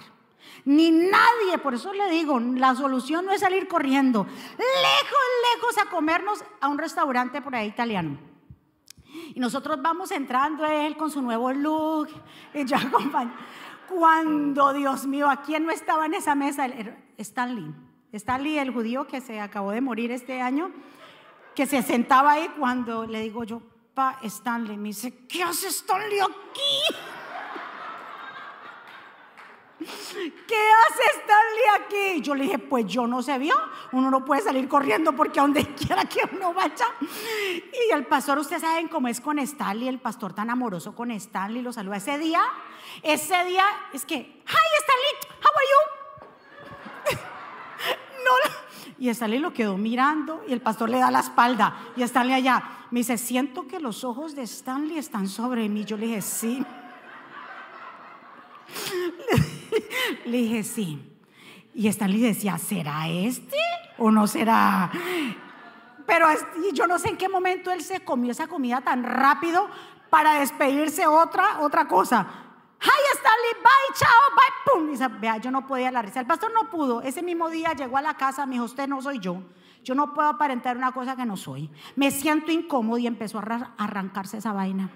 Ni 0.67 0.91
nadie, 0.91 1.59
por 1.62 1.75
eso 1.75 1.93
le 1.93 2.11
digo, 2.11 2.41
la 2.41 2.75
solución 2.75 3.25
no 3.25 3.33
es 3.33 3.41
salir 3.41 3.69
corriendo, 3.69 4.25
lejos, 4.25 5.19
lejos 5.55 5.79
a 5.79 5.89
comernos 5.89 6.45
a 6.61 6.67
un 6.67 6.77
restaurante 6.77 7.41
por 7.41 7.55
ahí 7.55 7.69
italiano. 7.69 8.19
Y 9.33 9.39
nosotros 9.39 9.81
vamos 9.81 10.11
entrando 10.11 10.67
él 10.67 10.97
con 10.97 11.09
su 11.09 11.23
nuevo 11.23 11.53
look, 11.53 12.09
y 12.53 12.64
yo. 12.64 12.77
Cuando, 13.89 14.73
Dios 14.73 15.07
mío, 15.07 15.31
¿a 15.31 15.43
quién 15.43 15.64
no 15.64 15.71
estaba 15.71 16.07
en 16.07 16.14
esa 16.14 16.35
mesa? 16.35 16.67
Stanley. 17.17 17.73
Stanley, 18.12 18.59
el 18.59 18.73
judío 18.73 19.07
que 19.07 19.21
se 19.21 19.41
acabó 19.41 19.71
de 19.71 19.81
morir 19.81 20.11
este 20.11 20.43
año, 20.43 20.73
que 21.55 21.67
se 21.67 21.81
sentaba 21.83 22.33
ahí 22.33 22.51
cuando 22.59 23.07
le 23.07 23.21
digo 23.21 23.45
yo, 23.45 23.62
pa 23.95 24.19
Stanley, 24.25 24.77
me 24.77 24.89
dice, 24.89 25.27
¿qué 25.29 25.45
hace 25.45 25.69
Stanley 25.69 26.19
aquí? 26.19 26.97
¿Qué 30.47 30.70
hace 30.89 31.03
Stanley 31.20 31.64
aquí? 31.81 32.22
Yo 32.22 32.35
le 32.35 32.45
dije, 32.45 32.59
pues 32.59 32.87
yo 32.87 33.07
no 33.07 33.22
sé 33.22 33.39
vio. 33.39 33.55
Uno 33.93 34.11
no 34.11 34.24
puede 34.24 34.43
salir 34.43 34.68
corriendo 34.68 35.12
porque 35.12 35.39
a 35.39 35.43
donde 35.43 35.66
quiera 35.74 36.05
que 36.07 36.20
uno 36.33 36.55
vaya. 36.55 36.87
Y 37.01 37.93
el 37.93 38.07
pastor, 38.07 38.39
ustedes 38.39 38.62
saben 38.62 38.89
cómo 38.89 39.09
es 39.09 39.20
con 39.20 39.39
Stanley, 39.39 39.89
el 39.89 39.99
pastor 39.99 40.33
tan 40.33 40.49
amoroso 40.51 40.95
con 40.95 41.11
Stanley, 41.11 41.62
lo 41.62 41.72
saluda 41.72 41.97
ese 41.97 42.18
día. 42.18 42.41
Ese 43.03 43.45
día 43.45 43.64
es 43.93 44.07
que, 44.07 44.16
hi 44.16 44.66
Stanley, 44.81 45.12
how 45.43 45.51
are 45.57 45.66
you? 45.70 45.97
Y 48.99 49.11
Stanley 49.11 49.41
lo 49.41 49.53
quedó 49.53 49.77
mirando 49.77 50.43
y 50.49 50.55
el 50.55 50.62
pastor 50.62 50.89
le 50.89 50.99
da 50.99 51.11
la 51.11 51.20
espalda 51.20 51.91
y 51.97 52.03
Stanley 52.03 52.35
allá. 52.35 52.87
Me 52.91 53.01
dice, 53.01 53.18
siento 53.18 53.66
que 53.66 53.79
los 53.79 54.05
ojos 54.05 54.35
de 54.35 54.43
Stanley 54.43 54.97
están 54.97 55.29
sobre 55.29 55.68
mí. 55.68 55.85
Yo 55.85 55.99
le 55.99 56.07
dije, 56.07 56.22
sí. 56.22 56.64
le 60.24 60.37
dije, 60.39 60.62
sí. 60.62 61.12
Y 61.74 61.89
Stanley 61.89 62.20
decía, 62.20 62.59
¿será 62.59 63.09
este 63.09 63.59
o 63.99 64.11
no 64.11 64.27
será? 64.27 64.91
Pero 66.07 66.27
yo 66.72 66.87
no 66.87 66.99
sé 66.99 67.11
en 67.11 67.16
qué 67.16 67.29
momento 67.29 67.70
él 67.70 67.83
se 67.83 68.01
comió 68.01 68.33
esa 68.33 68.47
comida 68.47 68.81
tan 68.81 69.03
rápido 69.05 69.68
para 70.09 70.41
despedirse 70.41 71.07
otra, 71.07 71.61
otra 71.61 71.87
cosa. 71.87 72.27
¡Ay, 72.81 73.03
Stanley! 73.14 73.53
¡Bye! 73.55 73.95
¡Chao! 73.99 74.20
¡Bye! 74.37 74.72
¡Pum! 74.72 74.91
Dice, 74.91 75.09
vea, 75.20 75.39
yo 75.39 75.51
no 75.51 75.66
podía 75.66 75.91
la 75.91 76.03
risa. 76.03 76.20
El 76.20 76.27
pastor 76.27 76.53
no 76.53 76.70
pudo. 76.70 77.03
Ese 77.03 77.22
mismo 77.22 77.51
día 77.51 77.72
llegó 77.72 77.97
a 77.97 78.03
la 78.03 78.14
casa, 78.14 78.47
me 78.47 78.53
dijo, 78.53 78.64
usted 78.64 78.87
no 78.87 79.03
soy 79.03 79.18
yo. 79.18 79.43
Yo 79.83 79.95
no 79.95 80.14
puedo 80.14 80.29
aparentar 80.29 80.77
una 80.77 80.93
cosa 80.93 81.16
que 81.16 81.24
no 81.24 81.37
soy. 81.37 81.70
Me 81.95 82.11
siento 82.11 82.51
incómodo 82.51 82.99
y 82.99 83.07
empezó 83.07 83.39
a 83.39 83.74
arrancarse 83.79 84.39
esa 84.39 84.53
vaina. 84.53 84.91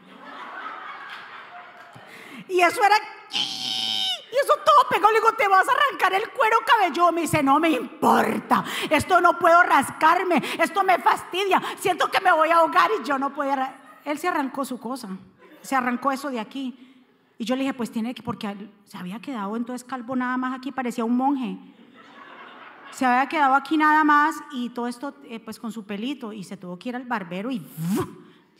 Y 2.48 2.60
eso 2.60 2.82
era 2.82 2.96
y 4.32 4.36
eso 4.36 4.54
todo 4.64 4.88
pegó. 4.88 5.08
Le 5.10 5.18
digo, 5.18 5.32
te 5.32 5.48
vas 5.48 5.66
a 5.68 5.72
arrancar 5.72 6.14
el 6.14 6.30
cuero 6.30 6.58
cabelludo. 6.64 7.12
Me 7.12 7.22
dice, 7.22 7.42
no 7.42 7.58
me 7.58 7.70
importa. 7.70 8.64
Esto 8.88 9.20
no 9.20 9.38
puedo 9.38 9.62
rascarme. 9.62 10.42
Esto 10.58 10.84
me 10.84 10.98
fastidia. 10.98 11.60
Siento 11.78 12.10
que 12.10 12.20
me 12.20 12.32
voy 12.32 12.50
a 12.50 12.56
ahogar 12.56 12.90
y 13.00 13.04
yo 13.04 13.18
no 13.18 13.34
puedo. 13.34 13.52
Él 14.04 14.18
se 14.18 14.28
arrancó 14.28 14.64
su 14.64 14.78
cosa. 14.78 15.08
Se 15.62 15.74
arrancó 15.74 16.12
eso 16.12 16.30
de 16.30 16.40
aquí. 16.40 16.86
Y 17.38 17.44
yo 17.44 17.56
le 17.56 17.62
dije, 17.62 17.74
pues 17.74 17.90
tiene 17.90 18.14
que, 18.14 18.22
porque 18.22 18.54
se 18.84 18.98
había 18.98 19.18
quedado 19.18 19.56
entonces 19.56 19.82
calvo 19.82 20.14
nada 20.14 20.36
más 20.36 20.58
aquí, 20.58 20.72
parecía 20.72 21.04
un 21.04 21.16
monje. 21.16 21.56
Se 22.90 23.06
había 23.06 23.28
quedado 23.28 23.54
aquí 23.54 23.78
nada 23.78 24.04
más 24.04 24.34
y 24.52 24.68
todo 24.70 24.86
esto, 24.86 25.14
eh, 25.24 25.40
pues 25.40 25.58
con 25.58 25.72
su 25.72 25.84
pelito. 25.84 26.32
Y 26.32 26.44
se 26.44 26.56
tuvo 26.56 26.78
que 26.78 26.90
ir 26.90 26.96
al 26.96 27.04
barbero 27.04 27.50
y 27.50 27.66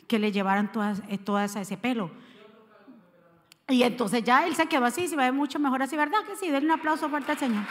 que 0.07 0.19
le 0.19 0.31
llevaran 0.31 0.71
todas, 0.71 1.01
eh, 1.09 1.17
todas 1.17 1.55
ese 1.55 1.77
pelo. 1.77 2.11
Y 3.67 3.83
entonces 3.83 4.23
ya 4.23 4.45
él 4.45 4.55
se 4.55 4.67
quedó 4.67 4.85
así, 4.85 5.07
se 5.07 5.15
ve 5.15 5.31
mucho 5.31 5.59
mejor 5.59 5.81
así, 5.81 5.95
¿verdad? 5.95 6.23
Que 6.25 6.35
sí, 6.35 6.49
denle 6.49 6.73
un 6.73 6.79
aplauso 6.79 7.09
fuerte 7.09 7.31
al 7.31 7.37
Señor. 7.37 7.63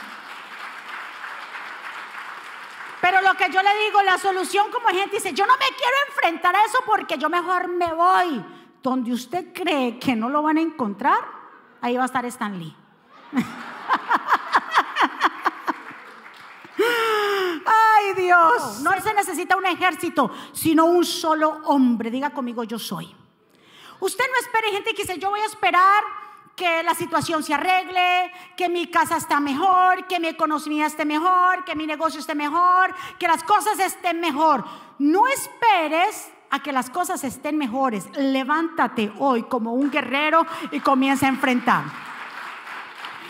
Pero 3.00 3.22
lo 3.22 3.34
que 3.34 3.50
yo 3.52 3.62
le 3.62 3.84
digo, 3.84 4.02
la 4.02 4.18
solución 4.18 4.70
como 4.70 4.88
gente 4.88 5.16
dice, 5.16 5.32
yo 5.32 5.46
no 5.46 5.54
me 5.54 5.66
quiero 5.76 5.96
enfrentar 6.08 6.54
a 6.54 6.64
eso 6.64 6.78
porque 6.86 7.16
yo 7.18 7.30
mejor 7.30 7.68
me 7.68 7.92
voy. 7.92 8.44
Donde 8.82 9.12
usted 9.12 9.52
cree 9.52 9.98
que 9.98 10.16
no 10.16 10.28
lo 10.28 10.42
van 10.42 10.58
a 10.58 10.62
encontrar, 10.62 11.18
ahí 11.80 11.96
va 11.96 12.02
a 12.02 12.06
estar 12.06 12.24
Stan 12.26 12.58
Lee. 12.58 12.74
Ay 17.66 18.14
Dios, 18.16 18.80
no 18.80 18.90
se 19.00 19.12
necesita 19.14 19.56
un 19.56 19.66
ejército, 19.66 20.30
sino 20.52 20.86
un 20.86 21.04
solo 21.04 21.60
hombre. 21.64 22.10
Diga 22.10 22.30
conmigo, 22.30 22.64
yo 22.64 22.78
soy. 22.78 23.14
Usted 24.00 24.24
no 24.32 24.40
espere 24.40 24.72
gente 24.72 24.94
que 24.94 25.02
dice, 25.02 25.18
yo 25.18 25.30
voy 25.30 25.40
a 25.40 25.46
esperar 25.46 26.02
que 26.56 26.82
la 26.82 26.94
situación 26.94 27.42
se 27.42 27.54
arregle, 27.54 28.32
que 28.56 28.68
mi 28.68 28.86
casa 28.88 29.16
está 29.16 29.40
mejor, 29.40 30.06
que 30.06 30.20
mi 30.20 30.28
economía 30.28 30.86
esté 30.86 31.04
mejor, 31.04 31.64
que 31.64 31.74
mi 31.74 31.86
negocio 31.86 32.20
esté 32.20 32.34
mejor, 32.34 32.94
que 33.18 33.28
las 33.28 33.42
cosas 33.44 33.78
estén 33.78 34.20
mejor. 34.20 34.64
No 34.98 35.26
esperes 35.26 36.30
a 36.50 36.62
que 36.62 36.72
las 36.72 36.90
cosas 36.90 37.24
estén 37.24 37.56
mejores. 37.56 38.08
Levántate 38.16 39.12
hoy 39.18 39.44
como 39.44 39.72
un 39.72 39.90
guerrero 39.90 40.46
y 40.70 40.80
comienza 40.80 41.26
a 41.26 41.30
enfrentar. 41.30 41.84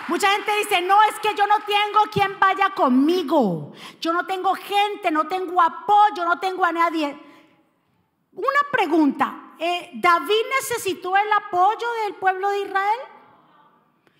Mucha 0.09 0.29
gente 0.33 0.51
dice, 0.59 0.81
no, 0.81 1.01
es 1.05 1.21
que 1.21 1.33
yo 1.37 1.47
no 1.47 1.61
tengo 1.61 2.11
quien 2.11 2.37
vaya 2.41 2.71
conmigo. 2.71 3.73
Yo 4.01 4.13
no 4.13 4.27
tengo 4.27 4.55
gente, 4.55 5.11
no 5.13 5.29
tengo 5.29 5.63
apoyo, 5.63 6.25
no 6.25 6.41
tengo 6.41 6.65
a 6.65 6.73
nadie. 6.73 7.17
Una 8.33 8.61
pregunta, 8.73 9.50
eh, 9.63 9.91
David 9.93 10.43
necesitó 10.59 11.15
el 11.15 11.33
apoyo 11.33 11.87
del 12.05 12.15
pueblo 12.15 12.49
de 12.49 12.61
Israel. 12.61 12.99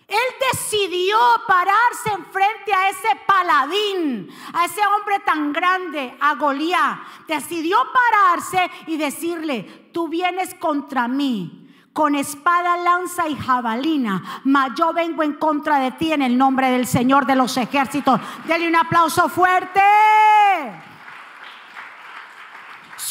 Él 0.07 0.35
decidió 0.51 1.17
pararse 1.47 2.11
enfrente 2.13 2.71
a 2.71 2.89
ese 2.89 3.07
paladín, 3.25 4.29
a 4.53 4.65
ese 4.65 4.81
hombre 4.85 5.19
tan 5.25 5.51
grande, 5.51 6.15
a 6.19 6.35
Goliat. 6.35 6.99
Decidió 7.27 7.77
pararse 7.91 8.69
y 8.85 8.97
decirle, 8.97 9.89
tú 9.91 10.09
vienes 10.09 10.53
contra 10.53 11.07
mí 11.07 11.57
con 11.91 12.13
espada, 12.13 12.77
lanza 12.77 13.27
y 13.27 13.35
jabalina, 13.35 14.41
mas 14.43 14.71
yo 14.75 14.93
vengo 14.93 15.23
en 15.23 15.33
contra 15.33 15.79
de 15.79 15.91
ti 15.91 16.13
en 16.13 16.21
el 16.21 16.37
nombre 16.37 16.69
del 16.69 16.85
Señor 16.85 17.25
de 17.25 17.35
los 17.35 17.57
ejércitos. 17.57 18.21
Dele 18.45 18.67
un 18.67 18.75
aplauso 18.75 19.27
fuerte. 19.27 19.81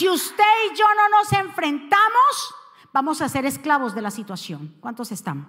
Si 0.01 0.09
usted 0.09 0.45
y 0.73 0.79
yo 0.79 0.87
no 0.97 1.19
nos 1.19 1.31
enfrentamos, 1.31 2.55
vamos 2.91 3.21
a 3.21 3.29
ser 3.29 3.45
esclavos 3.45 3.95
de 3.95 4.01
la 4.01 4.11
situación. 4.11 4.75
¿Cuántos 4.81 5.13
están? 5.13 5.47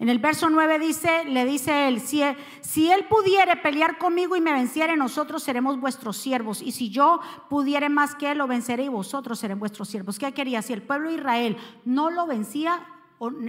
En 0.00 0.08
el 0.08 0.18
verso 0.18 0.50
9 0.50 0.80
dice, 0.80 1.24
le 1.26 1.44
dice 1.44 1.86
él, 1.86 2.00
si, 2.00 2.20
él, 2.20 2.36
si 2.62 2.90
él 2.90 3.06
pudiere 3.06 3.54
pelear 3.54 3.96
conmigo 3.96 4.34
y 4.34 4.40
me 4.40 4.52
venciere, 4.52 4.96
nosotros 4.96 5.44
seremos 5.44 5.78
vuestros 5.78 6.16
siervos. 6.16 6.62
Y 6.62 6.72
si 6.72 6.90
yo 6.90 7.20
pudiere 7.48 7.88
más 7.88 8.16
que 8.16 8.32
él, 8.32 8.38
lo 8.38 8.48
venceré 8.48 8.86
y 8.86 8.88
vosotros 8.88 9.38
serán 9.38 9.60
vuestros 9.60 9.88
siervos. 9.88 10.18
¿Qué 10.18 10.32
quería? 10.32 10.60
Si 10.60 10.72
el 10.72 10.82
pueblo 10.82 11.10
de 11.10 11.14
Israel 11.14 11.56
no 11.84 12.10
lo 12.10 12.26
vencía, 12.26 12.84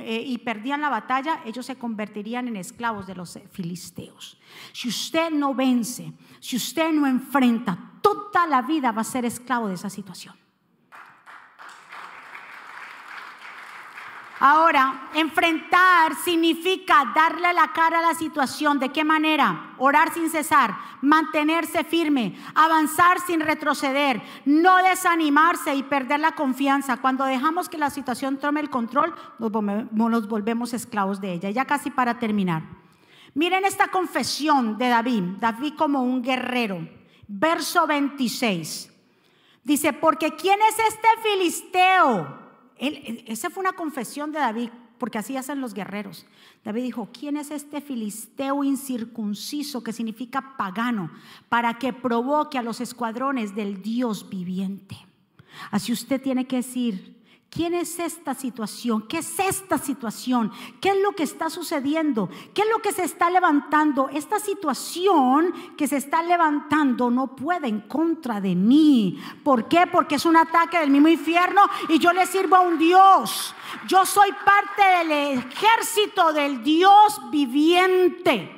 y 0.06 0.38
perdían 0.40 0.82
la 0.82 0.90
batalla, 0.90 1.42
ellos 1.46 1.66
se 1.66 1.76
convertirían 1.76 2.48
en 2.48 2.56
esclavos 2.56 3.08
de 3.08 3.16
los 3.16 3.40
filisteos. 3.52 4.40
Si 4.72 4.88
usted 4.88 5.32
no 5.32 5.54
vence, 5.54 6.14
si 6.40 6.56
usted 6.56 6.92
no 6.92 7.08
enfrenta, 7.08 7.94
toda 8.02 8.48
la 8.48 8.62
vida 8.62 8.92
va 8.92 9.02
a 9.02 9.06
ser 9.06 9.26
esclavo 9.26 9.68
de 9.68 9.74
esa 9.74 9.90
situación. 9.90 10.36
Ahora, 14.48 15.10
enfrentar 15.16 16.14
significa 16.24 17.12
darle 17.16 17.52
la 17.52 17.74
cara 17.74 17.98
a 17.98 18.02
la 18.04 18.14
situación. 18.14 18.78
¿De 18.78 18.90
qué 18.90 19.04
manera? 19.04 19.74
Orar 19.80 20.14
sin 20.14 20.30
cesar, 20.30 20.78
mantenerse 21.02 21.84
firme, 21.84 22.38
avanzar 22.54 23.20
sin 23.22 23.40
retroceder, 23.40 24.22
no 24.46 24.78
desanimarse 24.84 25.74
y 25.74 25.82
perder 25.82 26.20
la 26.20 26.34
confianza. 26.34 26.98
Cuando 26.98 27.26
dejamos 27.26 27.70
que 27.70 27.80
la 27.80 27.90
situación 27.90 28.38
tome 28.38 28.60
el 28.60 28.70
control, 28.70 29.16
nos 29.40 30.28
volvemos 30.28 30.76
esclavos 30.76 31.20
de 31.20 31.34
ella. 31.34 31.50
Ya 31.50 31.66
casi 31.66 31.90
para 31.90 32.20
terminar. 32.20 32.62
Miren 33.34 33.66
esta 33.66 33.88
confesión 33.88 34.78
de 34.78 34.90
David, 34.90 35.24
David 35.40 35.74
como 35.76 36.04
un 36.04 36.22
guerrero. 36.22 36.88
Verso 37.28 37.88
26. 37.88 38.94
Dice, 39.64 39.92
porque 39.92 40.36
¿quién 40.36 40.60
es 40.70 40.78
este 40.78 41.08
filisteo? 41.24 42.45
Esa 42.78 43.50
fue 43.50 43.62
una 43.62 43.74
confesión 43.74 44.32
de 44.32 44.40
David, 44.40 44.70
porque 44.98 45.18
así 45.18 45.36
hacen 45.38 45.62
los 45.62 45.74
guerreros. 45.74 46.26
David 46.64 46.84
dijo, 46.84 47.10
¿quién 47.12 47.38
es 47.38 47.52
este 47.52 47.82
filisteo 47.82 48.64
incircunciso 48.64 49.84
que 49.84 49.94
significa 49.94 50.56
pagano 50.58 51.12
para 51.50 51.78
que 51.78 51.94
provoque 51.94 52.58
a 52.58 52.64
los 52.64 52.82
escuadrones 52.82 53.56
del 53.56 53.82
Dios 53.82 54.30
viviente? 54.30 54.98
Así 55.72 55.92
usted 55.92 56.22
tiene 56.22 56.48
que 56.48 56.58
decir, 56.58 57.15
¿Quién 57.56 57.74
es 57.74 58.00
esta 58.00 58.34
situación? 58.34 59.04
¿Qué 59.08 59.20
es 59.20 59.40
esta 59.40 59.78
situación? 59.78 60.52
¿Qué 60.82 60.90
es 60.90 60.98
lo 61.02 61.14
que 61.14 61.24
está 61.24 61.50
sucediendo? 61.50 62.28
¿Qué 62.54 62.64
es 62.64 62.68
lo 62.70 62.80
que 62.80 62.92
se 62.92 63.06
está 63.06 63.30
levantando? 63.30 64.10
Esta 64.10 64.40
situación 64.40 65.54
que 65.78 65.88
se 65.88 65.96
está 65.96 66.22
levantando 66.22 67.10
no 67.10 67.34
puede 67.34 67.70
en 67.70 67.80
contra 67.80 68.42
de 68.42 68.56
mí. 68.56 69.24
¿Por 69.42 69.70
qué? 69.70 69.88
Porque 69.90 70.16
es 70.16 70.26
un 70.26 70.36
ataque 70.36 70.80
del 70.80 70.90
mismo 70.90 71.08
infierno 71.08 71.62
y 71.88 71.98
yo 71.98 72.12
le 72.12 72.26
sirvo 72.26 72.58
a 72.58 72.60
un 72.60 72.78
Dios. 72.78 73.56
Yo 73.88 74.06
soy 74.06 74.32
parte 74.44 74.84
del 74.98 75.40
ejército 75.40 76.34
del 76.34 76.62
Dios 76.62 77.22
viviente. 77.32 78.52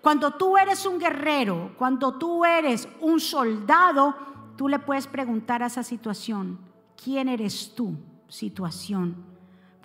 Cuando 0.00 0.30
tú 0.30 0.56
eres 0.56 0.86
un 0.86 0.98
guerrero, 0.98 1.72
cuando 1.76 2.14
tú 2.14 2.46
eres 2.46 2.88
un 3.00 3.20
soldado, 3.20 4.16
tú 4.56 4.66
le 4.66 4.78
puedes 4.78 5.06
preguntar 5.06 5.62
a 5.62 5.66
esa 5.66 5.82
situación, 5.82 6.58
¿quién 6.96 7.28
eres 7.28 7.74
tú? 7.74 7.98
Situación 8.30 9.16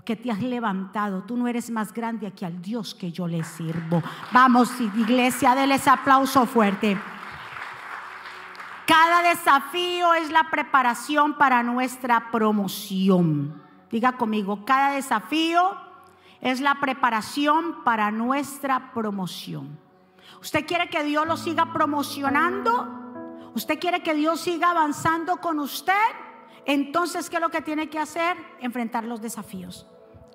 que 0.05 0.15
te 0.15 0.31
has 0.31 0.41
levantado. 0.41 1.23
Tú 1.23 1.35
no 1.35 1.47
eres 1.47 1.69
más 1.69 1.91
grande 1.91 2.27
aquí 2.27 2.45
al 2.45 2.61
Dios 2.61 2.93
que 2.95 3.11
yo 3.11 3.27
le 3.27 3.43
sirvo. 3.43 4.01
Vamos, 4.31 4.69
iglesia, 4.79 5.55
denles 5.55 5.87
aplauso 5.87 6.45
fuerte. 6.45 6.97
Cada 8.85 9.23
desafío 9.23 10.13
es 10.13 10.31
la 10.31 10.49
preparación 10.51 11.33
para 11.33 11.63
nuestra 11.63 12.31
promoción. 12.31 13.61
Diga 13.89 14.13
conmigo, 14.13 14.63
cada 14.63 14.91
desafío 14.91 15.75
es 16.39 16.61
la 16.61 16.75
preparación 16.75 17.83
para 17.83 18.11
nuestra 18.11 18.91
promoción. 18.93 19.79
¿Usted 20.39 20.67
quiere 20.67 20.87
que 20.89 21.03
Dios 21.03 21.25
lo 21.25 21.35
siga 21.35 21.73
promocionando? 21.73 23.51
¿Usted 23.55 23.79
quiere 23.79 24.03
que 24.03 24.13
Dios 24.13 24.41
siga 24.41 24.69
avanzando 24.69 25.37
con 25.37 25.59
usted? 25.59 25.93
Entonces, 26.66 27.30
¿qué 27.30 27.36
es 27.38 27.41
lo 27.41 27.49
que 27.49 27.61
tiene 27.61 27.89
que 27.89 27.99
hacer? 27.99 28.36
Enfrentar 28.59 29.03
los 29.03 29.22
desafíos. 29.22 29.88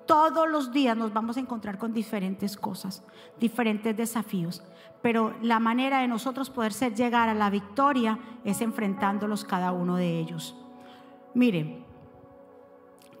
Todos 0.05 0.49
los 0.49 0.71
días 0.71 0.97
nos 0.97 1.13
vamos 1.13 1.37
a 1.37 1.39
encontrar 1.39 1.77
con 1.77 1.93
diferentes 1.93 2.57
cosas, 2.57 3.03
diferentes 3.39 3.95
desafíos. 3.95 4.63
Pero 5.01 5.35
la 5.41 5.59
manera 5.59 5.99
de 5.99 6.07
nosotros 6.07 6.49
poder 6.49 6.73
ser, 6.73 6.95
llegar 6.95 7.29
a 7.29 7.33
la 7.33 7.49
victoria 7.49 8.19
es 8.43 8.61
enfrentándolos 8.61 9.45
cada 9.45 9.71
uno 9.71 9.95
de 9.95 10.19
ellos. 10.19 10.55
Mire, 11.33 11.85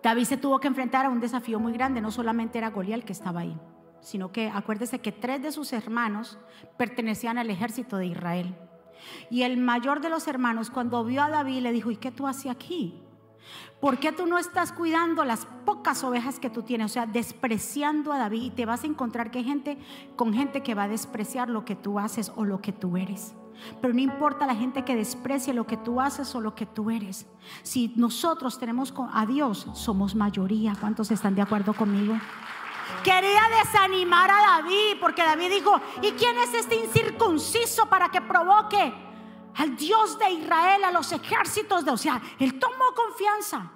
David 0.03 0.25
se 0.25 0.37
tuvo 0.37 0.59
que 0.59 0.67
enfrentar 0.67 1.05
a 1.05 1.09
un 1.09 1.19
desafío 1.19 1.59
muy 1.59 1.73
grande, 1.73 2.01
no 2.01 2.11
solamente 2.11 2.57
era 2.57 2.71
Goliat 2.71 3.03
que 3.03 3.13
estaba 3.13 3.41
ahí. 3.41 3.57
sino 4.01 4.31
que 4.31 4.49
acuérdese 4.49 4.99
que 4.99 5.11
tres 5.11 5.41
de 5.41 5.51
sus 5.51 5.73
hermanos 5.73 6.39
pertenecían 6.77 7.37
al 7.37 7.49
ejército 7.49 7.97
de 7.97 8.07
Israel. 8.07 8.55
Y 9.29 9.43
el 9.43 9.57
mayor 9.57 10.01
de 10.01 10.09
los 10.09 10.27
hermanos, 10.27 10.69
cuando 10.69 11.03
vio 11.03 11.23
a 11.23 11.29
David, 11.29 11.61
le 11.61 11.71
dijo, 11.71 11.91
¿y 11.91 11.97
qué 11.97 12.11
tú 12.11 12.27
haces 12.27 12.51
aquí? 12.51 13.01
¿Por 13.79 13.97
qué 13.97 14.11
tú 14.11 14.27
no 14.27 14.37
estás 14.37 14.71
cuidando 14.71 15.25
las 15.25 15.47
pocas 15.65 16.03
ovejas 16.03 16.39
que 16.39 16.51
tú 16.51 16.61
tienes? 16.61 16.91
O 16.91 16.93
sea, 16.93 17.07
despreciando 17.07 18.13
a 18.13 18.19
David. 18.19 18.43
Y 18.43 18.49
te 18.51 18.65
vas 18.65 18.83
a 18.83 18.87
encontrar 18.87 19.31
que 19.31 19.43
gente, 19.43 19.77
con 20.15 20.33
gente 20.33 20.61
que 20.61 20.75
va 20.75 20.83
a 20.83 20.87
despreciar 20.87 21.49
lo 21.49 21.65
que 21.65 21.75
tú 21.75 21.97
haces 21.97 22.31
o 22.35 22.45
lo 22.45 22.61
que 22.61 22.73
tú 22.73 22.97
eres. 22.97 23.33
Pero 23.81 23.93
no 23.93 23.99
importa 23.99 24.45
la 24.45 24.55
gente 24.55 24.83
que 24.83 24.95
desprecie 24.95 25.53
lo 25.53 25.65
que 25.65 25.77
tú 25.77 25.99
haces 25.99 26.33
o 26.35 26.41
lo 26.41 26.55
que 26.55 26.65
tú 26.65 26.91
eres. 26.91 27.27
Si 27.63 27.93
nosotros 27.95 28.59
tenemos 28.59 28.93
a 29.13 29.25
Dios, 29.25 29.67
somos 29.73 30.15
mayoría. 30.15 30.75
¿Cuántos 30.79 31.11
están 31.11 31.35
de 31.35 31.41
acuerdo 31.41 31.73
conmigo? 31.73 32.15
Quería 33.03 33.41
desanimar 33.63 34.29
a 34.29 34.61
David 34.61 34.97
porque 34.99 35.23
David 35.23 35.49
dijo, 35.49 35.79
¿y 36.01 36.11
quién 36.11 36.37
es 36.37 36.53
este 36.53 36.75
incircunciso 36.75 37.87
para 37.87 38.09
que 38.09 38.21
provoque 38.21 38.93
al 39.55 39.75
Dios 39.75 40.17
de 40.19 40.31
Israel, 40.31 40.83
a 40.83 40.91
los 40.91 41.11
ejércitos 41.11 41.83
de... 41.83 41.91
O 41.91 41.97
sea, 41.97 42.21
él 42.39 42.59
tomó 42.59 42.93
confianza. 42.95 43.71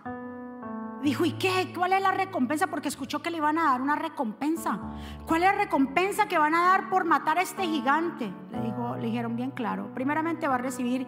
Dijo, 1.01 1.25
¿y 1.25 1.33
qué? 1.33 1.71
¿Cuál 1.75 1.93
es 1.93 2.01
la 2.01 2.11
recompensa? 2.11 2.67
Porque 2.67 2.87
escuchó 2.87 3.21
que 3.21 3.29
le 3.29 3.37
iban 3.37 3.59
a 3.59 3.65
dar 3.65 3.81
una 3.81 3.95
recompensa. 3.95 4.79
¿Cuál 5.25 5.43
es 5.43 5.51
la 5.51 5.57
recompensa 5.57 6.27
que 6.27 6.37
van 6.37 6.55
a 6.55 6.63
dar 6.69 6.89
por 6.89 7.05
matar 7.05 7.37
a 7.37 7.41
este 7.41 7.63
gigante? 7.65 8.33
Le, 8.51 8.61
dijo, 8.61 8.95
le 8.95 9.07
dijeron 9.07 9.35
bien 9.35 9.51
claro. 9.51 9.93
Primeramente 9.93 10.47
va 10.47 10.55
a 10.55 10.59
recibir 10.59 11.05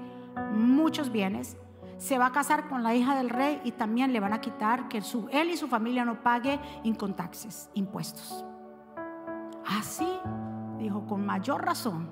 muchos 0.52 1.12
bienes 1.12 1.58
se 1.98 2.18
va 2.18 2.28
a 2.28 2.32
casar 2.32 2.68
con 2.68 2.84
la 2.84 2.94
hija 2.94 3.16
del 3.16 3.30
rey 3.30 3.62
y 3.64 3.72
también 3.72 4.14
le 4.14 4.20
van 4.20 4.34
a 4.34 4.42
quitar 4.42 4.88
que 4.88 5.02
él 5.32 5.50
y 5.50 5.58
su 5.58 5.68
familia 5.68 6.06
no 6.06 6.22
pague 6.22 6.60
incontaxes, 6.84 7.70
impuestos. 7.74 8.46
Así, 9.66 10.08
dijo, 10.78 11.06
con 11.06 11.26
mayor 11.26 11.66
razón. 11.66 12.10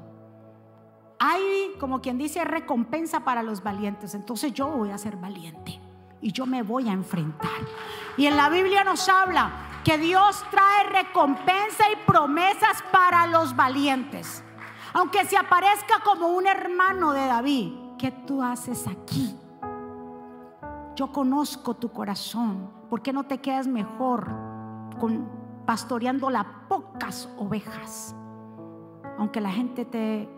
Hay, 1.20 1.76
como 1.80 2.02
quien 2.02 2.18
dice, 2.18 2.44
recompensa 2.44 3.24
para 3.24 3.44
los 3.44 3.64
valientes. 3.64 4.16
Entonces 4.16 4.54
yo 4.54 4.68
voy 4.68 4.92
a 4.92 4.98
ser 4.98 5.16
valiente 5.18 5.80
y 6.22 6.32
yo 6.32 6.46
me 6.46 6.64
voy 6.64 6.90
a 6.90 6.94
enfrentar. 6.94 7.50
Y 8.18 8.26
en 8.26 8.36
la 8.36 8.50
Biblia 8.50 8.84
nos 8.84 9.08
habla 9.08 9.52
que 9.84 9.98
Dios 9.98 10.44
trae 10.50 10.84
recompensa 10.90 11.84
y 11.92 12.06
promesas 12.08 12.84
para 12.92 13.28
los 13.28 13.56
valientes. 13.56 14.44
Aunque 14.94 15.26
se 15.26 15.38
aparezca 15.38 16.00
como 16.04 16.30
un 16.30 16.48
hermano 16.48 17.14
de 17.14 17.28
David, 17.28 17.74
¿qué 17.98 18.12
tú 18.12 18.42
haces 18.42 18.88
aquí? 18.88 19.38
Yo 20.96 21.12
conozco 21.12 21.74
tu 21.74 21.92
corazón. 21.92 22.70
¿Por 22.90 23.02
qué 23.02 23.12
no 23.12 23.24
te 23.24 23.40
quedas 23.40 23.68
mejor 23.68 24.32
con 25.00 25.28
pastoreando 25.66 26.30
las 26.30 26.46
pocas 26.70 27.30
ovejas? 27.38 28.16
Aunque 29.18 29.42
la 29.42 29.52
gente 29.52 29.84
te, 29.84 30.30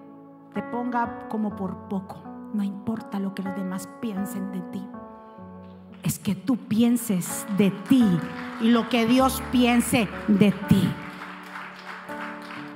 te 0.54 0.64
ponga 0.64 1.28
como 1.30 1.56
por 1.56 1.88
poco, 1.88 2.24
no 2.54 2.64
importa 2.64 3.20
lo 3.20 3.36
que 3.36 3.44
los 3.44 3.56
demás 3.56 3.88
piensen 4.02 4.52
de 4.52 4.62
ti. 4.72 4.88
Es 6.02 6.18
que 6.18 6.34
tú 6.34 6.58
pienses 6.58 7.46
de 7.58 7.70
ti 7.70 8.20
y 8.62 8.72
lo 8.72 8.90
que 8.90 9.06
Dios 9.06 9.44
piense 9.52 10.08
de 10.28 10.52
ti. 10.68 10.90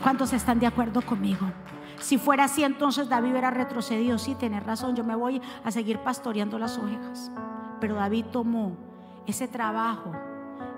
¿Cuántos 0.04 0.34
están 0.34 0.60
de 0.60 0.68
acuerdo 0.68 1.02
conmigo? 1.02 1.52
Si 2.00 2.18
fuera 2.18 2.46
así, 2.46 2.64
entonces 2.64 3.10
David 3.10 3.32
hubiera 3.32 3.52
retrocedido. 3.52 4.18
Sí, 4.18 4.36
tienes 4.36 4.64
razón, 4.64 4.96
yo 4.96 5.04
me 5.04 5.16
voy 5.16 5.42
a 5.64 5.72
seguir 5.72 6.00
pastoreando 6.00 6.58
las 6.58 6.78
ovejas. 6.78 7.32
Pero 7.82 7.96
David 7.96 8.28
tomó 8.32 8.78
ese 9.28 9.48
trabajo, 9.48 10.12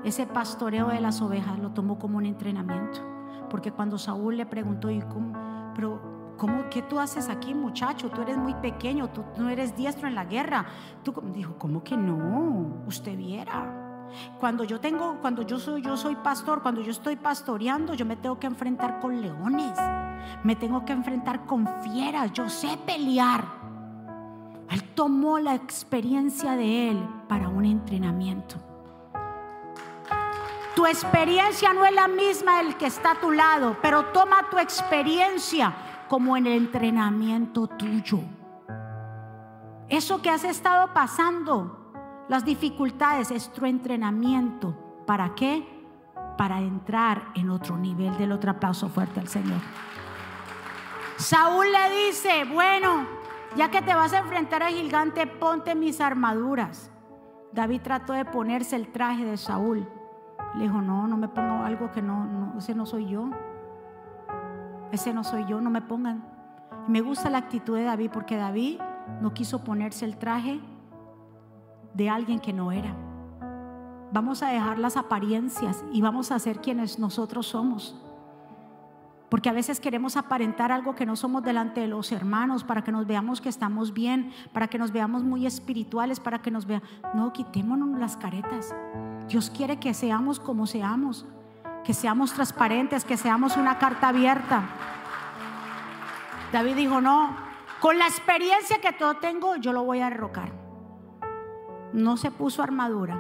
ese 0.04 0.26
pastoreo 0.26 0.88
de 0.88 1.01
las 1.01 1.22
ovejas, 1.22 1.60
lo 1.60 1.72
tomó 1.72 1.99
como 1.99 2.18
un 2.18 2.26
entrenamiento. 2.26 3.01
Porque 3.49 3.72
cuando 3.72 3.99
Saúl 3.99 4.38
le 4.38 4.45
preguntó, 4.45 4.89
¿y 4.89 5.01
cómo? 5.01 5.72
Pero, 5.76 6.34
¿cómo, 6.38 6.70
¿qué 6.72 6.82
tú 6.82 6.99
haces 6.99 7.30
aquí, 7.30 7.54
muchacho? 7.54 8.10
Tú 8.10 8.22
eres 8.22 8.38
muy 8.38 8.56
pequeño, 8.56 9.10
tú 9.10 9.24
no 9.38 9.49
eres 9.49 9.76
diestro 9.76 10.08
en 10.08 10.16
la 10.16 10.26
guerra. 10.26 10.66
Tú, 11.04 11.14
dijo, 11.34 11.56
¿cómo 11.60 11.84
que 11.84 11.95
no? 11.95 12.84
Usted 12.88 13.16
viera. 13.16 14.08
Cuando 14.39 14.64
yo 14.64 14.80
tengo, 14.80 15.20
cuando 15.22 15.41
yo 15.41 15.60
soy, 15.60 15.82
yo 15.82 15.97
soy 15.97 16.16
pastor, 16.16 16.62
cuando 16.62 16.82
yo 16.82 16.91
estoy 16.91 17.16
pastoreando, 17.16 17.93
yo 17.93 18.06
me 18.06 18.16
tengo 18.16 18.39
que 18.39 18.47
enfrentar 18.47 18.99
con 18.99 19.22
leones, 19.22 19.78
me 20.43 20.56
tengo 20.56 20.86
que 20.86 20.93
enfrentar 20.93 21.45
con 21.45 21.68
fieras, 21.82 22.32
yo 22.32 22.49
sé 22.49 22.78
pelear. 22.86 23.62
Él 24.70 24.84
tomó 24.95 25.39
la 25.39 25.55
experiencia 25.55 26.55
de 26.55 26.89
Él 26.89 27.09
para 27.28 27.49
un 27.49 27.66
entrenamiento. 27.66 28.55
Tu 30.76 30.86
experiencia 30.88 31.72
no 31.74 31.86
es 31.86 31.93
la 31.93 32.07
misma 32.07 32.64
del 32.64 32.76
que 32.78 32.88
está 32.88 33.11
a 33.11 33.20
tu 33.20 33.32
lado, 33.32 33.78
pero 33.82 34.05
toma 34.05 34.49
tu 34.49 34.57
experiencia 34.57 35.74
como 36.07 36.36
el 36.36 36.47
entrenamiento 36.47 37.68
tuyo. 37.68 38.20
Eso 39.88 40.22
que 40.22 40.32
has 40.32 40.43
estado 40.43 40.91
pasando, 40.93 41.93
las 42.28 42.43
dificultades, 42.43 43.30
es 43.30 43.51
tu 43.53 43.66
entrenamiento. 43.66 44.76
¿Para 45.05 45.36
qué? 45.36 45.68
Para 46.38 46.59
entrar 46.59 47.32
en 47.36 47.51
otro 47.51 47.78
nivel. 47.78 48.18
Del 48.18 48.32
otro 48.32 48.51
aplauso 48.51 48.89
fuerte 48.89 49.20
al 49.20 49.28
Señor. 49.28 49.59
Saúl 51.18 51.68
le 51.72 52.07
dice, 52.07 52.45
bueno, 52.45 53.05
ya 53.56 53.70
que 53.70 53.82
te 53.82 53.93
vas 53.93 54.14
a 54.14 54.20
enfrentar 54.20 54.64
al 54.64 54.74
gigante, 54.74 55.28
ponte 55.28 55.76
mis 55.76 56.01
armaduras. 56.01 56.91
David 57.51 57.82
trató 57.82 58.14
de 58.14 58.26
ponerse 58.26 58.76
el 58.76 58.91
traje 58.91 59.26
de 59.26 59.38
Saúl. 59.38 59.88
Le 60.56 60.64
dijo, 60.64 60.82
no, 60.82 61.08
no 61.08 61.18
me 61.18 61.28
pongo 61.28 61.64
algo 61.64 61.91
que 61.91 62.01
no, 62.01 62.26
no, 62.26 62.58
ese 62.58 62.74
no 62.74 62.86
soy 62.86 63.08
yo. 63.08 63.30
Ese 64.91 65.14
no 65.14 65.24
soy 65.24 65.45
yo, 65.45 65.62
no 65.62 65.70
me 65.70 65.82
pongan. 65.82 66.24
me 66.88 67.01
gusta 67.01 67.30
la 67.30 67.39
actitud 67.39 67.76
de 67.76 67.84
David 67.84 68.12
porque 68.12 68.38
David 68.38 68.80
no 69.22 69.34
quiso 69.34 69.64
ponerse 69.64 70.06
el 70.06 70.18
traje 70.18 70.60
de 71.93 72.10
alguien 72.10 72.39
que 72.39 72.54
no 72.54 72.72
era. 72.72 72.95
Vamos 74.12 74.43
a 74.43 74.49
dejar 74.49 74.78
las 74.78 74.97
apariencias 74.97 75.84
y 75.91 76.01
vamos 76.01 76.32
a 76.32 76.39
ser 76.39 76.60
quienes 76.60 76.99
nosotros 76.99 77.47
somos. 77.47 78.03
Porque 79.34 79.50
a 79.50 79.54
veces 79.54 79.80
queremos 79.80 80.16
aparentar 80.16 80.72
algo 80.72 80.94
que 80.94 81.08
no 81.08 81.16
somos 81.16 81.42
delante 81.42 81.82
de 81.82 81.88
los 81.88 82.12
hermanos 82.12 82.64
para 82.64 82.84
que 82.84 82.92
nos 82.92 83.08
veamos 83.08 83.42
que 83.42 83.50
estamos 83.50 83.92
bien, 83.92 84.32
para 84.54 84.68
que 84.68 84.78
nos 84.78 84.92
veamos 84.92 85.24
muy 85.24 85.48
espirituales, 85.48 86.20
para 86.20 86.44
que 86.44 86.52
nos 86.52 86.68
vean. 86.68 86.84
No, 87.16 87.34
quitémonos 87.34 87.98
las 87.98 88.16
caretas. 88.16 88.76
Dios 89.28 89.50
quiere 89.50 89.80
que 89.80 89.96
seamos 89.96 90.40
como 90.40 90.68
seamos, 90.68 91.26
que 91.84 91.96
seamos 91.96 92.32
transparentes, 92.34 93.06
que 93.06 93.18
seamos 93.18 93.58
una 93.58 93.80
carta 93.80 94.10
abierta. 94.10 94.66
David 96.52 96.76
dijo, 96.76 97.02
no, 97.02 97.36
con 97.82 97.98
la 97.98 98.06
experiencia 98.06 98.82
que 98.82 98.94
todo 98.94 99.16
tengo, 99.16 99.56
yo 99.56 99.74
lo 99.74 99.84
voy 99.84 100.02
a 100.02 100.12
derrocar. 100.12 100.52
No 101.92 102.18
se 102.18 102.30
puso 102.30 102.62
armadura. 102.62 103.20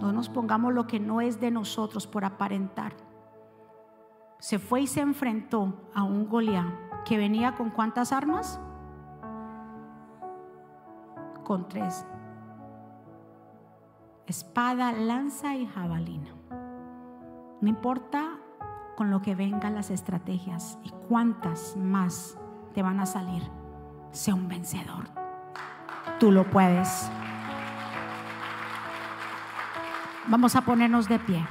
No 0.00 0.10
nos 0.10 0.28
pongamos 0.28 0.74
lo 0.74 0.88
que 0.88 0.98
no 0.98 1.20
es 1.20 1.38
de 1.40 1.52
nosotros 1.52 2.08
por 2.08 2.24
aparentar 2.24 3.05
se 4.38 4.58
fue 4.58 4.82
y 4.82 4.86
se 4.86 5.00
enfrentó 5.00 5.90
a 5.94 6.02
un 6.02 6.28
Goliat 6.28 7.04
que 7.04 7.16
venía 7.16 7.54
con 7.54 7.70
cuántas 7.70 8.12
armas? 8.12 8.60
Con 11.44 11.68
tres. 11.68 12.06
Espada, 14.26 14.92
lanza 14.92 15.54
y 15.54 15.66
jabalina. 15.66 16.30
No 17.60 17.68
importa 17.68 18.38
con 18.96 19.10
lo 19.10 19.22
que 19.22 19.34
vengan 19.34 19.74
las 19.74 19.90
estrategias 19.90 20.78
y 20.82 20.90
cuántas 21.08 21.76
más 21.76 22.36
te 22.74 22.82
van 22.82 22.98
a 23.00 23.06
salir. 23.06 23.42
Sea 24.10 24.34
un 24.34 24.48
vencedor. 24.48 25.04
Tú 26.18 26.32
lo 26.32 26.44
puedes. 26.50 27.10
Vamos 30.28 30.56
a 30.56 30.62
ponernos 30.62 31.08
de 31.08 31.18
pie. 31.20 31.46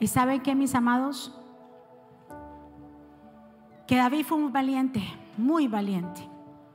¿Y 0.00 0.06
saben 0.06 0.40
qué, 0.40 0.54
mis 0.54 0.74
amados? 0.74 1.38
Que 3.86 3.96
David 3.96 4.24
fue 4.24 4.38
muy 4.38 4.50
valiente, 4.50 5.02
muy 5.36 5.68
valiente, 5.68 6.26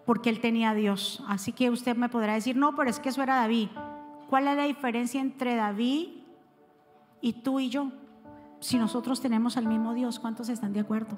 porque 0.05 0.29
él 0.29 0.39
tenía 0.39 0.69
a 0.69 0.73
Dios. 0.75 1.23
Así 1.27 1.51
que 1.51 1.71
usted 1.71 1.97
me 1.97 2.07
podrá 2.07 2.35
decir, 2.35 2.55
no, 2.55 2.75
pero 2.75 2.89
es 2.89 2.99
que 2.99 3.09
eso 3.09 3.23
era 3.23 3.35
David. 3.35 3.69
¿Cuál 4.29 4.47
es 4.47 4.55
la 4.55 4.63
diferencia 4.65 5.19
entre 5.19 5.55
David 5.55 6.09
y 7.19 7.33
tú 7.33 7.59
y 7.59 7.69
yo? 7.69 7.91
Si 8.59 8.77
nosotros 8.77 9.21
tenemos 9.21 9.57
al 9.57 9.65
mismo 9.67 9.95
Dios, 9.95 10.19
¿cuántos 10.19 10.47
están 10.49 10.73
de 10.73 10.81
acuerdo? 10.81 11.17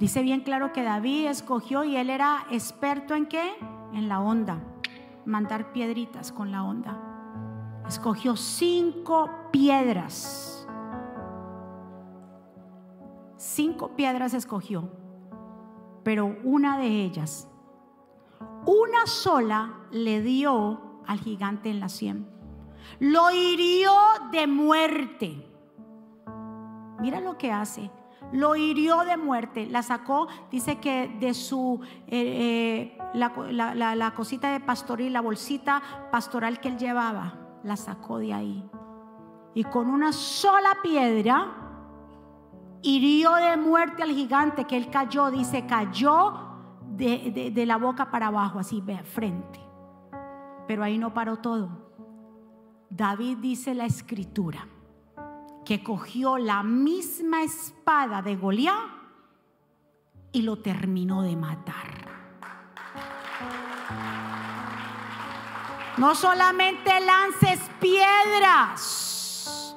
Dice 0.00 0.22
bien 0.22 0.40
claro 0.40 0.72
que 0.72 0.82
David 0.82 1.26
escogió 1.26 1.84
y 1.84 1.96
él 1.96 2.08
era 2.08 2.46
experto 2.50 3.14
en 3.14 3.26
qué? 3.26 3.52
En 3.92 4.08
la 4.08 4.20
onda, 4.20 4.60
mandar 5.26 5.72
piedritas 5.72 6.32
con 6.32 6.52
la 6.52 6.64
onda 6.64 7.07
escogió 7.88 8.36
cinco 8.36 9.30
piedras. 9.50 10.68
Cinco 13.36 13.96
piedras 13.96 14.34
escogió, 14.34 14.90
pero 16.04 16.36
una 16.44 16.78
de 16.78 17.04
ellas, 17.04 17.48
una 18.66 19.06
sola 19.06 19.80
le 19.90 20.20
dio 20.20 21.00
al 21.06 21.18
gigante 21.20 21.70
en 21.70 21.80
la 21.80 21.88
sien. 21.88 22.28
Lo 23.00 23.30
hirió 23.30 23.92
de 24.32 24.46
muerte. 24.46 25.50
Mira 27.00 27.20
lo 27.20 27.38
que 27.38 27.52
hace. 27.52 27.90
Lo 28.32 28.56
hirió 28.56 29.04
de 29.04 29.16
muerte, 29.16 29.66
la 29.66 29.82
sacó, 29.82 30.28
dice 30.50 30.78
que 30.80 31.08
de 31.18 31.32
su, 31.32 31.80
eh, 32.08 32.92
eh, 32.94 32.98
la, 33.14 33.94
la 33.94 34.14
cosita 34.14 34.52
de 34.52 34.60
pastoril, 34.60 35.14
la 35.14 35.22
bolsita 35.22 35.80
pastoral 36.10 36.60
que 36.60 36.68
él 36.68 36.76
llevaba, 36.76 37.47
la 37.62 37.76
sacó 37.76 38.18
de 38.18 38.32
ahí. 38.32 38.64
Y 39.54 39.64
con 39.64 39.88
una 39.88 40.12
sola 40.12 40.78
piedra 40.82 41.68
hirió 42.82 43.34
de 43.34 43.56
muerte 43.56 44.02
al 44.02 44.10
gigante 44.10 44.64
que 44.64 44.76
él 44.76 44.90
cayó, 44.90 45.30
dice, 45.30 45.66
cayó 45.66 46.32
de, 46.96 47.64
la 47.66 47.76
boca 47.76 48.10
para 48.10 48.28
abajo, 48.28 48.58
así, 48.58 48.80
ve, 48.80 49.02
frente. 49.02 49.60
Pero 50.66 50.84
ahí 50.84 50.98
no 50.98 51.14
paró 51.14 51.38
todo. 51.38 51.88
David 52.90 53.38
dice 53.38 53.74
la 53.74 53.84
escritura 53.84 54.66
que 55.64 55.82
cogió 55.82 56.38
la 56.38 56.62
misma 56.62 57.42
espada 57.42 58.22
de 58.22 58.36
Goliat 58.36 58.74
y 60.32 60.42
lo 60.42 60.60
terminó 60.62 61.22
de 61.22 61.36
matar. 61.36 62.07
No 65.98 66.14
solamente 66.14 67.00
lances 67.00 67.58
piedras, 67.80 69.74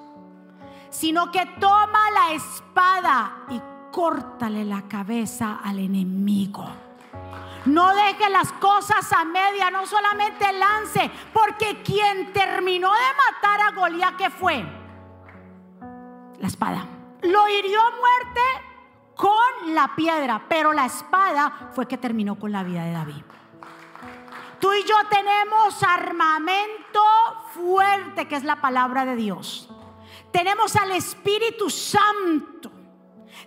sino 0.91 1.31
que 1.31 1.43
toma 1.59 2.11
la 2.11 2.33
espada 2.33 3.45
y 3.49 3.59
córtale 3.91 4.63
la 4.63 4.83
cabeza 4.83 5.61
al 5.63 5.79
enemigo. 5.79 6.69
No 7.65 7.93
deje 7.95 8.29
las 8.29 8.51
cosas 8.53 9.11
a 9.13 9.25
media, 9.25 9.71
no 9.71 9.87
solamente 9.87 10.45
lance, 10.53 11.09
porque 11.33 11.81
quien 11.83 12.31
terminó 12.33 12.91
de 12.91 12.99
matar 13.31 13.61
a 13.61 13.71
Goliat, 13.71 14.15
¿qué 14.15 14.29
fue? 14.29 14.63
La 16.37 16.47
espada. 16.47 16.85
Lo 17.23 17.49
hirió 17.49 17.79
a 17.81 17.91
muerte 17.91 18.41
con 19.15 19.73
la 19.73 19.95
piedra, 19.95 20.43
pero 20.47 20.71
la 20.71 20.85
espada 20.85 21.69
fue 21.73 21.87
que 21.87 21.97
terminó 21.97 22.37
con 22.37 22.51
la 22.51 22.61
vida 22.61 22.83
de 22.83 22.91
David. 22.91 23.23
Tú 24.61 24.71
y 24.73 24.83
yo 24.83 24.95
tenemos 25.09 25.83
armamento 25.83 27.03
fuerte, 27.53 28.27
que 28.27 28.35
es 28.35 28.43
la 28.43 28.61
palabra 28.61 29.03
de 29.03 29.17
Dios. 29.17 29.67
Tenemos 30.31 30.75
al 30.77 30.91
Espíritu 30.91 31.69
Santo 31.69 32.71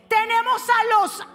tenemos 0.08 0.62
a 0.68 1.00
los 1.00 1.26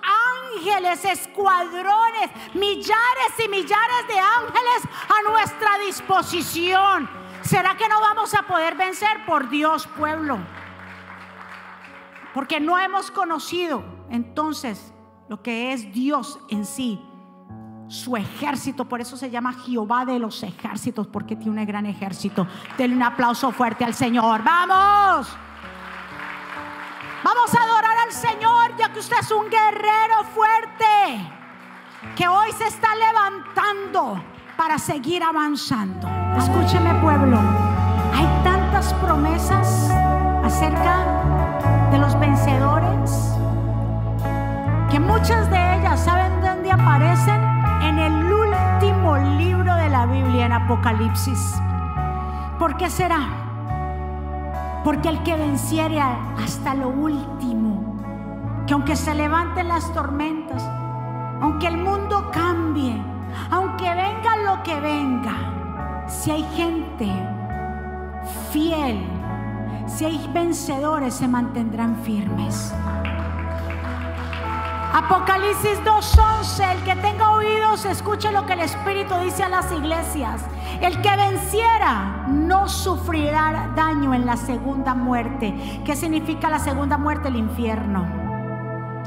ángeles, 0.56 1.04
escuadrones, 1.06 2.30
millares 2.54 3.34
y 3.44 3.48
millares 3.50 4.08
de 4.08 4.20
ángeles 4.20 4.84
a 5.10 5.30
nuestra 5.30 5.78
disposición. 5.80 7.10
¿Será 7.42 7.76
que 7.76 7.88
no 7.88 8.00
vamos 8.00 8.34
a 8.34 8.44
poder 8.44 8.76
vencer 8.76 9.26
por 9.26 9.50
Dios, 9.50 9.88
pueblo? 9.98 10.38
Porque 12.34 12.60
no 12.60 12.78
hemos 12.78 13.12
conocido 13.12 13.84
entonces 14.10 14.94
lo 15.28 15.42
que 15.42 15.74
es 15.74 15.92
Dios 15.94 16.40
en 16.50 16.66
sí, 16.66 17.02
su 17.90 18.16
ejército. 18.16 18.86
Por 18.86 19.02
eso 19.02 19.18
se 19.18 19.30
llama 19.30 19.54
Jehová 19.54 20.06
de 20.06 20.20
los 20.20 20.42
ejércitos, 20.44 21.08
porque 21.08 21.36
tiene 21.36 21.60
un 21.60 21.68
gran 21.68 21.86
ejército. 21.86 22.48
Denle 22.78 22.96
un 22.96 23.04
aplauso 23.04 23.52
fuerte 23.52 23.84
al 23.84 23.94
Señor. 23.94 24.44
¡Vamos! 24.44 25.28
Vamos 27.22 27.54
a 27.54 27.64
adorar 27.64 27.98
al 28.08 28.14
Señor, 28.14 28.78
ya 28.78 28.94
que 28.94 29.00
usted 29.00 29.18
es 29.20 29.32
un 29.32 29.50
guerrero 29.50 30.24
fuerte, 30.34 31.30
que 32.16 32.28
hoy 32.30 32.50
se 32.54 32.66
está 32.66 32.88
levantando 32.96 34.24
para 34.56 34.78
seguir 34.78 35.22
avanzando. 35.22 36.08
Escúcheme 36.38 36.94
pueblo, 37.02 37.38
hay 38.16 38.26
tantas 38.44 38.94
promesas 38.96 39.92
acerca 40.46 41.90
de 41.92 41.98
los 41.98 42.18
vencedores, 42.18 43.36
que 44.90 45.00
muchas 45.00 45.50
de 45.50 45.76
ellas, 45.76 46.00
¿saben 46.00 46.40
dónde 46.42 46.72
aparecen? 46.72 47.59
Biblia, 50.06 50.46
en 50.46 50.54
Apocalipsis. 50.54 51.60
¿Por 52.58 52.78
qué 52.78 52.90
será? 52.90 53.22
Porque 54.84 55.10
el 55.10 55.24
que 55.24 55.36
venciere 55.36 56.00
hasta 56.02 56.74
lo 56.74 56.90
último, 56.90 57.98
que 58.66 58.74
aunque 58.74 58.96
se 58.96 59.14
levanten 59.16 59.68
las 59.68 59.94
tormentas, 59.94 60.64
aunque 61.42 61.68
el 61.68 61.78
mundo 61.78 62.30
cambie, 62.32 63.02
aunque 63.52 63.90
venga 63.90 64.38
lo 64.46 64.64
que 64.64 64.80
venga, 64.80 66.06
si 66.08 66.32
hay 66.32 66.44
gente 66.56 67.08
fiel, 68.52 69.06
si 69.86 70.06
hay 70.06 70.30
vencedores, 70.34 71.14
se 71.14 71.28
mantendrán 71.28 71.96
firmes. 72.04 72.74
Apocalipsis 74.92 75.80
2.11, 75.84 76.72
el 76.72 76.84
que 76.84 76.96
tenga 76.96 77.30
oídos, 77.32 77.86
escuche 77.86 78.32
lo 78.32 78.48
que 78.48 78.54
el 78.54 78.62
Espíritu 78.62 79.14
dice 79.24 79.44
a 79.44 79.50
las 79.50 79.72
iglesias. 79.72 80.42
El 80.82 81.00
que 81.02 81.16
venciera 81.16 82.26
no 82.28 82.68
sufrirá 82.68 83.72
daño 83.76 84.16
en 84.16 84.26
la 84.26 84.36
segunda 84.36 84.96
muerte. 84.96 85.54
¿Qué 85.86 85.96
significa 85.96 86.50
la 86.50 86.58
segunda 86.58 86.98
muerte? 86.98 87.28
El 87.28 87.36
infierno. 87.36 88.08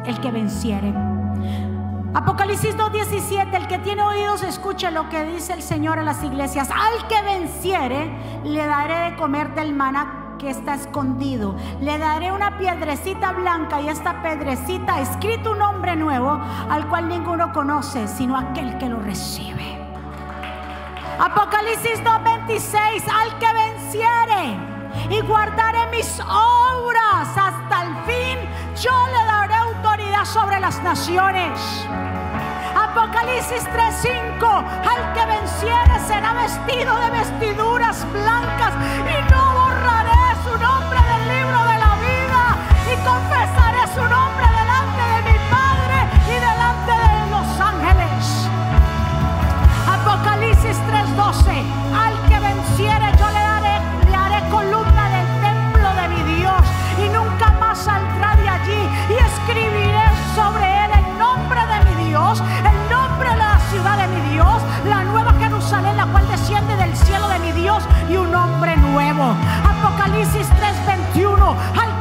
El 0.07 0.20
que 0.20 0.30
venciere. 0.30 0.95
Apocalipsis 2.14 2.76
2.17, 2.76 3.53
el 3.53 3.66
que 3.66 3.78
tiene 3.78 4.03
oídos 4.03 4.45
escuche 4.45 4.89
lo 4.93 5.09
que 5.09 5.24
dice 5.24 5.55
el 5.55 5.62
Señor 5.62 5.99
a 5.99 6.05
las 6.05 6.22
iglesias. 6.22 6.68
Al 6.70 7.09
que 7.09 7.20
venciere, 7.22 8.09
le 8.45 8.64
daré 8.66 9.11
de 9.11 9.16
comer 9.16 9.53
del 9.55 9.72
maná 9.74 10.22
está 10.49 10.74
escondido. 10.74 11.55
Le 11.80 11.99
daré 11.99 12.32
una 12.32 12.59
piedrecita 12.59 13.32
blanca 13.32 13.80
y 13.80 13.88
esta 13.88 14.22
piedrecita 14.22 15.01
escrito 15.01 15.53
un 15.53 15.59
nombre 15.59 15.97
nuevo 15.97 16.40
al 16.70 16.88
cual 16.88 17.09
ninguno 17.09 17.53
conoce, 17.53 18.09
sino 18.09 18.36
aquel 18.36 18.78
que 18.78 18.88
lo 18.88 19.01
recibe. 19.01 19.78
Apocalipsis 21.18 22.03
2:26, 22.03 23.05
al 23.09 23.38
que 23.38 23.47
venciere 23.53 24.57
y 25.11 25.20
guardaré 25.20 25.86
mis 25.90 26.20
obras 26.20 27.28
hasta 27.36 27.82
el 27.84 27.95
fin, 28.05 28.38
yo 28.80 28.90
le 29.07 29.24
daré 29.24 29.55
autoridad 29.55 30.24
sobre 30.24 30.59
las 30.61 30.82
naciones. 30.82 31.86
Apocalipsis 32.74 33.64
3:5, 33.72 34.47
al 34.47 35.12
que 35.14 35.26
venciere 35.26 36.01
será 36.07 36.32
vestido 36.34 36.99
de 37.01 37.11
vestiduras 37.11 38.07
blancas 38.12 38.62
3:12, 51.33 51.64
al 51.97 52.14
que 52.28 52.39
venciere 52.41 53.07
yo 53.18 53.26
le 53.30 53.41
daré, 53.41 53.80
le 54.11 54.16
haré 54.16 54.49
columna 54.51 55.09
del 55.09 55.26
templo 55.41 55.89
de 55.95 56.09
mi 56.09 56.37
Dios 56.37 56.62
y 56.99 57.09
nunca 57.09 57.51
más 57.59 57.78
saldrá 57.78 58.37
de 58.37 58.49
allí 58.49 58.83
y 59.09 59.14
escribiré 59.14 60.05
sobre 60.35 60.64
él 60.85 60.91
el 61.01 61.18
nombre 61.18 61.61
de 61.66 61.78
mi 61.91 62.05
Dios, 62.09 62.41
el 62.41 62.91
nombre 62.91 63.30
de 63.30 63.37
la 63.37 63.59
ciudad 63.70 63.97
de 63.97 64.09
mi 64.09 64.33
Dios, 64.33 64.62
la 64.89 65.05
nueva 65.05 65.33
Jerusalén, 65.39 65.97
la 65.97 66.07
cual 66.07 66.28
desciende 66.28 66.76
del 66.76 66.95
cielo 66.97 67.28
de 67.28 67.39
mi 67.39 67.53
Dios 67.53 67.83
y 68.11 68.16
un 68.16 68.30
nombre 68.30 68.76
nuevo. 68.76 69.35
Apocalipsis 69.64 70.49
3:21, 70.61 71.57
al 71.80 71.91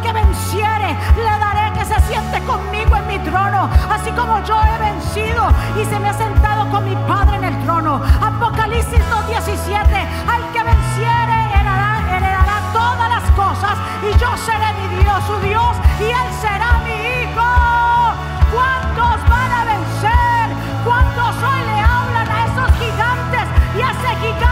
venciere, 0.51 0.97
le 1.15 1.39
daré 1.39 1.71
que 1.79 1.85
se 1.85 1.99
siente 2.01 2.41
conmigo 2.43 2.97
en 2.97 3.07
mi 3.07 3.19
trono, 3.19 3.69
así 3.89 4.11
como 4.11 4.43
yo 4.43 4.61
he 4.61 4.77
vencido 4.79 5.47
y 5.79 5.85
se 5.85 5.97
me 5.97 6.09
ha 6.09 6.13
sentado 6.13 6.69
con 6.69 6.83
mi 6.83 6.95
Padre 7.07 7.37
en 7.37 7.43
el 7.45 7.63
trono. 7.63 8.01
Apocalipsis 8.21 8.99
2:17, 8.99 10.07
al 10.27 10.43
que 10.51 10.63
venciere, 10.63 11.35
heredará, 11.55 11.91
heredará 12.15 12.57
todas 12.73 13.09
las 13.09 13.31
cosas 13.31 13.75
y 14.03 14.11
yo 14.19 14.29
seré 14.45 14.73
mi 14.79 14.87
Dios, 15.01 15.23
su 15.25 15.39
Dios, 15.47 15.73
y 16.01 16.07
él 16.19 16.29
será 16.41 16.79
mi 16.83 16.97
hijo. 17.21 17.49
¿Cuántos 18.51 19.17
van 19.31 19.51
a 19.59 19.63
vencer? 19.73 20.45
¿Cuántos 20.83 21.31
hoy 21.47 21.61
le 21.69 21.79
hablan 21.79 22.27
a 22.29 22.39
esos 22.47 22.69
gigantes 22.81 23.45
y 23.77 23.81
a 23.81 23.91
ese 23.91 24.11
gigante 24.19 24.50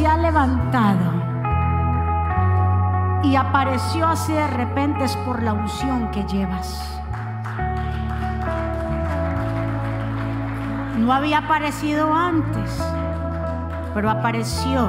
se 0.00 0.06
ha 0.06 0.16
levantado 0.16 1.12
y 3.22 3.36
apareció 3.36 4.06
así 4.06 4.32
de 4.32 4.46
repente 4.46 5.04
es 5.04 5.14
por 5.26 5.42
la 5.42 5.52
unción 5.52 6.10
que 6.10 6.24
llevas. 6.24 6.98
No 10.96 11.12
había 11.12 11.40
aparecido 11.40 12.14
antes, 12.14 12.82
pero 13.92 14.08
apareció. 14.08 14.88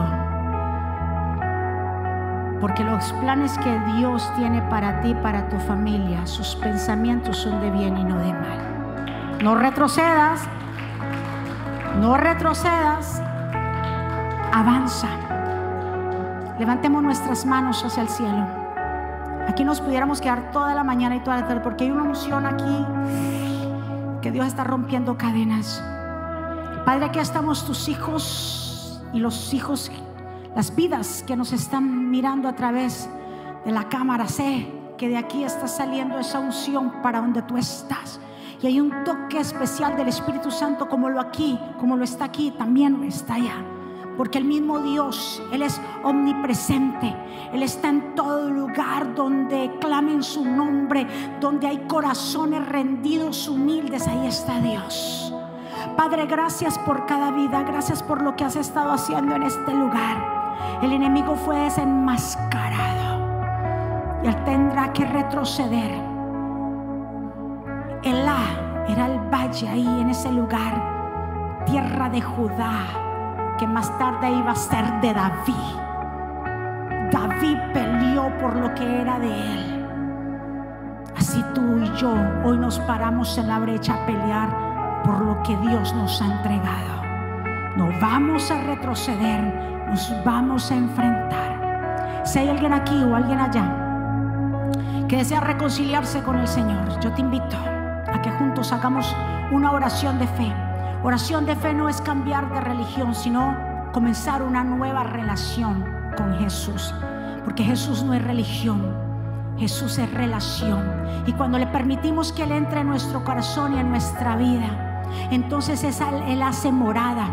Porque 2.62 2.86
los 2.86 3.12
planes 3.12 3.57
que 3.57 3.80
Dios 3.97 4.32
tiene 4.38 4.62
para 4.62 5.01
ti, 5.01 5.14
para 5.16 5.49
tu 5.49 5.59
familia, 5.59 6.26
sus 6.26 6.55
pensamientos 6.55 7.36
son 7.36 7.59
de 7.59 7.70
bien 7.70 7.97
y 7.97 8.05
no 8.05 8.18
de 8.18 8.32
mal. 8.32 9.39
No 9.43 9.55
retrocedas, 9.55 10.47
no 11.99 12.16
retrocedas, 12.16 13.22
avanza. 14.51 15.07
Levantemos 16.59 17.01
nuestras 17.01 17.45
manos 17.45 17.83
hacia 17.83 18.03
el 18.03 18.09
cielo. 18.09 18.45
Aquí 19.47 19.63
nos 19.63 19.81
pudiéramos 19.81 20.21
quedar 20.21 20.51
toda 20.51 20.75
la 20.75 20.83
mañana 20.83 21.15
y 21.15 21.19
toda 21.21 21.37
la 21.41 21.47
tarde 21.47 21.61
porque 21.61 21.85
hay 21.85 21.91
una 21.91 22.03
unción 22.03 22.45
aquí 22.45 22.85
que 24.21 24.31
Dios 24.31 24.45
está 24.47 24.63
rompiendo 24.63 25.17
cadenas. 25.17 25.83
Padre, 26.85 27.05
aquí 27.05 27.19
estamos 27.19 27.65
tus 27.65 27.89
hijos 27.89 29.01
y 29.13 29.19
los 29.19 29.53
hijos, 29.53 29.91
las 30.55 30.75
vidas 30.75 31.23
que 31.25 31.35
nos 31.35 31.53
están 31.53 32.09
mirando 32.09 32.47
a 32.47 32.55
través 32.55 33.09
de 33.65 33.71
la 33.71 33.89
cámara. 33.89 34.27
Sé 34.27 34.67
que 34.97 35.09
de 35.09 35.17
aquí 35.17 35.43
está 35.43 35.67
saliendo 35.67 36.19
esa 36.19 36.39
unción 36.39 37.01
para 37.01 37.21
donde 37.21 37.41
tú 37.41 37.57
estás. 37.57 38.19
Y 38.61 38.67
hay 38.67 38.79
un 38.79 39.03
toque 39.03 39.39
especial 39.39 39.97
del 39.97 40.09
Espíritu 40.09 40.51
Santo 40.51 40.87
como 40.87 41.09
lo 41.09 41.19
aquí, 41.19 41.59
como 41.79 41.97
lo 41.97 42.03
está 42.03 42.25
aquí, 42.25 42.51
también 42.51 43.03
está 43.03 43.33
allá. 43.35 43.55
Porque 44.22 44.38
el 44.38 44.45
mismo 44.45 44.78
Dios, 44.78 45.41
Él 45.51 45.63
es 45.63 45.82
omnipresente. 46.03 47.11
Él 47.51 47.63
está 47.63 47.89
en 47.89 48.13
todo 48.13 48.51
lugar 48.51 49.15
donde 49.15 49.80
clamen 49.82 50.22
su 50.22 50.45
nombre, 50.45 51.07
donde 51.39 51.65
hay 51.65 51.80
corazones 51.88 52.69
rendidos, 52.69 53.49
humildes. 53.49 54.07
Ahí 54.07 54.28
está 54.28 54.59
Dios. 54.59 55.34
Padre, 55.97 56.28
gracias 56.28 56.78
por 56.78 57.07
cada 57.07 57.32
vida. 57.32 57.63
Gracias 57.63 58.03
por 58.03 58.22
lo 58.22 58.36
que 58.36 58.43
has 58.43 58.55
estado 58.55 58.91
haciendo 58.91 59.34
en 59.34 59.41
este 59.41 59.74
lugar. 59.74 60.78
El 60.84 60.93
enemigo 60.93 61.34
fue 61.34 61.57
desenmascarado. 61.57 63.26
Y 64.24 64.28
él 64.28 64.43
tendrá 64.43 64.93
que 64.93 65.03
retroceder. 65.03 65.99
Elá 68.03 68.86
era 68.88 69.07
el 69.07 69.17
valle 69.34 69.67
ahí 69.67 69.99
en 69.99 70.11
ese 70.11 70.32
lugar, 70.32 71.65
tierra 71.65 72.07
de 72.07 72.22
Judá 72.22 73.07
que 73.62 73.68
más 73.68 73.95
tarde 73.99 74.32
iba 74.32 74.53
a 74.53 74.55
ser 74.55 74.84
de 75.01 75.14
David. 75.14 75.53
David 77.12 77.59
peleó 77.72 78.36
por 78.39 78.55
lo 78.55 78.74
que 78.74 79.01
era 79.01 79.20
de 79.20 79.28
él. 79.28 79.86
Así 81.16 81.45
tú 81.53 81.78
y 81.78 81.95
yo 81.95 82.12
hoy 82.43 82.57
nos 82.57 82.80
paramos 82.80 83.38
en 83.38 83.47
la 83.47 83.59
brecha 83.59 83.93
a 83.93 84.05
pelear 84.07 85.03
por 85.03 85.22
lo 85.22 85.43
que 85.43 85.55
Dios 85.57 85.93
nos 85.93 86.20
ha 86.24 86.38
entregado. 86.38 87.03
No 87.78 87.89
vamos 88.01 88.49
a 88.49 88.64
retroceder, 88.64 89.43
nos 89.88 90.12
vamos 90.26 90.72
a 90.72 90.78
enfrentar. 90.78 92.22
Si 92.24 92.39
hay 92.39 92.49
alguien 92.49 92.74
aquí 92.74 93.03
o 93.03 93.16
alguien 93.16 93.38
allá 93.38 93.76
que 95.07 95.18
desea 95.18 95.39
reconciliarse 95.39 96.24
con 96.24 96.39
el 96.39 96.47
Señor, 96.47 96.99
yo 96.99 97.12
te 97.12 97.22
invito 97.22 97.57
a 98.12 98.20
que 98.24 98.32
juntos 98.32 98.72
hagamos 98.72 99.16
una 99.51 99.72
oración 99.72 100.18
de 100.18 100.26
fe 100.26 100.70
Oración 101.03 101.47
de 101.47 101.55
fe 101.55 101.73
no 101.73 101.89
es 101.89 101.99
cambiar 101.99 102.53
de 102.53 102.61
religión, 102.61 103.15
sino 103.15 103.57
comenzar 103.91 104.43
una 104.43 104.63
nueva 104.63 105.03
relación 105.03 105.83
con 106.15 106.37
Jesús. 106.37 106.93
Porque 107.43 107.63
Jesús 107.63 108.03
no 108.03 108.13
es 108.13 108.23
religión, 108.23 108.95
Jesús 109.57 109.97
es 109.97 110.13
relación. 110.13 110.83
Y 111.25 111.31
cuando 111.33 111.57
le 111.57 111.65
permitimos 111.65 112.31
que 112.31 112.43
Él 112.43 112.51
entre 112.51 112.81
en 112.81 112.87
nuestro 112.87 113.23
corazón 113.23 113.73
y 113.75 113.79
en 113.79 113.89
nuestra 113.89 114.35
vida, 114.35 115.03
entonces 115.31 115.83
Él 116.27 116.41
hace 116.43 116.71
morada 116.71 117.27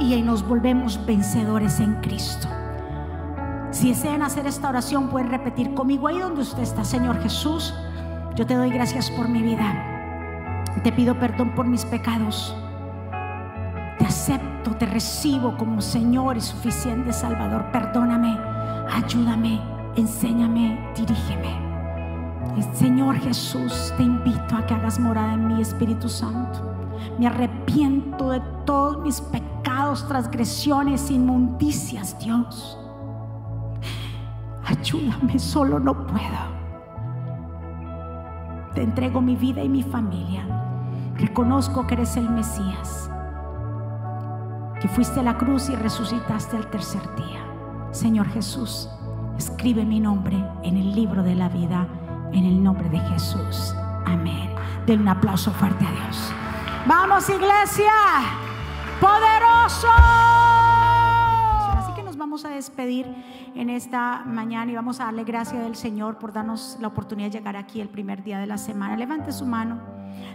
y 0.00 0.14
ahí 0.14 0.22
nos 0.22 0.48
volvemos 0.48 1.04
vencedores 1.04 1.80
en 1.80 1.96
Cristo. 1.96 2.48
Si 3.72 3.90
desean 3.90 4.22
hacer 4.22 4.46
esta 4.46 4.70
oración, 4.70 5.08
pueden 5.08 5.30
repetir 5.30 5.74
conmigo 5.74 6.08
ahí 6.08 6.18
donde 6.18 6.40
usted 6.40 6.62
está, 6.62 6.82
Señor 6.82 7.20
Jesús. 7.22 7.74
Yo 8.36 8.46
te 8.46 8.54
doy 8.54 8.70
gracias 8.70 9.10
por 9.10 9.28
mi 9.28 9.42
vida. 9.42 10.70
Te 10.82 10.92
pido 10.92 11.18
perdón 11.18 11.54
por 11.54 11.66
mis 11.66 11.84
pecados 11.84 12.56
te 13.98 14.06
acepto, 14.06 14.72
te 14.76 14.86
recibo 14.86 15.56
como 15.56 15.80
Señor 15.80 16.36
y 16.36 16.40
suficiente 16.40 17.12
Salvador. 17.12 17.70
Perdóname, 17.72 18.38
ayúdame, 18.90 19.60
enséñame, 19.96 20.92
dirígeme. 20.96 21.72
Señor 22.72 23.16
Jesús, 23.16 23.92
te 23.96 24.02
invito 24.02 24.56
a 24.56 24.66
que 24.66 24.74
hagas 24.74 24.98
morada 24.98 25.34
en 25.34 25.48
mi 25.48 25.62
Espíritu 25.62 26.08
Santo. 26.08 26.60
Me 27.18 27.26
arrepiento 27.26 28.30
de 28.30 28.40
todos 28.66 29.02
mis 29.02 29.20
pecados, 29.20 30.06
transgresiones, 30.06 31.10
inmundicias, 31.10 32.18
Dios. 32.18 32.78
Ayúdame, 34.64 35.38
solo 35.38 35.78
no 35.78 36.06
puedo. 36.06 36.52
Te 38.74 38.82
entrego 38.82 39.20
mi 39.20 39.36
vida 39.36 39.62
y 39.62 39.68
mi 39.68 39.82
familia. 39.82 40.44
Reconozco 41.16 41.86
que 41.86 41.94
eres 41.94 42.16
el 42.16 42.28
Mesías 42.30 43.10
que 44.82 44.88
fuiste 44.88 45.20
a 45.20 45.22
la 45.22 45.38
cruz 45.38 45.68
y 45.68 45.76
resucitaste 45.76 46.56
al 46.56 46.68
tercer 46.68 47.02
día. 47.14 47.46
Señor 47.92 48.28
Jesús, 48.30 48.88
escribe 49.38 49.84
mi 49.84 50.00
nombre 50.00 50.44
en 50.64 50.76
el 50.76 50.92
libro 50.92 51.22
de 51.22 51.36
la 51.36 51.48
vida, 51.48 51.86
en 52.32 52.44
el 52.44 52.60
nombre 52.60 52.88
de 52.88 52.98
Jesús. 52.98 53.76
Amén. 54.04 54.50
Den 54.84 55.02
un 55.02 55.08
aplauso 55.08 55.52
fuerte 55.52 55.86
a 55.86 55.90
Dios. 55.92 56.32
Vamos 56.88 57.28
iglesia, 57.28 57.92
poderoso. 59.00 59.86
Así 61.78 61.92
que 61.94 62.02
nos 62.02 62.16
vamos 62.16 62.44
a 62.44 62.48
despedir 62.48 63.06
en 63.54 63.70
esta 63.70 64.24
mañana 64.26 64.72
y 64.72 64.74
vamos 64.74 64.98
a 64.98 65.04
darle 65.04 65.22
gracias 65.22 65.62
del 65.62 65.76
Señor 65.76 66.18
por 66.18 66.32
darnos 66.32 66.76
la 66.80 66.88
oportunidad 66.88 67.30
de 67.30 67.38
llegar 67.38 67.54
aquí 67.54 67.80
el 67.80 67.88
primer 67.88 68.24
día 68.24 68.40
de 68.40 68.48
la 68.48 68.58
semana. 68.58 68.96
Levante 68.96 69.30
su 69.30 69.46
mano. 69.46 69.78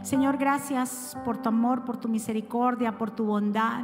Señor, 0.03 0.37
gracias 0.37 1.17
por 1.25 1.37
tu 1.37 1.49
amor, 1.49 1.83
por 1.83 1.97
tu 1.97 2.07
misericordia, 2.07 2.97
por 2.97 3.11
tu 3.11 3.25
bondad. 3.25 3.83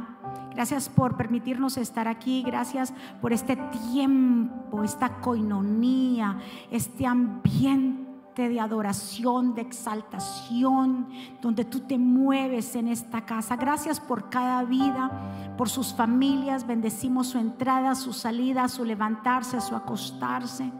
Gracias 0.54 0.88
por 0.88 1.16
permitirnos 1.16 1.76
estar 1.76 2.06
aquí. 2.06 2.42
Gracias 2.42 2.92
por 3.20 3.32
este 3.32 3.56
tiempo, 3.92 4.84
esta 4.84 5.20
coinonía, 5.20 6.38
este 6.70 7.06
ambiente 7.06 8.04
de 8.36 8.60
adoración, 8.60 9.54
de 9.54 9.62
exaltación, 9.62 11.08
donde 11.40 11.64
tú 11.64 11.80
te 11.80 11.98
mueves 11.98 12.74
en 12.76 12.88
esta 12.88 13.24
casa. 13.24 13.56
Gracias 13.56 14.00
por 14.00 14.30
cada 14.30 14.64
vida, 14.64 15.54
por 15.56 15.68
sus 15.68 15.94
familias. 15.94 16.66
Bendecimos 16.66 17.28
su 17.28 17.38
entrada, 17.38 17.94
su 17.94 18.12
salida, 18.12 18.68
su 18.68 18.84
levantarse, 18.84 19.60
su 19.60 19.74
acostarse. 19.74 20.70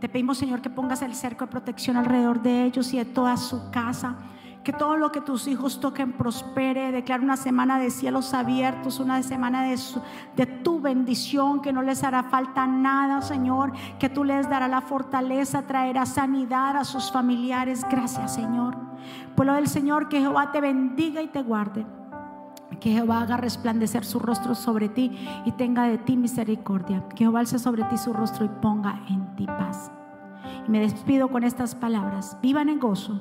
Te 0.00 0.08
pedimos, 0.08 0.38
Señor, 0.38 0.60
que 0.60 0.70
pongas 0.70 1.02
el 1.02 1.14
cerco 1.14 1.46
de 1.46 1.50
protección 1.50 1.96
alrededor 1.96 2.42
de 2.42 2.64
ellos 2.64 2.92
y 2.92 2.98
de 2.98 3.06
toda 3.06 3.36
su 3.36 3.70
casa. 3.70 4.16
Que 4.66 4.72
todo 4.72 4.96
lo 4.96 5.12
que 5.12 5.20
tus 5.20 5.46
hijos 5.46 5.78
toquen 5.78 6.10
prospere. 6.10 6.90
Declara 6.90 7.22
una 7.22 7.36
semana 7.36 7.78
de 7.78 7.88
cielos 7.88 8.34
abiertos, 8.34 8.98
una 8.98 9.22
semana 9.22 9.62
de, 9.62 9.78
de 10.34 10.44
tu 10.44 10.80
bendición, 10.80 11.62
que 11.62 11.72
no 11.72 11.82
les 11.82 12.02
hará 12.02 12.24
falta 12.24 12.66
nada, 12.66 13.22
Señor. 13.22 13.70
Que 14.00 14.08
tú 14.08 14.24
les 14.24 14.50
darás 14.50 14.68
la 14.68 14.80
fortaleza, 14.80 15.68
traerá 15.68 16.04
sanidad 16.04 16.76
a 16.76 16.82
sus 16.82 17.12
familiares. 17.12 17.86
Gracias, 17.88 18.34
Señor. 18.34 18.76
Pueblo 19.36 19.54
del 19.54 19.68
Señor, 19.68 20.08
que 20.08 20.18
Jehová 20.18 20.50
te 20.50 20.60
bendiga 20.60 21.22
y 21.22 21.28
te 21.28 21.44
guarde. 21.44 21.86
Que 22.80 22.90
Jehová 22.90 23.20
haga 23.20 23.36
resplandecer 23.36 24.04
su 24.04 24.18
rostro 24.18 24.56
sobre 24.56 24.88
ti 24.88 25.16
y 25.44 25.52
tenga 25.52 25.84
de 25.84 25.98
ti 25.98 26.16
misericordia. 26.16 27.06
Que 27.10 27.18
Jehová 27.18 27.38
alce 27.38 27.60
sobre 27.60 27.84
ti 27.84 27.96
su 27.98 28.12
rostro 28.12 28.44
y 28.44 28.48
ponga 28.48 29.00
en 29.08 29.36
ti 29.36 29.46
paz. 29.46 29.92
Y 30.66 30.70
me 30.72 30.80
despido 30.80 31.28
con 31.28 31.44
estas 31.44 31.76
palabras. 31.76 32.36
Vivan 32.42 32.68
en 32.68 32.80
gozo 32.80 33.20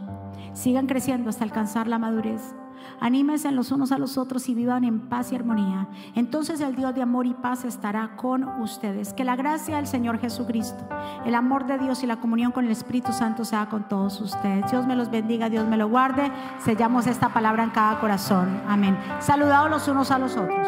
sigan 0.56 0.88
creciendo 0.88 1.30
hasta 1.30 1.44
alcanzar 1.44 1.88
la 1.88 2.00
madurez. 2.00 2.56
Anímense 3.00 3.52
los 3.52 3.72
unos 3.72 3.92
a 3.92 3.98
los 3.98 4.18
otros 4.18 4.48
y 4.48 4.56
vivan 4.56 4.84
en 4.84 5.02
paz 5.10 5.32
y 5.32 5.36
armonía. 5.36 5.88
Entonces 6.16 6.62
el 6.62 6.76
Dios 6.76 6.96
de 6.96 7.02
amor 7.02 7.26
y 7.26 7.34
paz 7.34 7.66
estará 7.66 8.16
con 8.16 8.44
ustedes. 8.62 9.14
Que 9.14 9.24
la 9.24 9.36
gracia 9.36 9.78
del 9.78 9.88
Señor 9.88 10.20
Jesucristo, 10.20 10.88
el 11.26 11.36
amor 11.36 11.66
de 11.66 11.78
Dios 11.78 12.04
y 12.04 12.08
la 12.08 12.18
comunión 12.18 12.52
con 12.52 12.66
el 12.66 12.72
Espíritu 12.72 13.12
Santo 13.12 13.44
sea 13.44 13.68
con 13.70 13.88
todos 13.88 14.20
ustedes. 14.22 14.72
Dios 14.72 14.88
me 14.88 14.96
los 14.96 15.12
bendiga, 15.12 15.50
Dios 15.50 15.68
me 15.68 15.78
lo 15.78 15.90
guarde. 15.90 16.32
Sellamos 16.64 17.08
esta 17.08 17.30
palabra 17.30 17.64
en 17.64 17.72
cada 17.72 18.00
corazón. 18.00 18.62
Amén. 18.68 18.98
Saludados 19.20 19.70
los 19.70 19.88
unos 19.88 20.12
a 20.12 20.20
los 20.20 20.38
otros. 20.38 20.68